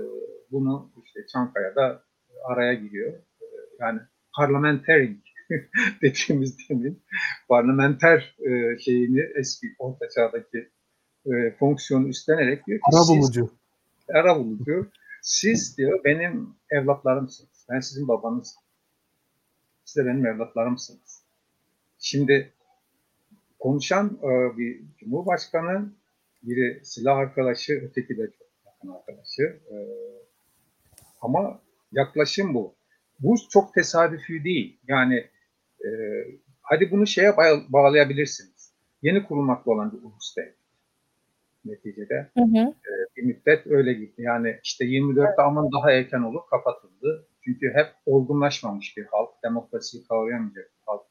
bunu 0.51 0.91
işte 1.03 1.27
Çankaya'da 1.27 2.03
araya 2.43 2.73
giriyor. 2.73 3.13
E, 3.13 3.45
yani 3.79 3.99
parliamentary 4.37 5.09
dediğimiz 6.01 6.57
demin 6.69 7.03
parlamenter 7.49 8.35
e, 8.39 8.79
şeyini 8.79 9.21
eski 9.39 9.67
orta 9.79 10.09
çağdaki 10.09 10.69
e, 11.25 11.51
fonksiyonu 11.59 12.07
üstlenerek 12.07 12.67
diyor 12.67 12.79
ki 12.79 12.83
Ara 12.93 13.03
siz- 13.03 13.17
bulucu. 13.17 13.51
ara 14.13 14.39
bulucu. 14.39 14.89
Siz 15.21 15.77
diyor 15.77 16.03
benim 16.03 16.55
evlatlarımsınız. 16.69 17.65
Ben 17.69 17.79
sizin 17.79 18.07
babanızım. 18.07 18.61
Siz 19.85 19.95
de 19.95 20.05
benim 20.05 20.25
evlatlarımsınız. 20.25 21.23
Şimdi 21.99 22.53
konuşan 23.59 24.19
e, 24.23 24.57
bir 24.57 24.81
cumhurbaşkanı, 24.97 25.89
biri 26.43 26.81
silah 26.85 27.17
arkadaşı, 27.17 27.73
öteki 27.73 28.17
de 28.17 28.31
çok 28.31 28.47
yakın 28.65 28.89
arkadaşı. 28.89 29.41
E, 29.71 29.75
ama 31.21 31.61
yaklaşım 31.91 32.53
bu. 32.53 32.75
Bu 33.19 33.35
çok 33.49 33.73
tesadüfi 33.73 34.43
değil. 34.43 34.79
Yani 34.87 35.15
e, 35.85 35.89
hadi 36.61 36.91
bunu 36.91 37.07
şeye 37.07 37.37
bağ- 37.37 37.63
bağlayabilirsiniz. 37.69 38.73
Yeni 39.01 39.23
kurulmakta 39.23 39.71
olan 39.71 39.91
bir 39.91 39.97
ulus 39.97 40.37
devlet. 40.37 40.57
Neticede 41.65 42.29
Hı 42.37 42.43
hı. 42.43 42.73
bir 43.17 43.23
müddet 43.23 43.67
öyle 43.67 43.93
gitti. 43.93 44.21
Yani 44.21 44.59
işte 44.63 44.85
24'te 44.85 45.41
aman 45.41 45.69
daha 45.71 45.91
erken 45.91 46.21
olur 46.21 46.41
kapatıldı. 46.49 47.27
Çünkü 47.41 47.71
hep 47.73 47.87
olgunlaşmamış 48.05 48.97
bir 48.97 49.05
halk, 49.05 49.29
demokrasiyi 49.43 50.07
kavrayamayacak 50.07 50.65
bir 50.65 50.81
halk 50.85 51.01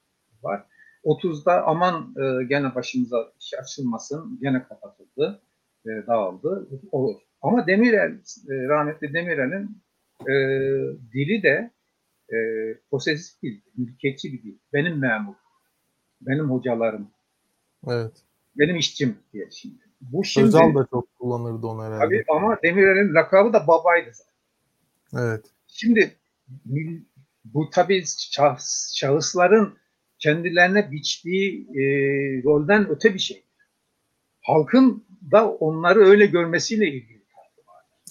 var. 0.43 0.67
30'da 1.05 1.67
aman 1.67 2.15
e, 2.17 2.45
gene 2.45 2.75
başımıza 2.75 3.33
iş 3.41 3.55
açılmasın, 3.63 4.39
gene 4.43 4.63
kapatıldı, 4.63 5.43
e, 5.87 5.91
dağıldı. 6.07 6.69
Olur. 6.93 7.21
Ama 7.43 7.67
Demirel, 7.67 8.13
e, 8.51 8.55
rahmetli 8.69 9.15
Demirel'in 9.15 9.83
e, 10.21 10.35
dili 11.13 11.43
de 11.43 11.71
e, 12.33 12.37
posesif 12.91 13.43
bir 13.43 13.63
mülkiyetçi 13.77 14.33
bir 14.33 14.43
dil. 14.43 14.59
Benim 14.73 14.99
memur, 14.99 15.35
benim 16.21 16.51
hocalarım, 16.51 17.11
Evet. 17.89 18.13
benim 18.59 18.77
işçim 18.77 19.19
diye 19.33 19.51
şimdi. 19.51 19.87
Bu 20.01 20.25
şimdi 20.25 20.47
Özal 20.47 20.75
da 20.75 20.87
çok 20.91 21.19
kullanırdı 21.19 21.67
onu 21.67 21.83
herhalde. 21.83 22.05
Tabii 22.05 22.25
ama 22.29 22.59
Demirel'in 22.63 23.15
lakabı 23.15 23.53
da 23.53 23.67
babaydı 23.67 24.11
zaten. 24.15 25.27
Evet. 25.27 25.45
Şimdi 25.67 26.17
bu 27.45 27.71
tabii 27.71 28.05
şahs, 28.31 28.95
şahısların 28.95 29.79
kendilerine 30.19 30.91
biçtiği 30.91 31.69
e, 31.71 31.83
rolden 32.43 32.89
öte 32.91 33.15
bir 33.15 33.19
şey. 33.19 33.45
Halkın 34.41 35.05
da 35.33 35.51
onları 35.51 36.01
öyle 36.01 36.27
görmesiyle 36.27 36.89
ilgili. 36.89 37.16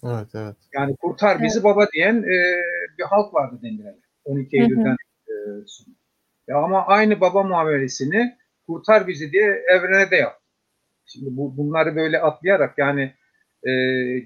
Evet, 0.05 0.27
evet. 0.35 0.55
Yani 0.73 0.95
kurtar 0.95 1.43
bizi 1.43 1.63
baba 1.63 1.87
diyen 1.93 2.15
e, 2.23 2.61
bir 2.97 3.03
halk 3.03 3.33
vardı 3.33 3.59
Demirel. 3.63 3.95
12 4.25 4.57
Hı 4.57 4.61
hı. 4.61 4.65
Eylül'den 4.65 4.95
e, 5.27 5.33
sonra. 5.67 5.95
Ya 6.47 6.57
ama 6.57 6.85
aynı 6.87 7.21
baba 7.21 7.43
muamelesini 7.43 8.37
kurtar 8.67 9.07
bizi 9.07 9.31
diye 9.31 9.63
evrene 9.69 10.11
de 10.11 10.15
yaptı. 10.15 10.45
Şimdi 11.05 11.37
bu, 11.37 11.57
bunları 11.57 11.95
böyle 11.95 12.19
atlayarak 12.19 12.77
yani 12.77 13.13
e, 13.63 13.71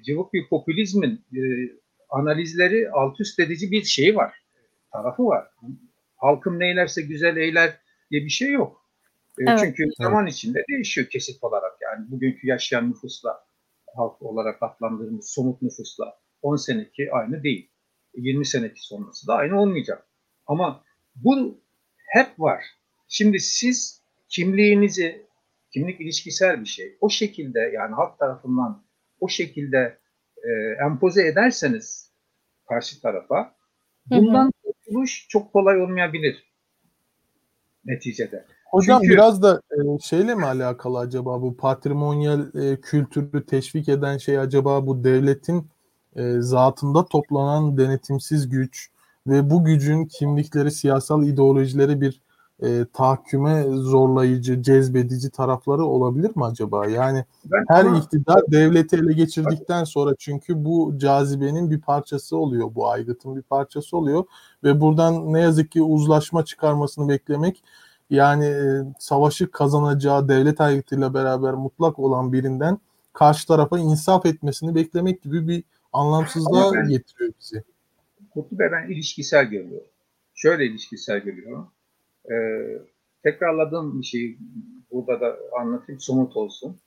cıvık 0.03 0.33
bir 0.33 0.49
popülizmin 0.49 1.25
e, 1.35 1.41
analizleri 2.09 2.89
alt 2.91 3.19
üst 3.19 3.39
edici 3.39 3.71
bir 3.71 3.83
şeyi 3.83 4.15
var. 4.15 4.33
Tarafı 4.91 5.25
var. 5.25 5.47
Halkım 6.15 6.59
neylerse 6.59 7.01
güzel 7.01 7.37
eyler 7.37 7.77
diye 8.11 8.21
bir 8.21 8.29
şey 8.29 8.51
yok. 8.51 8.89
E, 9.39 9.43
Evet. 9.47 9.59
Çünkü 9.59 9.83
zaman 9.97 10.27
içinde 10.27 10.63
değişiyor 10.69 11.07
kesit 11.07 11.43
olarak. 11.43 11.73
Yani 11.81 12.11
bugünkü 12.11 12.47
yaşayan 12.47 12.89
nüfusla 12.89 13.48
halk 13.99 14.21
olarak 14.21 14.63
adlandırdığımız 14.63 15.29
somut 15.29 15.61
nüfusla 15.61 16.19
10 16.41 16.55
seneki 16.55 17.11
aynı 17.11 17.43
değil. 17.43 17.71
20 18.15 18.45
seneki 18.45 18.85
sonrası 18.85 19.27
da 19.27 19.35
aynı 19.35 19.61
olmayacak. 19.61 20.07
Ama 20.47 20.83
bu 21.15 21.61
hep 21.95 22.39
var. 22.39 22.63
Şimdi 23.07 23.39
siz 23.39 24.01
kimliğinizi, 24.29 25.25
kimlik 25.73 26.01
ilişkisel 26.01 26.61
bir 26.61 26.65
şey. 26.65 26.97
O 27.01 27.09
şekilde 27.09 27.59
yani 27.59 27.95
halk 27.95 28.19
tarafından 28.19 28.83
o 29.19 29.27
şekilde 29.27 29.97
e, 30.43 30.49
empoze 30.85 31.27
ederseniz 31.27 32.11
karşı 32.69 33.01
tarafa 33.01 33.55
bundan 34.05 34.51
kurtuluş 34.63 35.27
çok 35.29 35.53
kolay 35.53 35.81
olmayabilir 35.81 36.49
neticede. 37.85 38.45
Hocam 38.71 39.01
Çünkü- 39.01 39.13
biraz 39.13 39.41
da 39.41 39.61
e, 39.71 39.99
şeyle 40.01 40.35
mi 40.35 40.45
alakalı 40.45 40.97
acaba 40.99 41.41
bu 41.41 41.57
patrimonyal 41.57 42.55
e, 42.55 42.81
kültürü 42.81 43.45
teşvik 43.45 43.89
eden 43.89 44.17
şey 44.17 44.39
acaba 44.39 44.87
bu 44.87 45.03
devletin 45.03 45.67
e, 46.15 46.41
zatında 46.41 47.05
toplanan 47.05 47.77
denetimsiz 47.77 48.49
güç 48.49 48.89
ve 49.27 49.49
bu 49.49 49.63
gücün 49.65 50.05
kimlikleri, 50.05 50.71
siyasal 50.71 51.23
ideolojileri 51.23 52.01
bir 52.01 52.21
e, 52.63 52.85
tahakküme 52.93 53.63
zorlayıcı, 53.69 54.61
cezbedici 54.61 55.29
tarafları 55.29 55.85
olabilir 55.85 56.31
mi 56.35 56.45
acaba? 56.45 56.87
Yani 56.87 57.25
Ben 57.45 57.65
her 57.67 57.85
ama- 57.85 57.97
iktidar 57.97 58.41
devleti 58.51 58.95
ele 58.95 59.13
geçirdikten 59.13 59.83
sonra 59.83 60.15
çünkü 60.19 60.65
bu 60.65 60.93
cazibenin 60.97 61.71
bir 61.71 61.81
parçası 61.81 62.37
oluyor, 62.37 62.75
bu 62.75 62.89
aygıtın 62.89 63.35
bir 63.35 63.41
parçası 63.41 63.97
oluyor 63.97 64.23
ve 64.63 64.81
buradan 64.81 65.33
ne 65.33 65.39
yazık 65.39 65.71
ki 65.71 65.81
uzlaşma 65.81 66.45
çıkarmasını 66.45 67.09
beklemek 67.09 67.63
yani 68.09 68.45
e, 68.45 68.83
savaşı 68.99 69.51
kazanacağı 69.51 70.29
devlet 70.29 70.61
aygıtıyla 70.61 71.13
beraber 71.13 71.53
mutlak 71.53 71.99
olan 71.99 72.33
birinden 72.33 72.79
karşı 73.13 73.47
tarafa 73.47 73.79
insaf 73.79 74.25
etmesini 74.25 74.75
beklemek 74.75 75.21
gibi 75.21 75.47
bir 75.47 75.63
anlamsızlığa 75.93 76.73
ben- 76.73 76.89
getiriyor 76.89 77.33
bizi. 77.39 77.63
Kutlu 78.33 78.59
Bey 78.59 78.67
ben 78.71 78.89
ilişkisel 78.89 79.45
görüyorum. 79.45 79.87
Şöyle 80.33 80.65
ilişkisel 80.65 81.19
görüyorum. 81.19 81.71
Ee, 82.31 82.79
tekrarladığım 83.23 84.01
bir 84.01 84.05
şeyi 84.05 84.37
burada 84.91 85.21
da 85.21 85.37
anlatayım, 85.59 86.01
somut 86.01 86.37
olsun. 86.37 86.79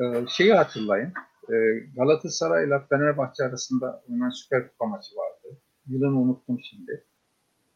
Ee, 0.00 0.24
şeyi 0.28 0.52
hatırlayın. 0.52 1.12
Ee, 1.50 1.54
Galatasaray 1.96 2.66
ile 2.66 2.80
Fenerbahçe 2.88 3.44
arasında 3.44 4.02
oynanan 4.08 4.30
Süper 4.30 4.68
Kupa 4.68 4.86
maçı 4.86 5.16
vardı. 5.16 5.56
Yılını 5.86 6.20
unuttum 6.20 6.60
şimdi. 6.70 7.04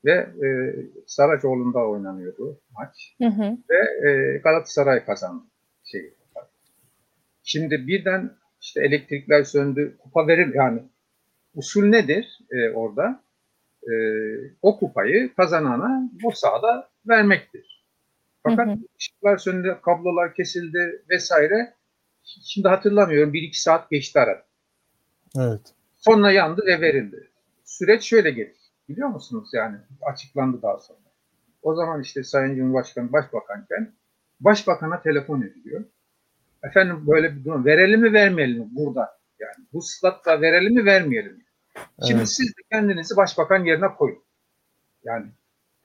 Ve 0.04 0.12
e, 0.12 0.48
Saracoğlu'nda 1.06 1.88
oynanıyordu 1.88 2.60
maç. 2.78 3.14
Hı 3.22 3.28
hı. 3.28 3.56
Ve 3.70 4.08
e, 4.08 4.38
Galatasaray 4.38 5.04
kazandı. 5.04 5.44
Şey, 5.84 6.14
Şimdi 7.42 7.86
birden 7.86 8.30
işte 8.60 8.84
elektrikler 8.84 9.44
söndü. 9.44 9.96
Kupa 9.98 10.26
verir 10.26 10.54
yani 10.54 10.82
usul 11.54 11.84
nedir 11.84 12.38
e, 12.50 12.70
orada? 12.70 13.24
E, 13.82 13.92
o 14.62 14.78
kupayı 14.78 15.34
kazanana 15.34 16.10
o 16.24 16.30
sahada 16.30 16.88
vermektir. 17.08 17.84
Fakat 18.42 18.66
Hı 18.66 18.72
hı. 18.72 18.78
ışıklar 18.98 19.36
söndü, 19.36 19.78
kablolar 19.82 20.34
kesildi 20.34 21.04
vesaire. 21.10 21.74
Şimdi 22.44 22.68
hatırlamıyorum. 22.68 23.32
Bir 23.32 23.42
iki 23.42 23.60
saat 23.60 23.90
geçti 23.90 24.18
arada. 24.18 24.44
Evet. 25.38 25.60
Sonra 25.96 26.32
yandı 26.32 26.62
ve 26.66 26.80
verildi. 26.80 27.30
Süreç 27.64 28.02
şöyle 28.02 28.30
gelir. 28.30 28.63
Biliyor 28.88 29.08
musunuz 29.08 29.48
yani? 29.52 29.76
Açıklandı 30.02 30.62
daha 30.62 30.78
sonra. 30.78 30.98
O 31.62 31.74
zaman 31.74 32.02
işte 32.02 32.22
Sayın 32.24 32.56
Cumhurbaşkanı 32.56 33.12
başbakanken 33.12 33.92
başbakana 34.40 35.02
telefon 35.02 35.42
ediliyor. 35.42 35.84
Efendim 36.62 37.06
böyle 37.06 37.36
bir 37.36 37.44
durum. 37.44 37.64
Verelim 37.64 38.00
mi 38.00 38.12
vermeyelim 38.12 38.58
mi 38.58 38.68
burada? 38.70 39.18
Yani 39.38 39.66
bu 39.72 39.82
slatta 39.82 40.40
verelim 40.40 40.74
mi 40.74 40.84
vermeyelim 40.84 41.32
mi? 41.32 41.44
Şimdi 42.06 42.18
Evet. 42.18 42.28
siz 42.28 42.48
de 42.48 42.60
kendinizi 42.72 43.16
başbakan 43.16 43.64
yerine 43.64 43.88
koyun. 43.98 44.24
Yani 45.04 45.26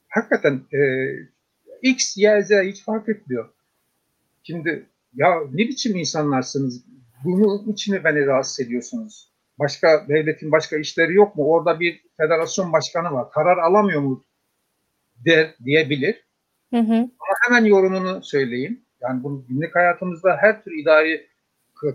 hakikaten 0.10 0.62
e, 0.74 0.80
X, 1.82 2.18
Y, 2.18 2.44
Z 2.44 2.52
hiç 2.52 2.84
fark 2.84 3.10
etmiyor. 3.10 3.50
Şimdi 4.44 4.90
ya 5.14 5.40
ne 5.52 5.58
biçim 5.58 5.96
insanlarsınız? 5.98 6.86
Bunun 7.24 7.72
için 7.74 8.04
beni 8.04 8.26
rahatsız 8.26 8.60
ediyorsunuz? 8.60 9.29
Başka 9.60 10.06
devletin 10.08 10.52
başka 10.52 10.78
işleri 10.78 11.14
yok 11.14 11.36
mu? 11.36 11.44
Orada 11.44 11.80
bir 11.80 12.02
federasyon 12.18 12.74
başkanı 12.74 13.14
var. 13.14 13.32
Karar 13.32 13.58
alamıyor 13.58 14.02
mu? 14.02 14.24
Der, 15.26 15.56
diyebilir. 15.66 16.24
Hı 16.74 16.80
hı. 16.80 17.10
Hemen 17.48 17.66
yorumunu 17.66 18.24
söyleyeyim. 18.24 18.82
Yani 19.02 19.24
bunu 19.24 19.46
günlük 19.50 19.76
hayatımızda 19.76 20.38
her 20.38 20.64
tür 20.64 20.72
idari 20.72 21.28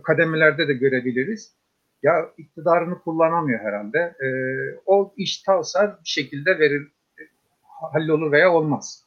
kademelerde 0.02 0.68
de 0.68 0.74
görebiliriz. 0.74 1.54
Ya 2.02 2.30
iktidarını 2.38 2.98
kullanamıyor 2.98 3.60
herhalde. 3.60 3.98
Ee, 3.98 4.28
o 4.86 5.14
iş 5.16 5.42
talsar 5.42 5.90
bir 5.90 6.08
şekilde 6.08 6.58
verir, 6.58 6.92
hallolur 7.92 8.32
veya 8.32 8.52
olmaz. 8.52 9.04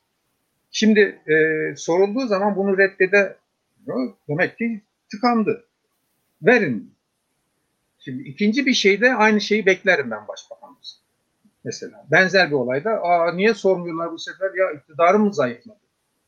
Şimdi 0.71 0.99
e, 1.27 1.35
sorulduğu 1.75 2.27
zaman 2.27 2.55
bunu 2.55 2.77
reddede 2.77 3.37
demek 4.29 4.57
ki 4.57 4.81
tıkandı. 5.11 5.65
Verin. 6.41 6.96
Şimdi 8.07 8.23
ikinci 8.23 8.65
bir 8.65 8.73
şeyde 8.73 9.13
aynı 9.13 9.41
şeyi 9.41 9.65
beklerim 9.65 10.11
ben 10.11 10.27
başbakanımız. 10.27 11.01
Mesela 11.63 12.05
benzer 12.11 12.49
bir 12.49 12.55
olayda 12.55 12.89
Aa, 12.89 13.31
niye 13.31 13.53
sormuyorlar 13.53 14.11
bu 14.11 14.19
sefer 14.19 14.51
ya 14.55 14.79
iktidarım 14.79 15.23
mı 15.23 15.33
zayıfladı? 15.33 15.79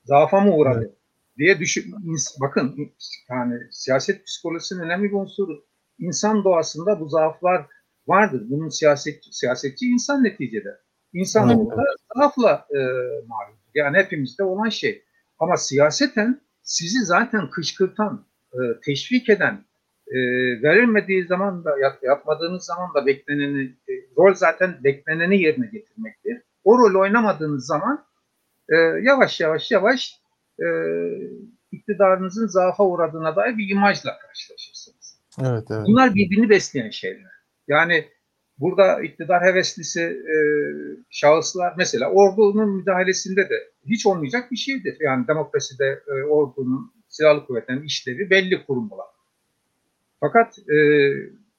Zaafa 0.04 0.40
mı 0.40 0.56
uğradı? 0.56 0.80
Evet. 0.80 0.98
diye 1.38 1.60
düşün. 1.60 1.96
Bakın 2.42 2.92
yani 3.30 3.60
siyaset 3.72 4.26
psikolojisinin 4.26 4.80
önemli 4.80 5.10
bir 5.10 5.16
unsuru. 5.16 5.66
İnsan 6.00 6.44
doğasında 6.44 7.00
bu 7.00 7.10
zaaflar 7.10 7.66
vardır. 8.08 8.44
Bunun 8.50 8.70
siyasetçi, 8.70 9.38
siyasetçi 9.38 9.86
insan 9.86 10.24
neticede. 10.24 10.80
İnsan 11.14 11.50
evet. 11.50 11.68
zaafla 12.16 12.68
e, 12.72 12.80
malum. 13.28 13.60
Yani 13.76 13.98
hepimizde 13.98 14.44
olan 14.44 14.70
şey. 14.70 15.04
Ama 15.40 15.58
siyaseten 15.58 16.42
sizi 16.64 17.06
zaten 17.06 17.50
kışkırtan, 17.50 18.26
e, 18.54 18.60
teşvik 18.86 19.30
eden, 19.30 19.66
e, 20.10 20.18
verilmediği 20.64 21.26
zaman 21.26 21.66
da 21.66 21.80
yap, 21.80 22.04
yapmadığınız 22.04 22.64
zaman 22.64 22.94
da 22.94 23.06
bekleneni, 23.06 23.64
e, 23.64 23.94
rol 24.18 24.34
zaten 24.34 24.78
bekleneni 24.84 25.42
yerine 25.42 25.66
getirmektir. 25.66 26.42
O 26.64 26.78
rol 26.78 27.00
oynamadığınız 27.00 27.66
zaman 27.66 28.06
e, 28.70 28.76
yavaş 29.02 29.40
yavaş 29.40 29.72
yavaş 29.72 30.20
e, 30.60 30.68
iktidarınızın 31.72 32.48
zaafa 32.48 32.84
uğradığına 32.84 33.36
dair 33.36 33.58
bir 33.58 33.70
imajla 33.70 34.20
karşılaşırsınız. 34.20 35.20
Evet, 35.42 35.64
evet. 35.72 35.88
Bunlar 35.88 36.16
birbirini 36.16 36.50
besleyen 36.50 36.90
şeyler. 36.90 37.32
Yani 37.68 38.06
burada 38.58 39.02
iktidar 39.02 39.44
heveslisi 39.44 40.02
e, 40.02 40.38
şahıslar 41.10 41.74
mesela 41.78 42.12
ordunun 42.12 42.76
müdahalesinde 42.76 43.50
de 43.50 43.56
hiç 43.86 44.06
olmayacak 44.06 44.52
bir 44.52 44.58
şeydir. 44.58 44.98
Yani 45.00 45.28
demokraside 45.28 46.04
e, 46.08 46.24
ordunun 46.24 46.94
silahlı 47.08 47.46
kuvvetlerin 47.46 47.84
işlevi 47.84 48.30
belli 48.30 48.66
kurumlar. 48.66 49.19
Fakat 50.20 50.60
e, 50.60 50.78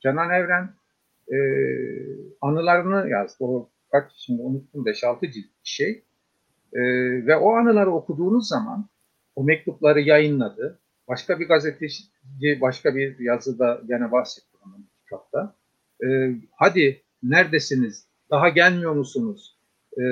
Canan 0.00 0.30
Evren 0.30 0.74
e, 1.32 1.38
anılarını 2.40 3.10
yazdı. 3.10 3.44
O 3.44 3.70
kaç 3.92 4.12
şimdi 4.16 4.42
unuttum 4.42 4.84
5-6 4.84 5.20
cilt 5.32 5.44
bir 5.44 5.50
şey. 5.64 6.04
E, 6.72 6.80
ve 7.26 7.36
o 7.36 7.52
anıları 7.52 7.90
okuduğunuz 7.90 8.48
zaman 8.48 8.88
o 9.36 9.44
mektupları 9.44 10.00
yayınladı. 10.00 10.78
Başka 11.08 11.40
bir 11.40 11.48
gazeteci 11.48 12.02
başka 12.60 12.96
bir 12.96 13.18
yazıda 13.18 13.80
gene 13.88 14.12
bahsetti 14.12 14.56
onun 14.66 14.86
kitapta. 15.02 15.54
E, 16.04 16.34
hadi 16.56 17.02
neredesiniz? 17.22 18.06
Daha 18.30 18.48
gelmiyor 18.48 18.92
musunuz? 18.92 19.58
E, 19.98 20.02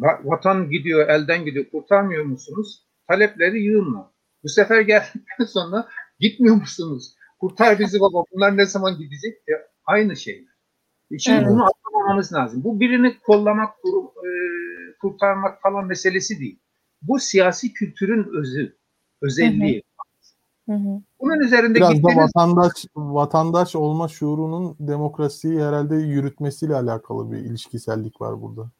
vatan 0.00 0.70
gidiyor, 0.70 1.08
elden 1.08 1.44
gidiyor, 1.44 1.64
kurtarmıyor 1.70 2.24
musunuz? 2.24 2.82
Talepleri 3.08 3.62
yığınla. 3.62 4.10
Bu 4.44 4.48
sefer 4.48 4.80
geldikten 4.80 5.44
sonra 5.44 5.88
gitmiyor 6.20 6.56
musunuz? 6.56 7.14
Kurtar 7.38 7.78
bizi 7.78 8.00
baba. 8.00 8.22
Bunlar 8.32 8.56
ne 8.56 8.66
zaman 8.66 8.98
gidecek? 8.98 9.34
E, 9.34 9.52
aynı 9.86 10.16
şeyler. 10.16 10.52
E, 11.10 11.18
şimdi 11.18 11.38
evet. 11.38 11.48
bunu 11.48 11.64
atlamamamız 11.64 12.32
lazım. 12.32 12.64
Bu 12.64 12.80
birini 12.80 13.18
kollamak, 13.18 13.82
kur, 13.82 14.04
e, 14.04 14.30
kurtarmak 15.00 15.62
falan 15.62 15.86
meselesi 15.86 16.40
değil. 16.40 16.58
Bu 17.02 17.18
siyasi 17.18 17.72
kültürün 17.72 18.28
özü, 18.40 18.76
özelliği. 19.22 19.82
Hı 20.68 20.74
hı. 20.74 21.02
Bunun 21.20 21.40
üzerinde 21.40 21.74
Biraz 21.74 21.94
gittiğiniz... 21.94 22.16
da 22.16 22.22
vatandaş 22.22 22.72
vatandaş 22.96 23.76
olma 23.76 24.08
şuurunun 24.08 24.76
demokrasiyi 24.80 25.60
herhalde 25.60 25.96
yürütmesiyle 25.96 26.74
alakalı 26.74 27.32
bir 27.32 27.38
ilişkisellik 27.38 28.20
var 28.20 28.42
burada. 28.42 28.70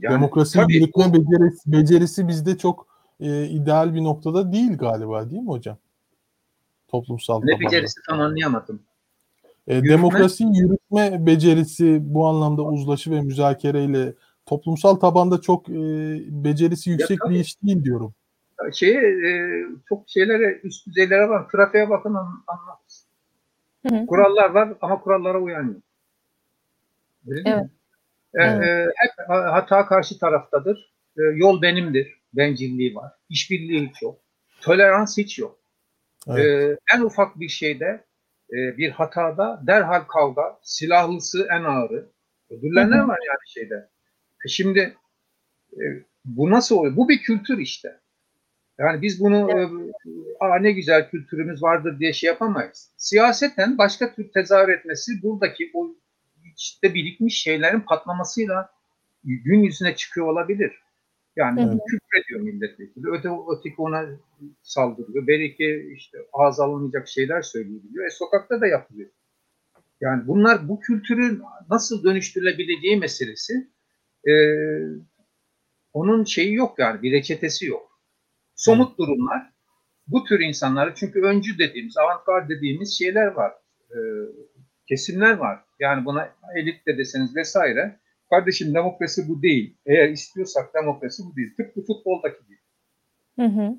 Yani, 0.00 0.14
Demokrasiyi 0.14 0.62
tabii, 0.62 0.74
yürütme 0.74 1.12
becerisi, 1.12 1.72
becerisi 1.72 2.28
bizde 2.28 2.58
çok 2.58 2.86
e, 3.22 3.48
ideal 3.48 3.94
bir 3.94 4.04
noktada 4.04 4.52
değil 4.52 4.78
galiba 4.78 5.30
değil 5.30 5.42
mi 5.42 5.48
hocam? 5.48 5.76
Toplumsal 6.88 7.40
Ne 7.44 7.52
tabanda. 7.52 7.66
becerisi 7.66 8.00
tam 8.08 8.20
anlayamadım. 8.20 8.82
E, 9.66 9.74
yürütme... 9.74 9.94
Demokrasiyi 9.94 10.58
yürütme 10.58 11.26
becerisi 11.26 12.14
bu 12.14 12.26
anlamda 12.26 12.62
uzlaşı 12.62 13.10
ve 13.10 13.20
müzakereyle 13.20 14.14
toplumsal 14.46 14.94
tabanda 14.94 15.40
çok 15.40 15.68
e, 15.68 15.74
becerisi 16.44 16.90
yüksek 16.90 17.18
ya, 17.24 17.30
bir 17.30 17.40
iş 17.40 17.62
değil 17.62 17.84
diyorum. 17.84 18.14
Şey, 18.72 18.96
e, 18.96 19.64
çok 19.88 20.08
şeylere 20.08 20.60
üst 20.62 20.86
düzeylere 20.86 21.28
var. 21.28 21.48
Trafiğe 21.48 21.90
bakın 21.90 22.14
anlarsın. 22.46 24.06
Kurallar 24.06 24.50
var 24.50 24.72
ama 24.80 25.00
kurallara 25.00 25.40
uyanmıyor. 25.40 25.80
Öyle 27.28 27.42
evet. 27.46 27.64
E, 28.34 28.44
evet. 28.44 28.62
E, 28.62 28.92
hep 28.96 29.28
hata 29.28 29.86
karşı 29.86 30.18
taraftadır. 30.18 30.92
E, 31.18 31.22
yol 31.22 31.62
benimdir. 31.62 32.21
Bencilliği 32.32 32.94
var. 32.94 33.12
İşbirliği 33.28 33.88
hiç 33.88 34.02
yok. 34.02 34.20
Tolerans 34.60 35.18
hiç 35.18 35.38
yok. 35.38 35.58
Evet. 36.26 36.38
E, 36.44 36.78
en 36.96 37.00
ufak 37.00 37.40
bir 37.40 37.48
şeyde 37.48 38.04
e, 38.52 38.76
bir 38.76 38.90
hatada 38.90 39.62
derhal 39.66 40.00
kavga, 40.00 40.58
silahlısı 40.62 41.48
en 41.50 41.64
ağırı. 41.64 42.08
Ödüllenler 42.50 42.98
var 42.98 43.18
yani 43.26 43.38
şeyde. 43.46 43.88
E 44.46 44.48
şimdi 44.48 44.96
e, 45.72 45.84
bu 46.24 46.50
nasıl 46.50 46.76
oluyor? 46.76 46.96
Bu 46.96 47.08
bir 47.08 47.22
kültür 47.22 47.58
işte. 47.58 48.00
Yani 48.78 49.02
biz 49.02 49.20
bunu 49.20 49.50
evet. 49.50 49.70
e, 50.06 50.44
Aa, 50.44 50.58
ne 50.58 50.72
güzel 50.72 51.10
kültürümüz 51.10 51.62
vardır 51.62 51.98
diye 51.98 52.12
şey 52.12 52.28
yapamayız. 52.28 52.90
Siyaseten 52.96 53.78
başka 53.78 54.14
tür 54.14 54.32
tezahür 54.32 54.68
etmesi 54.68 55.22
buradaki 55.22 55.70
o 55.74 55.94
içte 56.52 56.94
birikmiş 56.94 57.42
şeylerin 57.42 57.80
patlamasıyla 57.80 58.70
gün 59.24 59.62
yüzüne 59.62 59.96
çıkıyor 59.96 60.26
olabilir. 60.26 60.72
Yani 61.36 61.64
hı 61.64 61.78
küfrediyor 61.88 62.40
milletvekili. 62.40 63.08
Öte, 63.10 63.28
öteki 63.56 63.74
ona 63.78 64.06
saldırıyor. 64.62 65.26
Belki 65.26 65.92
işte 65.96 66.18
ağız 66.32 66.60
alınmayacak 66.60 67.08
şeyler 67.08 67.42
söyleyebiliyor. 67.42 68.06
E 68.06 68.10
sokakta 68.10 68.60
da 68.60 68.66
yapılıyor. 68.66 69.10
Yani 70.00 70.26
bunlar 70.26 70.68
bu 70.68 70.80
kültürün 70.80 71.42
nasıl 71.70 72.04
dönüştürülebileceği 72.04 72.96
meselesi 72.96 73.70
e, 74.28 74.32
onun 75.92 76.24
şeyi 76.24 76.54
yok 76.54 76.78
yani 76.78 77.02
bir 77.02 77.12
reçetesi 77.12 77.66
yok. 77.66 78.00
Somut 78.54 78.98
durumlar 78.98 79.52
bu 80.06 80.24
tür 80.24 80.40
insanları 80.40 80.94
çünkü 80.94 81.20
öncü 81.20 81.58
dediğimiz, 81.58 81.96
avantgard 81.96 82.50
dediğimiz 82.50 82.98
şeyler 82.98 83.26
var. 83.26 83.52
E, 83.90 83.98
kesimler 84.88 85.36
var. 85.36 85.64
Yani 85.80 86.04
buna 86.04 86.34
elit 86.56 86.86
de 86.86 86.98
deseniz 86.98 87.36
vesaire. 87.36 88.00
Kardeşim 88.32 88.74
demokrasi 88.74 89.28
bu 89.28 89.42
değil. 89.42 89.74
Eğer 89.86 90.08
istiyorsak 90.08 90.74
demokrasi 90.74 91.22
bu 91.24 91.36
değil. 91.36 91.54
Tıpkı 91.56 91.80
futboldaki 91.80 92.38
gibi. 92.46 92.58
Hı 93.36 93.46
hı. 93.46 93.76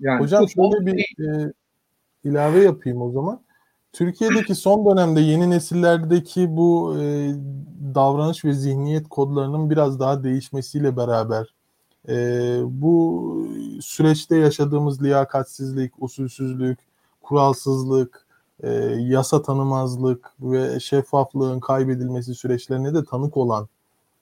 Yani 0.00 0.20
Hocam 0.20 0.48
şöyle 0.48 0.86
bir 0.86 1.24
e, 1.28 1.52
ilave 2.24 2.62
yapayım 2.62 3.02
o 3.02 3.10
zaman. 3.10 3.40
Türkiye'deki 3.92 4.54
son 4.54 4.86
dönemde 4.86 5.20
yeni 5.20 5.50
nesillerdeki 5.50 6.56
bu 6.56 6.96
e, 7.00 7.30
davranış 7.94 8.44
ve 8.44 8.52
zihniyet 8.52 9.08
kodlarının 9.08 9.70
biraz 9.70 10.00
daha 10.00 10.24
değişmesiyle 10.24 10.96
beraber 10.96 11.54
e, 12.08 12.16
bu 12.64 13.48
süreçte 13.80 14.36
yaşadığımız 14.36 15.02
liyakatsizlik, 15.02 16.02
usulsüzlük, 16.02 16.78
kuralsızlık, 17.22 18.23
e, 18.64 18.70
yasa 18.98 19.42
tanımazlık 19.42 20.30
ve 20.40 20.80
şeffaflığın 20.80 21.60
kaybedilmesi 21.60 22.34
süreçlerine 22.34 22.94
de 22.94 23.04
tanık 23.04 23.36
olan 23.36 23.68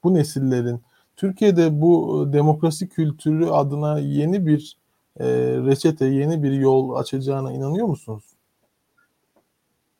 bu 0.03 0.13
nesillerin 0.13 0.81
Türkiye'de 1.15 1.81
bu 1.81 2.25
demokrasi 2.33 2.89
kültürü 2.89 3.45
adına 3.45 3.99
yeni 3.99 4.47
bir 4.47 4.77
e, 5.19 5.25
reçete, 5.65 6.05
yeni 6.05 6.43
bir 6.43 6.51
yol 6.51 6.95
açacağına 6.95 7.51
inanıyor 7.51 7.87
musunuz? 7.87 8.23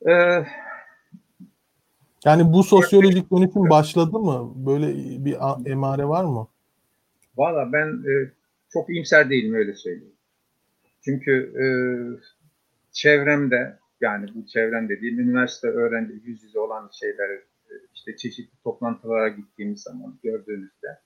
Ee, 0.08 0.44
yani 2.24 2.52
bu 2.52 2.64
sosyolojik 2.64 3.30
dönüşüm 3.30 3.70
başladı 3.70 4.18
mı? 4.18 4.52
Böyle 4.54 4.94
bir 5.24 5.36
emare 5.70 6.08
var 6.08 6.24
mı? 6.24 6.48
Valla 7.36 7.72
ben 7.72 7.86
e, 7.86 8.30
çok 8.72 8.90
iyimser 8.90 9.30
değilim 9.30 9.54
öyle 9.54 9.74
söyleyeyim. 9.74 10.14
Çünkü 11.04 11.32
e, 11.32 11.66
çevremde 12.92 13.78
yani 14.04 14.26
bu 14.34 14.46
çevrem 14.46 14.88
dediğim 14.88 15.20
üniversite 15.20 15.68
öğrenci 15.68 16.12
yüz 16.24 16.42
yüze 16.42 16.58
olan 16.58 16.90
şeyleri 16.92 17.34
e, 17.70 17.72
işte 17.94 18.16
çeşitli 18.16 18.62
toplantılara 18.64 19.28
gittiğimiz 19.28 19.82
zaman 19.82 20.18
gördüğünüzde 20.22 20.98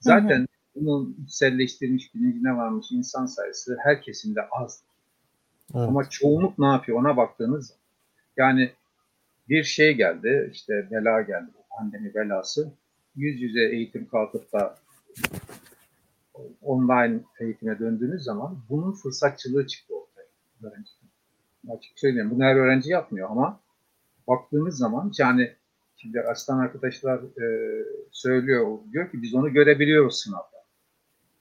zaten 0.00 0.38
hı 0.38 0.42
hı. 0.42 0.46
bunun 0.74 1.16
içselleştirilmiş 1.24 2.14
bilincine 2.14 2.56
varmış 2.56 2.86
insan 2.92 3.26
sayısı 3.26 3.78
her 3.82 4.02
kesimde 4.02 4.40
az. 4.50 4.82
Evet. 5.74 5.88
Ama 5.88 6.08
çoğunluk 6.10 6.58
ne 6.58 6.66
yapıyor 6.66 6.98
ona 6.98 7.16
baktığınız 7.16 7.66
zaman 7.66 7.80
yani 8.36 8.72
bir 9.48 9.64
şey 9.64 9.94
geldi 9.94 10.50
işte 10.52 10.88
bela 10.90 11.22
geldi 11.22 11.50
pandemi 11.78 12.14
belası 12.14 12.72
yüz 13.16 13.42
yüze 13.42 13.60
eğitim 13.60 14.08
kalkıp 14.08 14.52
da 14.52 14.76
online 16.62 17.20
eğitime 17.40 17.78
döndüğünüz 17.78 18.22
zaman 18.22 18.58
bunun 18.68 18.92
fırsatçılığı 18.92 19.66
çıktı 19.66 19.94
ortaya 19.94 20.26
öğrenci 20.62 20.90
açık 21.68 21.98
söyleyeyim. 21.98 22.30
Bunu 22.30 22.44
her 22.44 22.56
öğrenci 22.56 22.90
yapmıyor 22.90 23.30
ama 23.30 23.60
baktığımız 24.26 24.78
zaman 24.78 25.12
yani 25.18 25.56
Şimdi 26.00 26.20
aslan 26.20 26.58
arkadaşlar 26.58 27.18
e, 27.18 27.46
söylüyor, 28.10 28.78
diyor 28.92 29.10
ki 29.10 29.22
biz 29.22 29.34
onu 29.34 29.52
görebiliyoruz 29.52 30.20
sınavda. 30.20 30.64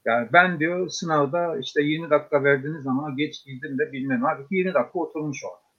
Yani 0.06 0.30
ben 0.34 0.60
diyor 0.60 0.90
sınavda 0.90 1.58
işte 1.58 1.82
20 1.82 2.10
dakika 2.10 2.44
verdiniz 2.44 2.88
ama 2.88 3.14
geç 3.18 3.46
girdim 3.46 3.78
de 3.78 3.92
bilmem. 3.92 4.26
Abi 4.26 4.44
20 4.52 4.74
dakika 4.74 5.00
oturmuş 5.00 5.44
orada. 5.44 5.70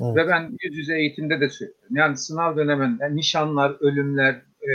Evet. 0.00 0.16
Ve 0.16 0.30
ben 0.30 0.58
yüz 0.62 0.78
yüze 0.78 0.98
eğitimde 0.98 1.40
de 1.40 1.48
söylüyorum. 1.48 1.96
Yani 1.96 2.16
sınav 2.16 2.56
döneminde 2.56 3.16
nişanlar, 3.16 3.76
ölümler, 3.80 4.34
e, 4.62 4.72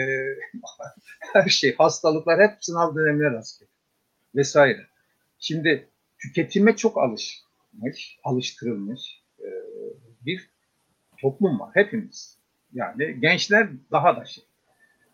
her 1.34 1.50
şey, 1.50 1.76
hastalıklar 1.76 2.42
hep 2.42 2.58
sınav 2.60 2.96
dönemine 2.96 3.32
rast 3.32 3.60
geliyor. 3.60 3.78
Vesaire. 4.36 4.86
Şimdi 5.40 5.88
tüketime 6.20 6.76
çok 6.76 6.98
alışmış, 7.82 8.20
alıştırılmış 8.24 9.24
e, 9.40 9.48
bir 10.26 10.50
toplum 11.22 11.60
var 11.60 11.72
hepimiz. 11.74 12.38
Yani 12.74 13.20
gençler 13.20 13.70
daha 13.92 14.18
da 14.18 14.26
şey. 14.26 14.44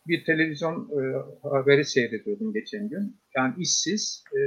Bir 0.08 0.26
televizyon 0.26 0.90
e, 0.90 1.24
haberi 1.50 1.86
seyrediyordum 1.86 2.54
geçen 2.54 2.90
gün. 2.90 3.18
Yani 3.36 3.54
işsiz 3.58 4.24
e, 4.38 4.40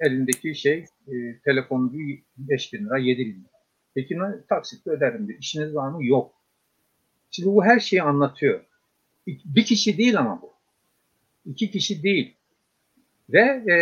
elindeki 0.00 0.54
şey 0.54 0.84
e, 1.08 1.40
telefonu 1.44 1.92
5 2.36 2.72
bin 2.72 2.86
lira, 2.86 2.98
7 2.98 3.26
bin 3.26 3.40
lira. 3.40 3.50
Peki 3.94 4.18
taksitle 4.48 4.90
öderim 4.90 5.28
diyor. 5.28 5.38
İşiniz 5.38 5.74
var 5.74 5.88
mı? 5.88 6.06
Yok. 6.06 6.34
Şimdi 7.30 7.48
bu 7.48 7.64
her 7.64 7.80
şeyi 7.80 8.02
anlatıyor. 8.02 8.64
Bir 9.26 9.64
kişi 9.64 9.98
değil 9.98 10.18
ama 10.18 10.42
bu. 10.42 10.52
İki 11.44 11.70
kişi 11.70 12.02
değil. 12.02 12.35
Ve 13.32 13.72
e, 13.72 13.76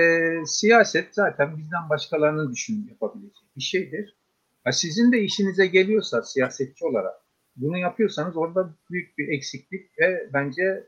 siyaset 0.47 1.14
zaten 1.14 1.57
bizden 1.57 1.88
başkalarının 1.90 2.53
düşünüm 2.53 2.88
yapabileceği 2.88 3.51
bir 3.57 3.62
şeydir. 3.62 4.16
Ha, 4.64 4.72
sizin 4.72 5.12
de 5.12 5.20
işinize 5.20 5.66
geliyorsa 5.66 6.22
siyasetçi 6.22 6.84
olarak 6.84 7.14
bunu 7.57 7.78
yapıyorsanız 7.78 8.36
orada 8.36 8.74
büyük 8.90 9.18
bir 9.18 9.28
eksiklik 9.28 9.99
ve 9.99 10.28
bence 10.32 10.86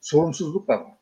sorumsuzluk 0.00 0.68
da 0.68 0.80
var. 0.84 0.98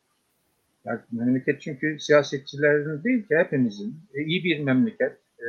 Yani 0.84 1.00
memleket 1.12 1.62
çünkü 1.62 1.96
siyasetçilerin 2.00 3.04
değil 3.04 3.22
ki 3.28 3.36
hepimizin 3.36 4.00
e, 4.14 4.22
iyi 4.24 4.44
bir 4.44 4.60
memleket, 4.60 5.12
e, 5.38 5.48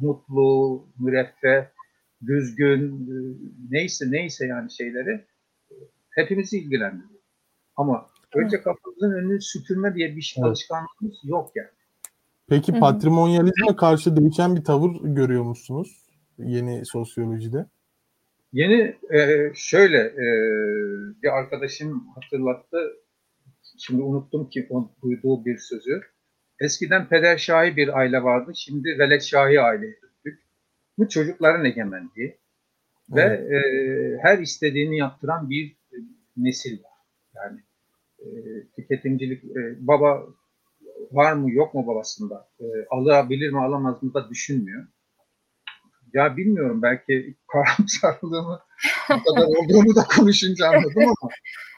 mutlu, 0.00 0.86
müreffeh, 0.98 1.64
düzgün, 2.26 2.92
e, 2.92 3.16
neyse 3.70 4.04
neyse 4.10 4.46
yani 4.46 4.70
şeyleri 4.72 5.24
e, 5.70 5.74
hepimizi 6.10 6.58
ilgilendiriyor. 6.58 7.20
Ama 7.76 8.06
önce 8.36 8.62
kafamızın 8.62 9.12
önünü 9.12 9.40
süpürme 9.40 9.94
diye 9.94 10.16
bir 10.16 10.20
şey 10.20 10.40
Evet. 10.40 10.48
alışkanlığımız 10.48 11.18
yok 11.24 11.50
yani. 11.54 11.68
Peki 12.48 12.72
patrimonyalizme 12.72 13.76
karşı 13.76 14.16
değişen 14.16 14.56
bir 14.56 14.64
tavır 14.64 14.90
görüyor 15.02 15.42
musunuz 15.42 16.06
yeni 16.38 16.86
sosyolojide? 16.86 17.66
Yeni 18.52 18.96
e, 19.14 19.50
şöyle 19.54 19.98
e, 19.98 20.26
bir 21.22 21.28
arkadaşım 21.38 22.08
hatırlattı. 22.14 22.78
Şimdi 23.78 24.02
unuttum 24.02 24.50
ki 24.50 24.66
o 24.70 24.90
duyduğu 25.02 25.44
bir 25.44 25.58
sözü. 25.58 26.00
Eskiden 26.60 27.08
peder 27.08 27.38
şahi 27.38 27.76
bir 27.76 27.98
aile 27.98 28.22
vardı. 28.22 28.52
Şimdi 28.54 28.98
velet 28.98 29.22
şahi 29.22 29.60
aile 29.60 29.82
döndük. 29.82 30.42
Bu 30.98 31.08
çocukların 31.08 31.64
egemenliği 31.64 32.38
ve 33.10 33.22
e, 33.22 33.58
her 34.22 34.38
istediğini 34.38 34.98
yaptıran 34.98 35.50
bir 35.50 35.76
e, 35.92 35.96
nesil 36.36 36.82
var. 36.82 36.90
Yani 37.34 37.60
e, 38.26 38.36
tüketimcilik 38.76 39.44
e, 39.44 39.86
baba 39.86 40.26
var 41.12 41.32
mı 41.32 41.52
yok 41.52 41.74
mu 41.74 41.86
babasında 41.86 42.48
e, 42.60 42.64
alabilir 42.90 43.50
mi 43.50 43.60
alamaz 43.60 44.02
mı 44.02 44.14
da 44.14 44.30
düşünmüyor. 44.30 44.86
Ya 46.12 46.36
bilmiyorum 46.36 46.82
belki 46.82 47.36
karamsarlığımı 47.52 48.60
bu 49.10 49.34
kadar 49.34 49.46
olduğunu 49.46 49.96
da 49.96 50.02
konuşunca 50.16 50.66
anladım 50.68 51.02
ama 51.02 51.30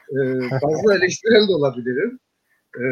e, 0.09 0.49
fazla 0.61 0.95
eleştirel 0.95 1.47
de 1.47 1.51
olabilirim. 1.51 2.19
E, 2.75 2.85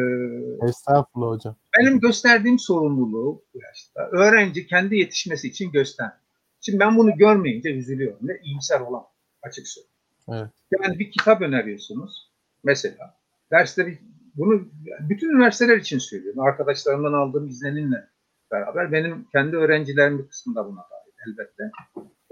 Estağfurullah 0.68 1.36
hocam. 1.36 1.56
benim 1.78 2.00
gösterdiğim 2.00 2.58
sorumluluğu 2.58 3.44
yaşta 3.54 4.00
öğrenci 4.12 4.66
kendi 4.66 4.96
yetişmesi 4.96 5.48
için 5.48 5.72
göster. 5.72 6.12
Şimdi 6.60 6.80
ben 6.80 6.96
bunu 6.96 7.16
görmeyince 7.16 7.70
üzülüyorum 7.70 8.28
ve 8.28 8.40
iyimser 8.42 8.80
olamam 8.80 9.08
açık 9.42 9.68
söyleyeyim. 9.68 9.94
Evet. 10.28 10.50
Yani 10.70 10.98
bir 10.98 11.12
kitap 11.12 11.42
öneriyorsunuz 11.42 12.32
mesela. 12.64 13.17
Derste 13.52 13.86
bir, 13.86 13.98
bunu 14.34 14.68
bütün 15.00 15.30
üniversiteler 15.30 15.76
için 15.76 15.98
söylüyorum. 15.98 16.40
Arkadaşlarımdan 16.40 17.12
aldığım 17.12 17.48
izlenimle 17.48 18.08
beraber 18.50 18.92
benim 18.92 19.26
kendi 19.32 19.56
öğrencilerimin 19.56 20.18
bir 20.22 20.28
kısmı 20.28 20.54
da 20.54 20.66
buna 20.66 20.80
dahil 20.80 21.32
elbette. 21.32 21.70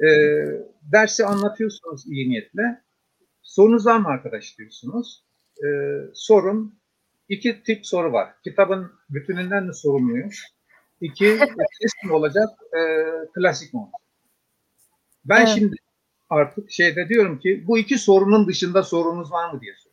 Ee, 0.07 0.67
dersi 0.93 1.25
anlatıyorsunuz 1.25 2.07
iyi 2.07 2.31
niyetle. 2.31 2.83
Sorunuz 3.43 3.87
var 3.87 3.99
mı 3.99 4.09
arkadaş 4.09 4.59
diyorsunuz. 4.59 5.25
Ee, 5.65 6.01
sorun 6.15 6.79
iki 7.29 7.63
tip 7.63 7.87
soru 7.87 8.13
var. 8.13 8.29
Kitabın 8.45 8.93
bütününden 9.11 9.65
mi 9.65 9.75
sorumluyum? 9.75 10.31
İki, 11.01 11.39
test 11.81 12.05
mi 12.05 12.13
olacak, 12.13 12.49
e, 12.73 12.81
klasik 13.35 13.75
mi 13.75 13.81
olacak? 13.81 14.01
Ben 15.25 15.39
Evet. 15.39 15.49
şimdi 15.49 15.77
artık 16.31 16.71
şeyde 16.71 17.09
diyorum 17.09 17.39
ki 17.39 17.65
bu 17.67 17.79
iki 17.79 17.99
sorunun 17.99 18.49
dışında 18.49 18.83
sorunuz 18.83 19.33
var 19.33 19.53
mı 19.53 19.61
diye 19.61 19.75
soruyorum. 19.75 19.86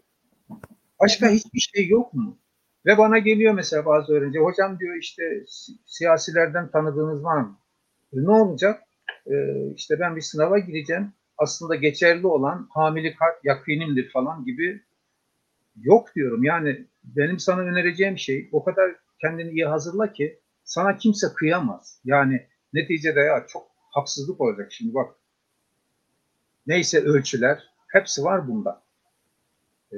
Başka 1.01 1.29
hiçbir 1.29 1.59
şey 1.59 1.87
yok 1.87 2.13
mu? 2.13 2.37
Ve 2.85 2.97
bana 2.97 3.17
geliyor 3.19 3.53
mesela 3.53 3.85
bazı 3.85 4.13
öğrenci, 4.13 4.39
hocam 4.39 4.79
diyor 4.79 4.95
işte 4.95 5.23
si- 5.47 5.71
siyasilerden 5.85 6.71
tanıdığınız 6.71 7.23
var 7.23 7.41
mı? 7.41 7.57
E, 8.13 8.17
ne 8.23 8.31
olacak? 8.31 8.81
E, 9.27 9.33
işte 9.75 9.99
ben 9.99 10.15
bir 10.15 10.21
sınava 10.21 10.59
gireceğim. 10.59 11.13
Aslında 11.37 11.75
geçerli 11.75 12.27
olan 12.27 12.67
hamili 12.71 13.15
kart 13.15 13.45
yakinimdir 13.45 14.11
falan 14.11 14.45
gibi 14.45 14.81
yok 15.81 16.15
diyorum. 16.15 16.43
Yani 16.43 16.87
benim 17.03 17.39
sana 17.39 17.61
önereceğim 17.61 18.17
şey 18.17 18.49
o 18.51 18.63
kadar 18.63 18.91
kendini 19.21 19.51
iyi 19.51 19.65
hazırla 19.65 20.13
ki 20.13 20.39
sana 20.63 20.97
kimse 20.97 21.27
kıyamaz. 21.35 22.01
Yani 22.05 22.47
neticede 22.73 23.19
ya 23.19 23.45
çok 23.49 23.67
haksızlık 23.91 24.41
olacak 24.41 24.71
şimdi 24.71 24.93
bak. 24.93 25.15
Neyse 26.67 26.99
ölçüler 26.99 27.63
hepsi 27.87 28.23
var 28.23 28.47
bunda. 28.47 28.83
Ee, 29.93 29.97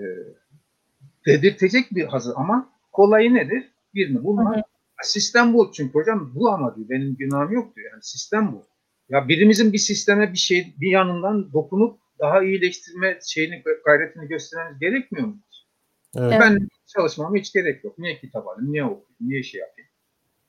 dedirtecek 1.25 1.95
bir 1.95 2.05
hazır 2.05 2.33
ama 2.35 2.69
kolayı 2.91 3.33
nedir? 3.33 3.71
Birini 3.93 4.23
bulmak. 4.23 4.55
Hı 4.55 4.59
hı. 4.59 4.63
Sistem 5.03 5.53
bu 5.53 5.71
çünkü 5.71 5.93
hocam 5.93 6.31
bu 6.35 6.49
ama 6.49 6.75
diyor 6.75 6.89
benim 6.89 7.15
günahım 7.15 7.51
yok 7.51 7.75
diyor. 7.75 7.91
Yani 7.91 8.03
sistem 8.03 8.53
bu. 8.53 8.65
Ya 9.09 9.27
birimizin 9.27 9.73
bir 9.73 9.77
sisteme 9.77 10.33
bir 10.33 10.37
şey 10.37 10.73
bir 10.81 10.91
yanından 10.91 11.53
dokunup 11.53 11.99
daha 12.19 12.43
iyileştirme 12.43 13.19
şeyini 13.25 13.63
gayretini 13.85 14.27
göstermemiz 14.27 14.79
gerekmiyor 14.79 15.27
mu? 15.27 15.37
Evet. 16.17 16.37
Ben 16.39 16.67
çalışmama 16.85 17.37
hiç 17.37 17.53
gerek 17.53 17.83
yok. 17.83 17.99
Niye 17.99 18.17
kitap 18.17 18.47
alayım, 18.47 18.71
niye 18.71 18.83
okuyayım, 18.83 19.15
niye 19.21 19.43
şey 19.43 19.61
yapayım? 19.61 19.89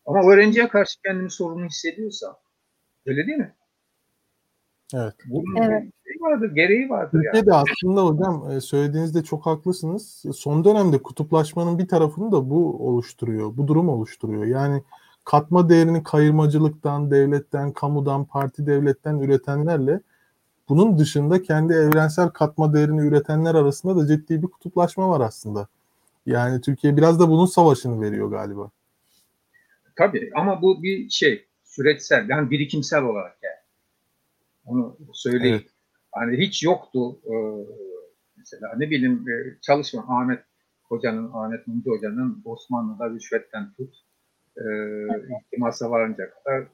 Ama 0.07 0.33
öğrenciye 0.33 0.69
karşı 0.69 1.03
kendimi 1.05 1.31
sorumlu 1.31 1.67
hissediyorsam, 1.67 2.37
öyle 3.07 3.27
değil 3.27 3.39
mi? 3.39 3.55
Evet. 4.95 5.15
Bunun 5.27 5.63
Evet. 5.63 5.93
Şey 6.19 6.31
vardır, 6.31 6.55
gereği 6.55 6.89
vardır 6.89 7.25
yani. 7.25 7.25
Türkiye'de 7.25 7.55
aslında 7.55 8.07
hocam 8.07 8.51
e, 8.51 8.61
söylediğinizde 8.61 9.23
çok 9.23 9.47
haklısınız. 9.47 10.25
Son 10.35 10.65
dönemde 10.65 10.99
kutuplaşmanın 10.99 11.79
bir 11.79 11.89
tarafını 11.89 12.33
da 12.33 12.51
bu 12.51 12.89
oluşturuyor. 12.89 13.57
Bu 13.57 13.69
durum 13.69 13.89
oluşturuyor. 13.89 14.45
Yani 14.45 14.83
katma 15.25 15.69
değerini 15.69 16.03
kayırmacılıktan, 16.03 17.11
devletten, 17.11 17.73
kamudan, 17.73 18.25
parti 18.25 18.67
devletten 18.67 19.19
üretenlerle 19.19 20.01
bunun 20.69 20.99
dışında 20.99 21.43
kendi 21.43 21.73
evrensel 21.73 22.29
katma 22.29 22.75
değerini 22.75 23.01
üretenler 23.01 23.55
arasında 23.55 23.97
da 23.97 24.07
ciddi 24.07 24.43
bir 24.43 24.47
kutuplaşma 24.47 25.09
var 25.09 25.21
aslında. 25.21 25.69
Yani 26.27 26.61
Türkiye 26.61 26.97
biraz 26.97 27.21
da 27.21 27.29
bunun 27.29 27.47
savaşını 27.47 28.01
veriyor 28.01 28.31
galiba. 28.31 28.71
Tabii 29.97 30.31
ama 30.35 30.63
bu 30.63 30.83
bir 30.83 31.11
şey, 31.11 31.47
süreçsel, 31.65 32.29
yani 32.29 32.51
birikimsel 32.51 33.03
olarak 33.03 33.39
yani. 33.43 33.57
Onu 34.67 34.97
söyleyeyim. 35.13 35.61
Evet. 35.61 35.76
Hani 36.17 36.37
hiç 36.39 36.63
yoktu 36.63 37.19
e, 37.25 37.35
mesela 38.37 38.73
ne 38.77 38.91
bileyim 38.91 39.29
e, 39.29 39.61
çalışma 39.63 40.05
Ahmet 40.09 40.45
Hoca'nın, 40.83 41.31
Ahmet 41.33 41.67
Mumcu 41.67 41.91
Hoca'nın 41.91 42.43
Osmanlı'da 42.45 43.11
rüşvetten 43.11 43.73
tut 43.77 43.95
e, 44.57 44.65
iltimasa 45.35 45.91
varınca 45.91 46.31
kadar 46.31 46.65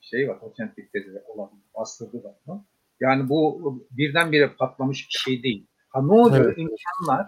şey 0.00 0.28
var, 0.28 0.38
otentik 0.40 0.92
tezi 0.92 1.22
olan 1.28 1.50
bastırdı 1.74 2.24
da 2.24 2.38
bunu. 2.46 2.64
Yani 3.00 3.28
bu 3.28 3.86
birdenbire 3.90 4.48
patlamış 4.58 5.08
bir 5.08 5.18
şey 5.18 5.42
değil. 5.42 5.66
Ha 5.88 6.02
ne 6.02 6.12
oluyor? 6.12 6.44
Evet. 6.44 6.58
İmkanlar, 6.58 7.26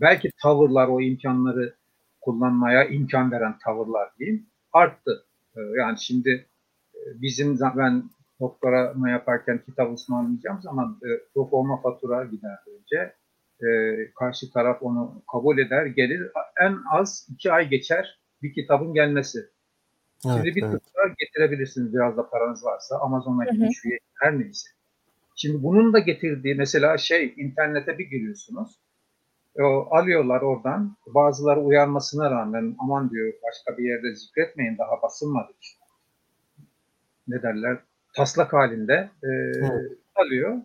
belki 0.00 0.30
tavırlar 0.42 0.88
o 0.88 1.00
imkanları 1.00 1.74
kullanmaya 2.20 2.84
imkan 2.84 3.32
veren 3.32 3.58
tavırlar 3.64 4.08
diyeyim 4.18 4.46
arttı. 4.72 5.24
E, 5.56 5.60
yani 5.60 6.00
şimdi 6.00 6.46
bizim 7.14 7.58
ben 7.60 8.10
doktorama 8.40 9.10
yaparken 9.10 9.62
kitap 9.66 9.94
ısmarlayacağım 9.94 10.62
zaman 10.62 11.00
e, 11.04 11.08
proforma 11.34 11.80
fatura 11.80 12.24
gider 12.24 12.58
önce. 12.78 13.14
E, 13.62 13.68
karşı 14.18 14.52
taraf 14.52 14.82
onu 14.82 15.22
kabul 15.32 15.58
eder, 15.58 15.86
gelir. 15.86 16.30
En 16.60 16.78
az 16.92 17.28
iki 17.32 17.52
ay 17.52 17.68
geçer 17.68 18.20
bir 18.42 18.52
kitabın 18.52 18.94
gelmesi. 18.94 19.38
Evet, 20.26 20.36
Şimdi 20.36 20.56
bir 20.56 20.62
evet. 20.62 20.82
tutar 20.84 21.14
getirebilirsiniz 21.18 21.94
biraz 21.94 22.16
da 22.16 22.30
paranız 22.30 22.64
varsa. 22.64 22.98
Amazon'a 22.98 23.44
gidin, 23.44 23.70
şuraya 23.70 23.98
her 24.20 24.38
neyse. 24.38 24.68
Şimdi 25.36 25.62
bunun 25.62 25.92
da 25.92 25.98
getirdiği 25.98 26.54
mesela 26.54 26.98
şey 26.98 27.34
internete 27.36 27.98
bir 27.98 28.10
giriyorsunuz. 28.10 28.80
O, 29.58 29.88
alıyorlar 29.90 30.40
oradan. 30.40 30.96
Bazıları 31.06 31.60
uyarmasına 31.60 32.30
rağmen 32.30 32.76
aman 32.78 33.10
diyor 33.10 33.32
başka 33.42 33.78
bir 33.78 33.84
yerde 33.84 34.14
zikretmeyin 34.14 34.78
daha 34.78 35.02
basılmadı 35.02 35.52
işte. 35.60 35.84
Ne 37.28 37.42
derler? 37.42 37.78
Taslak 38.16 38.52
halinde 38.52 39.10
e, 39.22 39.28
Evet. 39.28 39.92
alıyor. 40.14 40.56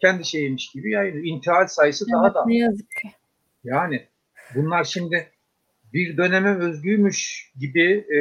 Kendi 0.00 0.24
şeymiş 0.24 0.70
gibi 0.70 0.90
yayınlıyor. 0.90 1.24
İntihal 1.24 1.66
sayısı 1.66 2.06
daha 2.12 2.26
Evet, 2.26 2.34
da. 2.34 2.44
ne 2.46 2.56
yazık 2.56 2.90
ki. 2.90 3.10
Yani 3.64 4.06
bunlar 4.54 4.84
şimdi 4.84 5.28
bir 5.92 6.16
döneme 6.16 6.56
özgüymüş 6.56 7.52
gibi 7.60 8.06
e, 8.08 8.18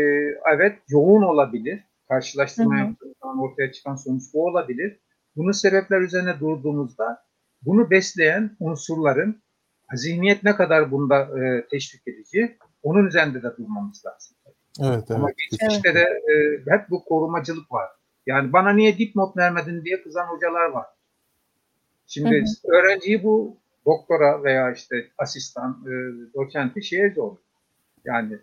evet 0.56 0.80
yoğun 0.90 1.22
olabilir. 1.22 1.80
Karşılaştırma 2.08 2.78
yaptığımız 2.78 3.16
zaman 3.22 3.40
ortaya 3.40 3.72
çıkan 3.72 3.96
sonuç 3.96 4.24
bu 4.34 4.46
olabilir. 4.46 5.00
Bunun 5.36 5.52
sebepler 5.52 6.02
üzerine 6.02 6.40
durduğumuzda 6.40 7.24
bunu 7.62 7.90
besleyen 7.90 8.56
unsurların 8.60 9.42
zihniyet 9.94 10.44
ne 10.44 10.56
kadar 10.56 10.92
bunda 10.92 11.20
e, 11.46 11.68
teşvik 11.68 12.08
edici 12.08 12.58
onun 12.84 13.08
üzerinde 13.08 13.44
de 13.44 13.58
durmamız 13.58 14.06
lazım. 14.06 14.36
Evet, 14.82 15.12
Ama 15.12 15.28
evet. 15.28 15.38
geçmişte 15.52 15.96
de 15.96 16.00
e, 16.02 16.34
hep 16.72 16.90
bu 16.90 17.04
korumacılık 17.06 17.72
var. 17.72 17.90
Yani 18.28 18.54
bana 18.54 18.74
niye 18.74 18.98
dipnot 18.98 19.38
vermedin 19.38 19.86
diye 19.86 20.04
kızan 20.04 20.26
hocalar 20.26 20.66
var. 20.66 20.86
Şimdi 22.08 22.42
Hı 22.42 22.68
öğrenciyi 22.74 23.24
bu 23.24 23.58
doktora 23.86 24.44
veya 24.44 24.72
işte 24.72 24.96
asistan, 25.18 25.86
e, 25.86 25.92
doçenti 26.34 26.84
şeye 26.84 27.14
zor. 27.14 27.38
Yani 28.06 28.38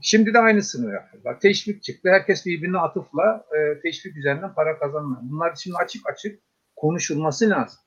şimdi 0.00 0.34
de 0.34 0.38
aynısını 0.38 0.92
yapıyorlar. 0.92 1.40
Teşvik 1.40 1.82
çıktı. 1.82 2.08
Herkes 2.10 2.46
birbirine 2.46 2.78
atıfla 2.78 3.46
e, 3.58 3.80
teşvik 3.80 4.16
üzerinden 4.16 4.54
para 4.54 4.78
kazanmıyor. 4.78 5.20
Bunlar 5.22 5.54
şimdi 5.56 5.76
açık 5.76 6.10
açık 6.10 6.40
konuşulması 6.76 7.50
lazım. 7.50 7.80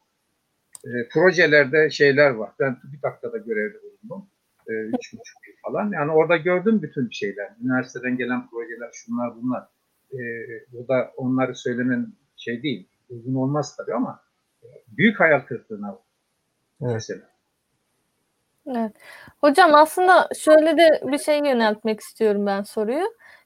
E, 0.86 0.90
projelerde 1.14 1.90
şeyler 1.90 2.30
var. 2.30 2.52
Ben 2.60 2.80
TÜBİTAK'ta 2.80 3.34
da 3.34 3.38
görevde 3.38 3.78
bulundum. 3.84 4.30
E, 4.68 4.72
üç 4.74 5.14
buçuk 5.14 5.48
yıl 5.48 5.56
falan. 5.64 5.92
Yani 5.92 6.12
orada 6.12 6.38
gördüm 6.38 6.82
bütün 6.82 7.10
şeyler. 7.10 7.50
Üniversiteden 7.64 8.18
gelen 8.18 8.50
projeler, 8.50 8.90
şunlar 8.94 9.36
bunlar. 9.36 9.75
E, 10.16 10.22
burada 10.72 11.12
onları 11.18 11.56
söylemen 11.56 12.08
şey 12.38 12.64
değil. 12.64 12.90
Uygun 13.10 13.36
olmaz 13.36 13.76
tabii 13.78 13.94
ama 13.94 14.20
e, 14.64 14.68
büyük 14.88 15.20
hayal 15.20 15.40
kırıklığına 15.40 16.00
Evet. 16.82 16.94
mesela. 16.94 17.22
Evet. 18.68 18.92
Hocam 19.42 19.74
aslında 19.74 20.30
şöyle 20.40 20.78
de 20.78 21.02
bir 21.04 21.18
şey 21.18 21.38
yöneltmek 21.38 22.00
istiyorum 22.00 22.46
ben 22.46 22.64
soruyu. 22.64 23.04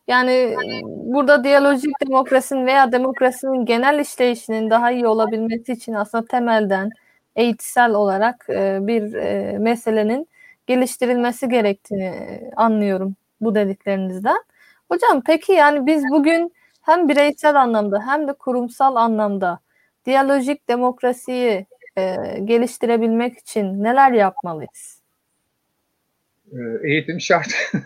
Yani 0.08 0.56
burada 0.86 1.44
diyalojik 1.44 1.92
demokrasinin 2.02 2.66
veya 2.66 2.92
demokrasinin 2.92 3.66
genel 3.66 4.00
işleyişinin 4.00 4.70
daha 4.70 4.92
iyi 4.92 5.08
olabilmesi 5.08 5.74
için 5.74 5.94
aslında 5.94 6.26
temelden 6.26 6.90
eğitsel 7.36 7.92
olarak 7.94 8.46
e, 8.50 8.80
bir 8.82 9.14
meselenin 9.58 10.28
geliştirilmesi 10.68 11.50
gerektiğini 11.50 12.14
anlıyorum 12.56 13.16
bu 13.42 13.56
dediklerinizden. 13.56 14.38
Hocam 14.92 15.22
peki 15.26 15.52
yani 15.52 15.86
biz 15.86 16.04
bugün 16.12 16.54
hem 16.90 17.10
bireysel 17.10 17.56
anlamda 17.56 18.08
hem 18.08 18.28
de 18.28 18.34
kurumsal 18.34 18.96
anlamda 18.96 19.60
diyalojik 20.06 20.70
demokrasiyi 20.70 21.66
e, 21.98 22.16
geliştirebilmek 22.44 23.38
için 23.38 23.84
neler 23.84 24.12
yapmalıyız? 24.12 25.02
E, 26.52 26.58
eğitim 26.84 27.20
şart. 27.22 27.48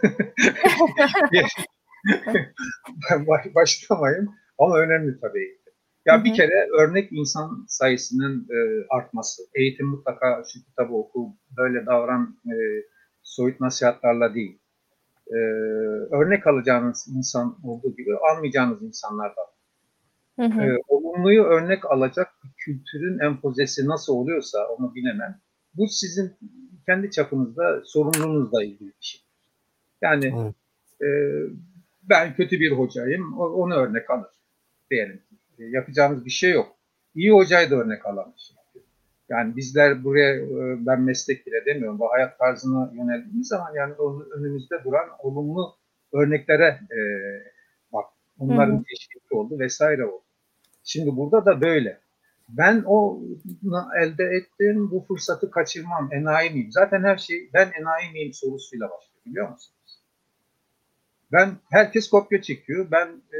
başlamayayım 3.55 4.35
ama 4.57 4.77
önemli 4.77 5.19
tabii 5.21 5.39
eğitim. 5.39 5.73
Ya 6.05 6.23
bir 6.23 6.33
kere 6.33 6.67
örnek 6.79 7.11
insan 7.11 7.65
sayısının 7.67 8.47
e, 8.49 8.85
artması. 8.89 9.41
Eğitim 9.55 9.87
mutlaka 9.87 10.43
şu 10.53 10.65
kitabı 10.65 10.93
oku, 10.93 11.35
böyle 11.57 11.85
davran, 11.85 12.37
e, 12.45 12.55
soyut 13.23 13.59
nasihatlarla 13.59 14.33
değil. 14.35 14.59
E, 15.27 15.37
örnek 16.15 16.47
alacağınız 16.47 17.07
insan 17.17 17.57
olduğu 17.63 17.95
gibi 17.95 18.17
almayacağınız 18.17 18.81
insanlar 18.81 19.31
da 19.35 19.41
var. 19.41 19.53
Hı 20.39 20.55
hı. 20.55 20.61
e, 20.61 20.77
olumluyu 20.87 21.43
örnek 21.43 21.91
alacak 21.91 22.27
bir 22.43 22.49
kültürün 22.57 23.19
empozesi 23.19 23.87
nasıl 23.87 24.13
oluyorsa 24.13 24.67
onu 24.67 24.95
bilemem. 24.95 25.39
Bu 25.73 25.87
sizin 25.87 26.33
kendi 26.85 27.11
çapınızda 27.11 27.81
sorumluluğunuzla 27.85 28.63
ilgili 28.63 28.87
bir 28.87 28.93
şey. 29.05 29.21
Yani 30.01 30.33
Evet. 30.43 30.55
e, 31.01 31.07
ben 32.03 32.35
kötü 32.35 32.59
bir 32.59 32.71
hocayım, 32.71 33.39
onu 33.39 33.75
örnek 33.75 34.09
alır 34.09 34.31
diyelim. 34.91 35.21
E, 35.59 35.63
yapacağımız 35.63 36.25
bir 36.25 36.29
şey 36.31 36.51
yok. 36.51 36.75
İyi 37.15 37.31
hocayı 37.31 37.71
da 37.71 37.75
örnek 37.75 38.05
alamış. 38.05 38.51
Yani 39.29 39.55
bizler 39.55 40.03
buraya 40.03 40.35
e, 40.35 40.85
ben 40.85 41.01
meslek 41.01 41.47
bile 41.47 41.65
demiyorum. 41.65 41.99
Bu 41.99 42.11
hayat 42.11 42.39
tarzına 42.39 42.91
yöneldiğimiz 42.93 43.47
zaman 43.47 43.75
yani 43.75 43.93
önümüzde 44.37 44.83
duran 44.83 45.09
olumlu 45.19 45.75
örneklere 46.13 46.79
e, 46.91 46.99
bak. 47.93 48.05
Onların 48.39 48.77
Hı 48.77 48.83
teşviki 48.89 49.35
oldu 49.35 49.59
vesaire 49.59 50.05
oldu. 50.05 50.23
Şimdi 50.83 51.15
burada 51.17 51.45
da 51.45 51.61
böyle. 51.61 51.99
Ben 52.49 52.83
o 52.85 53.21
elde 54.01 54.23
ettiğim 54.23 54.91
bu 54.91 55.05
fırsatı 55.07 55.51
kaçırmam. 55.51 56.09
Enayi 56.13 56.49
miyim? 56.49 56.71
Zaten 56.71 57.03
her 57.03 57.17
şey 57.17 57.49
ben 57.53 57.71
enayi 57.81 58.11
miyim 58.11 58.33
sorusuyla 58.33 58.85
başlıyor 58.85 59.25
biliyor 59.25 59.49
musunuz? 59.49 60.01
Ben 61.31 61.51
herkes 61.71 62.09
kopya 62.09 62.41
çekiyor. 62.41 62.87
Ben 62.91 63.07
e, 63.07 63.39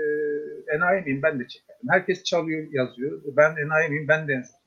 enayi 0.76 1.02
miyim? 1.02 1.22
Ben 1.24 1.40
de 1.40 1.48
çekerim. 1.48 1.90
Herkes 1.90 2.24
çalıyor, 2.24 2.68
yazıyor. 2.72 3.22
Ben 3.26 3.56
enayi 3.66 3.90
miyim? 3.90 4.08
Ben 4.08 4.28
de 4.28 4.34
yazarım. 4.34 4.63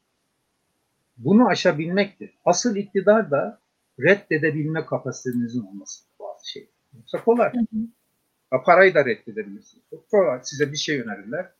Bunu 1.16 1.48
aşabilmektir. 1.48 2.38
Asıl 2.44 2.76
iktidar 2.76 3.30
da 3.30 3.60
reddedebilme 4.00 4.86
kapasitenizin 4.86 5.66
olması 5.66 6.04
bazı 6.20 6.50
şey. 6.50 6.70
Yoksa 6.96 7.24
kolay. 7.24 7.52
Hı 7.52 7.60
hı. 7.60 8.62
Parayı 8.64 8.94
da 8.94 9.04
reddedebilirsiniz. 9.04 9.84
Çok 9.90 10.10
kolay. 10.10 10.40
Size 10.42 10.72
bir 10.72 10.76
şey 10.76 11.00
önerirler. 11.00 11.52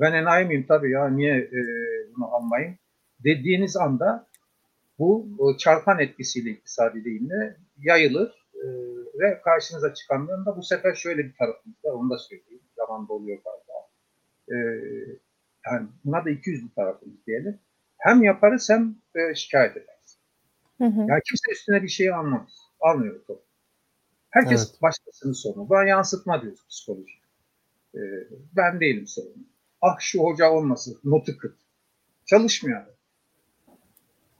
Ben 0.00 0.12
enayi 0.12 0.46
miyim 0.46 0.64
tabii 0.68 0.90
ya 0.90 1.08
niye 1.08 1.36
e, 1.36 1.60
bunu 2.16 2.34
almayayım 2.34 2.78
dediğiniz 3.24 3.76
anda 3.76 4.26
bu 4.98 5.28
çarpan 5.58 5.98
etkisiyle 5.98 6.50
iktisadi 6.50 7.04
deyimle 7.04 7.56
yayılır 7.78 8.46
e, 8.54 8.66
ve 9.20 9.40
karşınıza 9.44 9.94
çıkandığında 9.94 10.56
bu 10.56 10.62
sefer 10.62 10.94
şöyle 10.94 11.24
bir 11.24 11.34
tarafımız 11.34 11.84
var 11.84 11.92
onu 11.92 12.10
da 12.10 12.18
söyleyeyim. 12.18 12.62
Zamanda 12.76 13.12
oluyor 13.12 13.38
galiba. 13.44 13.88
E, 14.48 14.56
yani 15.66 15.88
buna 16.04 16.24
da 16.24 16.30
200 16.30 16.64
bir 16.64 16.74
tarafımız 16.74 17.26
diyelim. 17.26 17.58
Hem 18.00 18.22
yaparız 18.22 18.70
hem 18.70 18.96
e, 19.14 19.34
şikayet 19.34 19.76
ederiz. 19.76 20.18
Hı 20.78 20.84
hı. 20.84 21.00
Ya 21.00 21.20
kimse 21.26 21.52
üstüne 21.52 21.82
bir 21.82 21.88
şey 21.88 22.14
almaz. 22.14 22.50
Almıyor 22.80 23.18
toplum. 23.18 23.44
Herkes 24.30 24.70
Evet. 24.70 24.82
başkasının 24.82 25.32
sorunu. 25.32 25.68
Buna 25.68 25.84
yansıtma 25.84 26.42
diyoruz 26.42 26.66
psikoloji. 26.68 27.14
Ee, 27.94 27.98
ben 28.56 28.80
değilim 28.80 29.06
sorumlu. 29.06 29.44
Ah 29.80 29.96
şu 30.00 30.22
hoca 30.22 30.50
olmasın, 30.50 31.00
notu 31.04 31.38
kıt. 31.38 31.56
Çalışmıyor. 32.26 32.86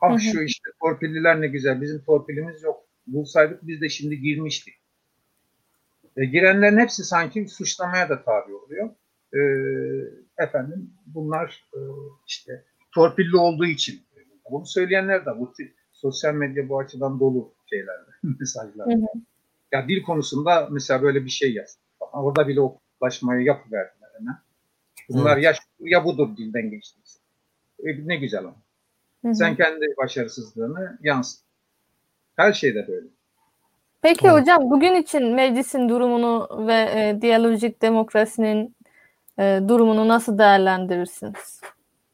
Ah 0.01 0.11
Hı 0.11 0.15
hı. 0.15 0.21
şu 0.21 0.43
işte 0.43 0.71
torpilliler 0.83 1.41
ne 1.41 1.47
güzel. 1.49 1.81
Bizim 1.81 2.05
torpilimiz 2.05 2.63
yok. 2.63 2.85
Bulsaydık 3.07 3.67
biz 3.67 3.81
de 3.81 3.89
şimdi 3.89 4.21
girmiştik. 4.21 4.75
E, 6.17 6.25
girenlerin 6.25 6.79
hepsi 6.79 7.05
sanki 7.05 7.49
suçlamaya 7.49 8.09
da 8.09 8.23
tabi 8.25 8.55
oluyor. 8.55 8.91
E, 9.35 9.41
efendim 10.39 10.91
bunlar 11.07 11.65
e, 11.75 11.79
işte 12.27 12.65
torpilli 12.93 13.37
olduğu 13.37 13.67
için. 13.67 14.03
Bunu 14.51 14.67
söyleyenler 14.67 15.27
de 15.27 15.31
bu 15.39 15.53
sosyal 15.93 16.35
medya 16.35 16.69
bu 16.69 16.79
açıdan 16.79 17.21
dolu 17.21 17.55
şeylerle, 17.71 18.11
mesajlarla. 18.41 18.93
Hı 18.93 18.99
hı. 18.99 19.21
Ya 19.73 19.89
dil 19.89 20.03
konusunda 20.03 20.69
mesela 20.71 21.03
böyle 21.03 21.25
bir 21.25 21.31
şey 21.31 21.55
yaz. 21.55 21.79
Orada 22.01 22.49
bile 22.49 22.61
o 22.61 22.79
kutulaşmayı 22.79 23.45
yapıverdiler 23.45 24.09
hemen. 24.19 24.39
Bunlar 25.09 25.35
Evet. 25.35 25.45
ya, 25.45 25.55
şu- 25.55 25.61
ya 25.81 26.05
budur 26.05 26.37
dilden 26.37 26.71
geçtiyse. 26.71 27.21
E, 27.85 28.09
ne 28.09 28.17
güzel 28.17 28.41
ama. 28.41 28.57
Hı 29.23 29.29
hı. 29.29 29.35
Sen 29.35 29.57
kendi 29.57 29.87
başarısızlığını 29.99 30.99
yansıt. 31.03 31.41
Her 32.37 32.53
şeyde 32.53 32.89
böyle. 32.89 33.07
Peki 34.03 34.27
Evet. 34.27 34.41
hocam 34.41 34.71
bugün 34.71 34.95
için 34.95 35.35
meclisin 35.35 35.89
durumunu 35.89 36.49
ve 36.67 36.75
e, 36.75 37.23
diyalojik 37.23 37.83
demokrasinin 37.83 38.77
e, 39.39 39.61
durumunu 39.69 40.09
nasıl 40.09 40.39
değerlendirirsiniz? 40.39 41.60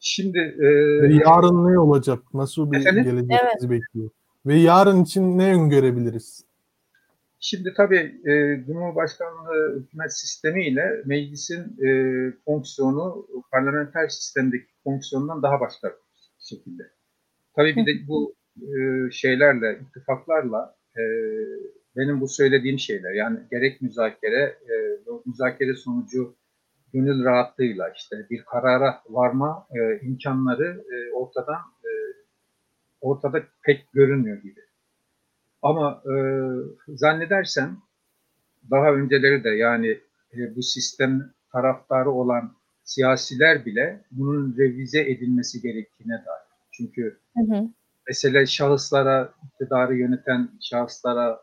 Şimdi 0.09 0.39
e, 0.39 0.67
Ve 1.03 1.15
yarın 1.15 1.73
ne 1.73 1.79
olacak? 1.79 2.19
Nasıl 2.35 2.73
bir 2.73 2.79
Efendim? 2.79 3.05
gelecek 3.05 3.39
Evet. 3.43 3.53
bizi 3.57 3.71
bekliyor? 3.71 4.11
Ve 4.47 4.55
yarın 4.55 5.03
için 5.03 5.39
ne 5.39 5.55
öngörebiliriz? 5.55 6.45
Şimdi 7.41 7.75
tabii 7.77 8.21
e, 8.31 8.65
Cumhurbaşkanlığı 8.67 9.81
hükümet 9.81 10.17
sistemiyle 10.17 11.03
meclisin 11.05 11.87
e, 11.87 11.89
fonksiyonu 12.45 13.27
parlamenter 13.53 14.09
sistemdeki 14.09 14.67
fonksiyonundan 14.85 15.43
daha 15.43 15.61
başka 15.61 15.89
bir 15.89 15.95
şekilde. 16.39 16.83
Tabii 17.57 17.77
bir 17.77 17.87
de 17.87 18.09
bu 18.09 18.35
e, 18.63 19.11
şeylerle, 19.11 19.81
ittifaklarla 19.89 20.77
e, 20.97 21.03
benim 21.97 22.21
bu 22.21 22.29
söylediğim 22.29 22.79
şeyler 22.79 23.13
yani 23.13 23.39
gerek 23.51 23.83
müzakere, 23.83 24.43
e, 24.43 24.75
müzakere 25.27 25.75
sonucu 25.75 26.35
gönül 26.93 27.25
rahatlığıyla 27.25 27.89
işte 27.97 28.27
bir 28.31 28.45
karara 28.45 29.03
varma 29.09 29.67
e, 29.71 30.07
imkanları 30.07 30.85
e, 30.93 31.13
ortadan 31.13 31.61
e, 31.85 31.91
ortada 33.01 33.43
pek 33.63 33.93
görünmüyor 33.93 34.37
gibi. 34.37 34.61
Ama 35.63 36.03
e, 36.07 36.15
zannedersem 36.89 37.79
daha 38.71 38.93
önceleri 38.93 39.45
de 39.45 39.51
yani 39.51 40.01
e, 40.35 40.57
bu 40.57 40.63
sistem 40.63 41.33
taraftarı 41.53 42.11
olan 42.11 42.53
siyasiler 42.85 43.67
bile 43.67 44.05
bunun 44.11 44.57
revize 44.59 45.01
edilmesi 45.01 45.63
gerektiğine 45.63 46.13
dair. 46.13 46.47
Çünkü 46.73 47.19
Hı 47.37 47.55
hı. 47.55 47.69
mesele 48.09 48.47
şahıslara, 48.47 49.35
iktidarı 49.47 49.97
yöneten 49.97 50.49
şahıslara 50.61 51.41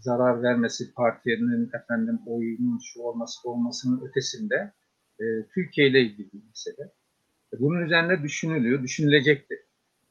zarar 0.00 0.42
vermesi, 0.42 0.94
partinin 0.94 1.70
efendim 1.74 2.18
oyunun 2.26 2.78
şu 2.84 3.02
olması 3.02 3.50
olmasının 3.50 4.06
ötesinde 4.08 4.72
e, 5.20 5.24
Türkiye 5.54 5.88
ile 5.88 6.00
ilgili 6.00 6.32
bir 6.32 6.42
mesele. 6.48 6.92
E, 7.52 7.60
bunun 7.60 7.82
üzerine 7.82 8.22
düşünülüyor, 8.22 8.82
düşünülecektir. 8.82 9.58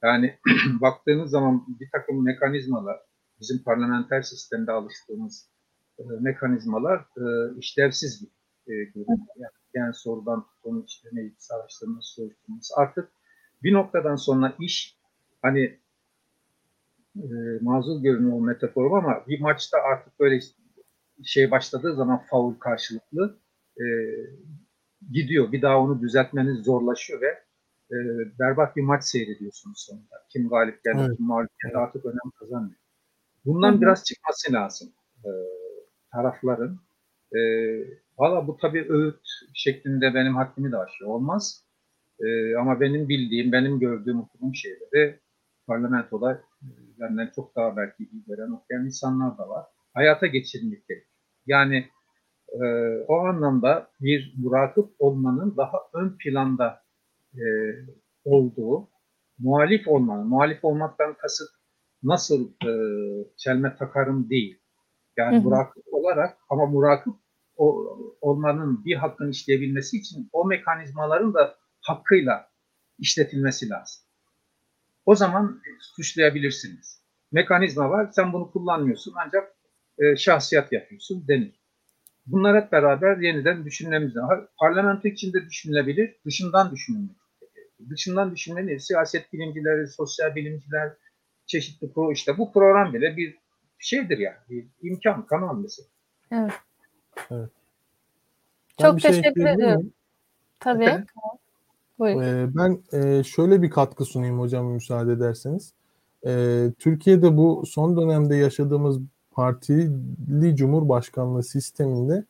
Yani 0.04 0.38
baktığınız 0.82 1.32
zaman 1.32 1.66
bir 1.80 1.90
takım 1.92 2.26
mekanizmalar, 2.26 3.00
bizim 3.40 3.64
parlamenter 3.64 4.22
sistemde 4.22 4.72
alıştığımız 4.72 5.50
e, 6.00 6.04
mekanizmalar 6.20 7.00
e, 7.00 7.58
işlevsiz 7.58 8.20
gibi 8.20 8.32
e, 8.68 8.74
görünüyor. 8.84 9.28
Yani, 9.36 9.52
yani 9.74 9.94
sorudan 9.94 10.46
tutun 10.48 10.84
işte 10.88 11.10
meclis 11.12 11.52
araştırması, 11.52 12.14
soruşturması. 12.14 12.74
Artık 12.76 13.10
bir 13.64 13.74
noktadan 13.74 14.16
sonra 14.16 14.56
iş 14.60 14.98
hani 15.42 15.80
e, 17.16 17.28
mazur 17.62 18.02
görünüyor 18.02 18.38
o 18.38 18.42
metaforum 18.42 18.94
ama 18.94 19.24
bir 19.28 19.42
maçta 19.42 19.78
artık 19.78 20.20
böyle 20.20 20.40
şey 21.24 21.52
başladığı 21.52 21.96
zaman 21.96 22.24
faul 22.30 22.54
karşılıklı 22.54 23.40
e, 23.78 23.86
gidiyor. 25.12 25.52
Bir 25.52 25.62
daha 25.62 25.80
onu 25.80 26.02
düzeltmeniz 26.02 26.58
zorlaşıyor 26.66 27.22
ve 27.22 27.44
e, 27.92 27.98
berbat 28.40 28.76
bir 28.76 28.82
maç 28.82 29.04
seyrediyorsunuz 29.04 29.86
sonunda. 29.90 30.16
Kim 30.30 30.50
galip 30.50 30.84
geldi, 30.84 30.98
Evet. 31.02 31.18
kim 31.18 31.26
mağlup 31.26 31.50
geldi 31.64 31.78
artık 31.78 32.06
önem 32.06 32.32
kazanmıyor. 32.40 32.80
Bundan 33.46 33.72
Hı 33.72 33.76
hı. 33.78 33.82
biraz 33.82 34.04
çıkması 34.04 34.54
lazım 34.54 34.90
e, 35.26 35.30
tarafların. 36.12 36.80
E, 37.36 37.40
Valla 38.20 38.48
bu 38.48 38.58
tabii 38.58 38.86
öğüt 38.90 39.22
şeklinde 39.54 40.14
benim 40.14 40.36
hakkımı 40.36 40.72
da 40.72 40.80
aşıyor. 40.80 41.12
Olmaz. 41.12 41.66
E, 42.20 42.56
ama 42.56 42.80
benim 42.80 43.10
bildiğim, 43.10 43.52
benim 43.52 43.80
gördüğüm, 43.80 44.20
okuduğum 44.20 44.56
şeyleri 44.56 45.20
parlamentoda 45.68 46.32
e, 46.62 46.68
benden 47.00 47.32
çok 47.36 47.56
daha 47.56 47.78
belki 47.78 48.04
iyi 48.04 48.24
veren, 48.30 48.52
okuyan 48.52 48.86
insanlar 48.86 49.38
da 49.38 49.50
var. 49.50 49.66
Hayata 49.94 50.28
geçirmek 50.28 50.88
gerekiyor. 50.88 51.12
Yani 51.48 51.90
e, 52.54 52.64
o 53.08 53.16
anlamda 53.16 53.92
bir 54.02 54.34
murakip 54.38 54.86
olmanın 55.00 55.58
daha 55.58 55.78
ön 55.94 56.18
planda 56.18 56.82
e, 57.34 57.46
olduğu, 58.26 58.90
muhalif 59.40 59.88
olmanın, 59.88 60.28
muhalif 60.28 60.66
olmaktan 60.66 61.14
kasıt 61.14 61.50
nasıl 62.04 62.50
e, 62.50 62.72
çelme 63.38 63.76
takarım 63.76 64.30
değil. 64.30 64.60
Yani 65.18 65.36
Hı 65.36 65.40
hı. 65.40 65.44
murakip 65.44 65.84
olarak 65.92 66.38
ama 66.50 66.66
murakip 66.66 67.14
o, 67.58 67.98
olmanın 68.22 68.86
bir 68.86 68.96
hakkın 68.96 69.30
işleyebilmesi 69.30 69.98
için 69.98 70.30
o 70.34 70.46
mekanizmaların 70.46 71.34
da 71.34 71.56
hakkıyla 71.82 72.50
işletilmesi 73.00 73.70
lazım. 73.70 74.04
O 75.06 75.16
zaman 75.16 75.62
suçlayabilirsiniz. 75.80 77.02
Mekanizma 77.32 77.90
var, 77.90 78.10
sen 78.12 78.34
bunu 78.34 78.52
kullanmıyorsun 78.52 79.14
ancak 79.26 79.56
e, 79.98 80.16
şahsiyet 80.16 80.72
yapıyorsun 80.72 81.28
denir. 81.28 81.59
Bunlar 82.32 82.64
hep 82.64 82.72
beraber 82.72 83.18
yeniden 83.18 83.66
düşünmemiz 83.66 84.16
lazım. 84.16 84.48
Parlamento 84.60 85.08
içinde 85.08 85.46
düşünülebilir, 85.46 86.16
dışından 86.26 86.72
düşünülmek. 86.72 87.16
Dışından 87.90 88.32
düşünmeli, 88.32 88.80
siyaset 88.80 89.34
bilimcileri, 89.34 89.88
sosyal 89.88 90.36
bilimciler, 90.36 90.94
çeşitli 91.46 91.94
pro 91.94 92.12
işte 92.12 92.38
bu 92.38 92.54
program 92.54 92.94
bile 92.94 93.18
bir 93.18 93.38
şeydir 93.80 94.18
yani, 94.18 94.38
bir 94.50 94.68
imkan, 94.82 95.26
kanal 95.26 95.58
mesela. 95.58 95.88
Evet. 96.32 96.52
Ben 97.32 98.86
Çok 98.86 99.02
şey 99.02 99.12
teşekkür 99.12 99.46
ediyorum. 99.46 99.82
miyim? 99.82 99.94
Tabii. 100.60 100.84
Efendim? 100.84 101.06
Buyurun. 102.00 102.22
Ee, 102.22 102.48
Ben 102.56 102.84
e, 102.94 103.24
şöyle 103.24 103.62
bir 103.62 103.70
katkı 103.70 104.06
sunayım 104.06 104.40
hocam 104.40 104.66
müsaade 104.66 105.12
ederseniz. 105.12 105.74
Ee, 106.28 106.66
Türkiye'de 106.80 107.38
bu 107.38 107.64
son 107.66 107.98
dönemde 107.98 108.36
yaşadığımız 108.36 109.00
partili 109.40 110.56
cumhurbaşkanlığı 110.56 111.44
sisteminde 111.44 112.24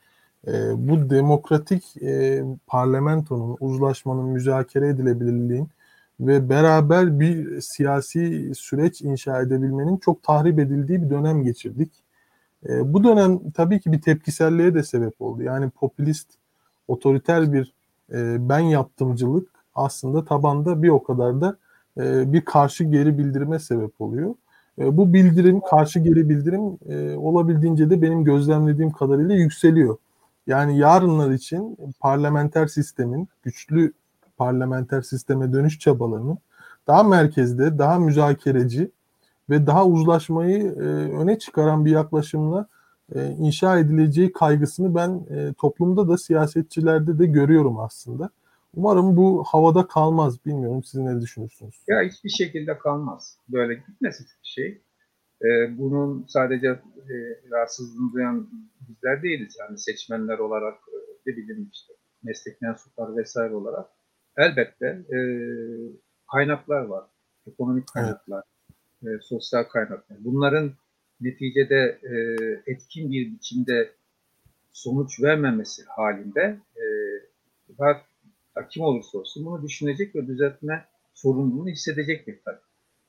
e, 0.47 0.51
bu 0.87 1.09
demokratik 1.09 1.97
e, 2.01 2.43
parlamentonun, 2.67 3.57
uzlaşmanın, 3.59 4.25
müzakere 4.25 4.87
edilebilirliğin 4.87 5.69
ve 6.19 6.49
beraber 6.49 7.19
bir 7.19 7.61
siyasi 7.61 8.51
süreç 8.55 9.01
inşa 9.01 9.41
edebilmenin 9.41 9.97
çok 9.97 10.23
tahrip 10.23 10.59
edildiği 10.59 11.03
bir 11.03 11.09
dönem 11.09 11.43
geçirdik. 11.43 11.91
E, 12.69 12.93
bu 12.93 13.03
dönem 13.03 13.51
tabii 13.51 13.79
ki 13.79 13.91
bir 13.91 14.01
tepkiselliğe 14.01 14.73
de 14.73 14.83
sebep 14.83 15.21
oldu. 15.21 15.43
Yani 15.43 15.69
popülist, 15.69 16.27
otoriter 16.87 17.53
bir 17.53 17.73
e, 18.13 18.49
ben 18.49 18.59
yaptımcılık 18.59 19.49
aslında 19.75 20.25
tabanda 20.25 20.83
bir 20.83 20.89
o 20.89 21.03
kadar 21.03 21.41
da 21.41 21.57
e, 21.97 22.33
bir 22.33 22.41
karşı 22.41 22.83
geri 22.83 23.17
bildirime 23.17 23.59
sebep 23.59 24.01
oluyor. 24.01 24.35
E, 24.79 24.97
bu 24.97 25.13
bildirim, 25.13 25.61
karşı 25.69 25.99
geri 25.99 26.29
bildirim 26.29 26.77
e, 26.89 27.17
olabildiğince 27.17 27.89
de 27.89 28.01
benim 28.01 28.23
gözlemlediğim 28.23 28.91
kadarıyla 28.91 29.35
yükseliyor. 29.35 29.97
Yani 30.47 30.77
yarınlar 30.77 31.31
için 31.31 31.77
parlamenter 31.99 32.67
sistemin, 32.67 33.27
güçlü 33.43 33.93
parlamenter 34.37 35.01
sisteme 35.01 35.53
dönüş 35.53 35.79
çabalarının 35.79 36.37
daha 36.87 37.03
merkezde, 37.03 37.77
daha 37.77 37.99
müzakereci 37.99 38.91
ve 39.49 39.67
daha 39.67 39.85
uzlaşmayı 39.85 40.63
e, 40.63 40.85
öne 41.17 41.39
çıkaran 41.39 41.85
bir 41.85 41.91
yaklaşımla 41.91 42.67
e, 43.15 43.29
inşa 43.29 43.79
edileceği 43.79 44.31
kaygısını 44.33 44.95
ben 44.95 45.21
e, 45.29 45.53
toplumda 45.53 46.07
da 46.07 46.17
siyasetçilerde 46.17 47.19
de 47.19 47.25
görüyorum 47.25 47.79
aslında. 47.79 48.29
Umarım 48.75 49.17
bu 49.17 49.43
havada 49.43 49.87
kalmaz. 49.87 50.45
Bilmiyorum 50.45 50.83
siz 50.83 51.01
ne 51.01 51.21
düşünürsünüz? 51.21 51.75
Ya 51.87 52.01
hiçbir 52.01 52.29
şekilde 52.29 52.77
kalmaz. 52.77 53.37
Böyle 53.49 53.73
gitmesin 53.73 54.27
bir 54.43 54.47
şey. 54.47 54.81
Ee, 55.41 55.77
bunun 55.77 56.25
sadece 56.27 56.67
e, 56.67 57.15
rahatsızlığını 57.51 58.13
duyan 58.13 58.49
bizler 58.89 59.23
değiliz. 59.23 59.57
Yani 59.59 59.77
seçmenler 59.77 60.39
olarak, 60.39 60.73
e, 60.73 60.97
ne 61.25 61.37
bileyim 61.37 61.69
işte 61.73 61.93
meslek 62.23 62.61
mensupları 62.61 63.17
vesaire 63.17 63.55
olarak. 63.55 63.89
Elbette 64.37 64.85
e, 64.85 65.19
kaynaklar 66.31 66.81
var. 66.81 67.05
Ekonomik 67.47 67.87
kaynaklar, 67.87 68.43
e, 69.03 69.07
sosyal 69.21 69.63
kaynaklar. 69.63 70.17
Bunların 70.19 70.71
neticede 71.21 71.99
e, 72.03 72.15
etkin 72.71 73.11
bir 73.11 73.31
biçimde 73.31 73.91
sonuç 74.71 75.21
vermemesi 75.21 75.83
halinde 75.85 76.59
e, 76.75 76.85
daha 77.77 78.01
kim 78.67 78.83
olursa 78.83 79.17
olsun 79.17 79.45
bunu 79.45 79.63
düşünecek 79.63 80.15
ve 80.15 80.27
düzeltme 80.27 80.85
sorumluluğunu 81.13 81.69
hissedecektir 81.69 82.39
tabii. 82.45 82.59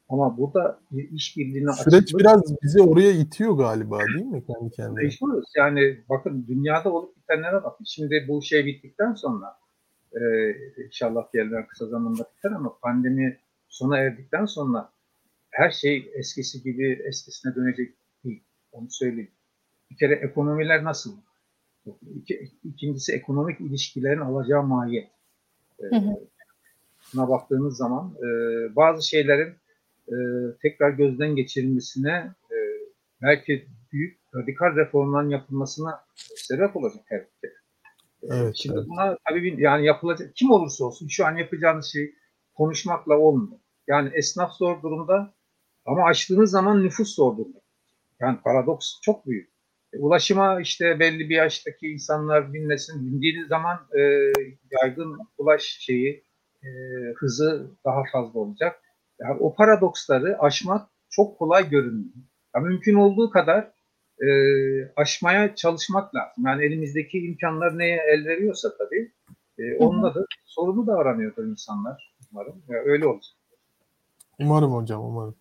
Ama 0.09 0.39
burada 0.39 0.81
bir 0.91 1.11
işbirliğine 1.11 1.73
Süreç 1.73 2.03
açıklık 2.03 2.21
biraz 2.21 2.43
bizi 2.63 2.83
oraya 2.83 3.13
itiyor 3.13 3.53
galiba 3.53 3.99
değil 3.99 4.27
mi 4.27 4.45
kendi 4.47 4.71
kendine? 4.71 5.03
mecburuz. 5.03 5.53
Yani 5.57 6.01
bakın 6.09 6.45
dünyada 6.49 6.93
olup 6.93 7.17
bitenlere 7.17 7.65
bakın. 7.65 7.85
Şimdi 7.85 8.25
bu 8.29 8.43
şey 8.43 8.67
bittikten 8.67 9.15
sonra 9.15 9.57
e, 10.13 10.21
inşallah 10.85 11.33
gelmeyen 11.33 11.67
kısa 11.67 11.87
zamanda 11.87 12.23
biter 12.37 12.51
ama 12.51 12.79
pandemi 12.83 13.39
sona 13.69 13.99
erdikten 13.99 14.45
sonra 14.45 14.93
her 15.51 15.71
şey 15.71 16.11
eskisi 16.15 16.63
gibi 16.63 17.03
eskisine 17.09 17.55
dönecek 17.55 17.95
değil. 18.25 18.43
Onu 18.73 18.87
söyleyeyim. 18.91 19.31
Bir 19.91 19.97
kere 19.97 20.15
ekonomiler 20.15 20.85
nasıl? 20.85 21.17
İki, 22.15 22.51
ikincisi 22.65 23.13
ekonomik 23.13 23.61
ilişkilerin 23.61 24.21
alacağı 24.21 24.63
mahiyet. 24.63 25.09
E, 25.81 25.97
Hı 25.97 26.01
hı. 26.01 26.15
buna 27.15 27.29
baktığınız 27.29 27.77
zaman 27.77 28.15
e, 28.19 28.27
bazı 28.77 29.09
şeylerin 29.09 29.55
e, 30.09 30.17
tekrar 30.63 30.91
gözden 30.91 31.37
geçirilmesine 31.37 32.33
e, 32.51 32.57
belki 33.23 33.67
büyük 33.93 34.21
radikal 34.35 34.77
reformların 34.77 35.29
yapılmasına 35.31 36.01
sebep 36.37 36.77
olacak 36.77 37.05
her 37.07 37.21
ülke. 37.21 37.47
E, 38.23 38.27
Evet, 38.31 38.57
Şimdi 38.57 38.77
evet. 38.79 38.89
buna 38.89 39.17
tabii 39.29 39.43
bir, 39.43 39.59
yani 39.59 39.87
yapılacak 39.87 40.37
kim 40.37 40.51
olursa 40.51 40.85
olsun 40.85 41.09
şu 41.09 41.27
an 41.27 41.37
yapacağınız 41.37 41.87
şey 41.87 42.15
konuşmakla 42.55 43.19
olmuyor. 43.19 43.59
Yani 43.87 44.11
esnaf 44.15 44.53
zor 44.53 44.83
durumda 44.83 45.35
ama 45.87 46.05
açtığınız 46.05 46.51
zaman 46.51 46.83
nüfus 46.83 47.15
zor 47.15 47.37
durumda. 47.39 47.61
Yani 48.21 48.39
paradoks 48.45 49.01
çok 49.03 49.27
büyük. 49.27 49.50
Ulaşıma 49.99 50.61
işte 50.61 51.01
belli 51.01 51.29
bir 51.29 51.37
yaştaki 51.37 51.89
insanlar 51.89 52.53
binmesin. 52.53 53.07
Bindiğiniz 53.07 53.49
zaman 53.49 53.79
e, 53.99 54.01
yaygın 54.83 55.19
ulaş 55.39 55.63
şeyi 55.63 56.25
e, 56.63 56.69
hızı 57.17 57.71
daha 57.85 58.03
fazla 58.13 58.41
olacak. 58.41 58.81
Yani 59.21 59.37
o 59.41 59.55
paradoksları 59.55 60.39
aşmak 60.41 60.89
çok 61.11 61.39
kolay 61.39 61.71
görünüyor. 61.71 62.15
Ya 62.55 62.61
mümkün 62.61 62.95
olduğu 62.95 63.31
kadar 63.31 63.73
e, 64.21 64.29
aşmaya 64.97 65.55
çalışmak 65.55 66.15
lazım. 66.15 66.45
Yani 66.47 66.65
elimizdeki 66.65 67.19
imkanlar 67.19 67.79
neye 67.79 68.01
el 68.13 68.27
veriyorsa 68.27 68.77
tabii 68.79 69.13
E, 69.61 69.77
onunla 69.77 70.15
da 70.15 70.27
sorunu 70.45 70.87
da 70.87 70.97
aranıyordur 70.97 71.45
insanlar 71.45 72.15
umarım. 72.33 72.63
Ya, 72.69 72.79
öyle 72.85 73.07
olacak. 73.07 73.35
Umarım 74.39 74.73
hocam, 74.73 75.05
umarım. 75.05 75.35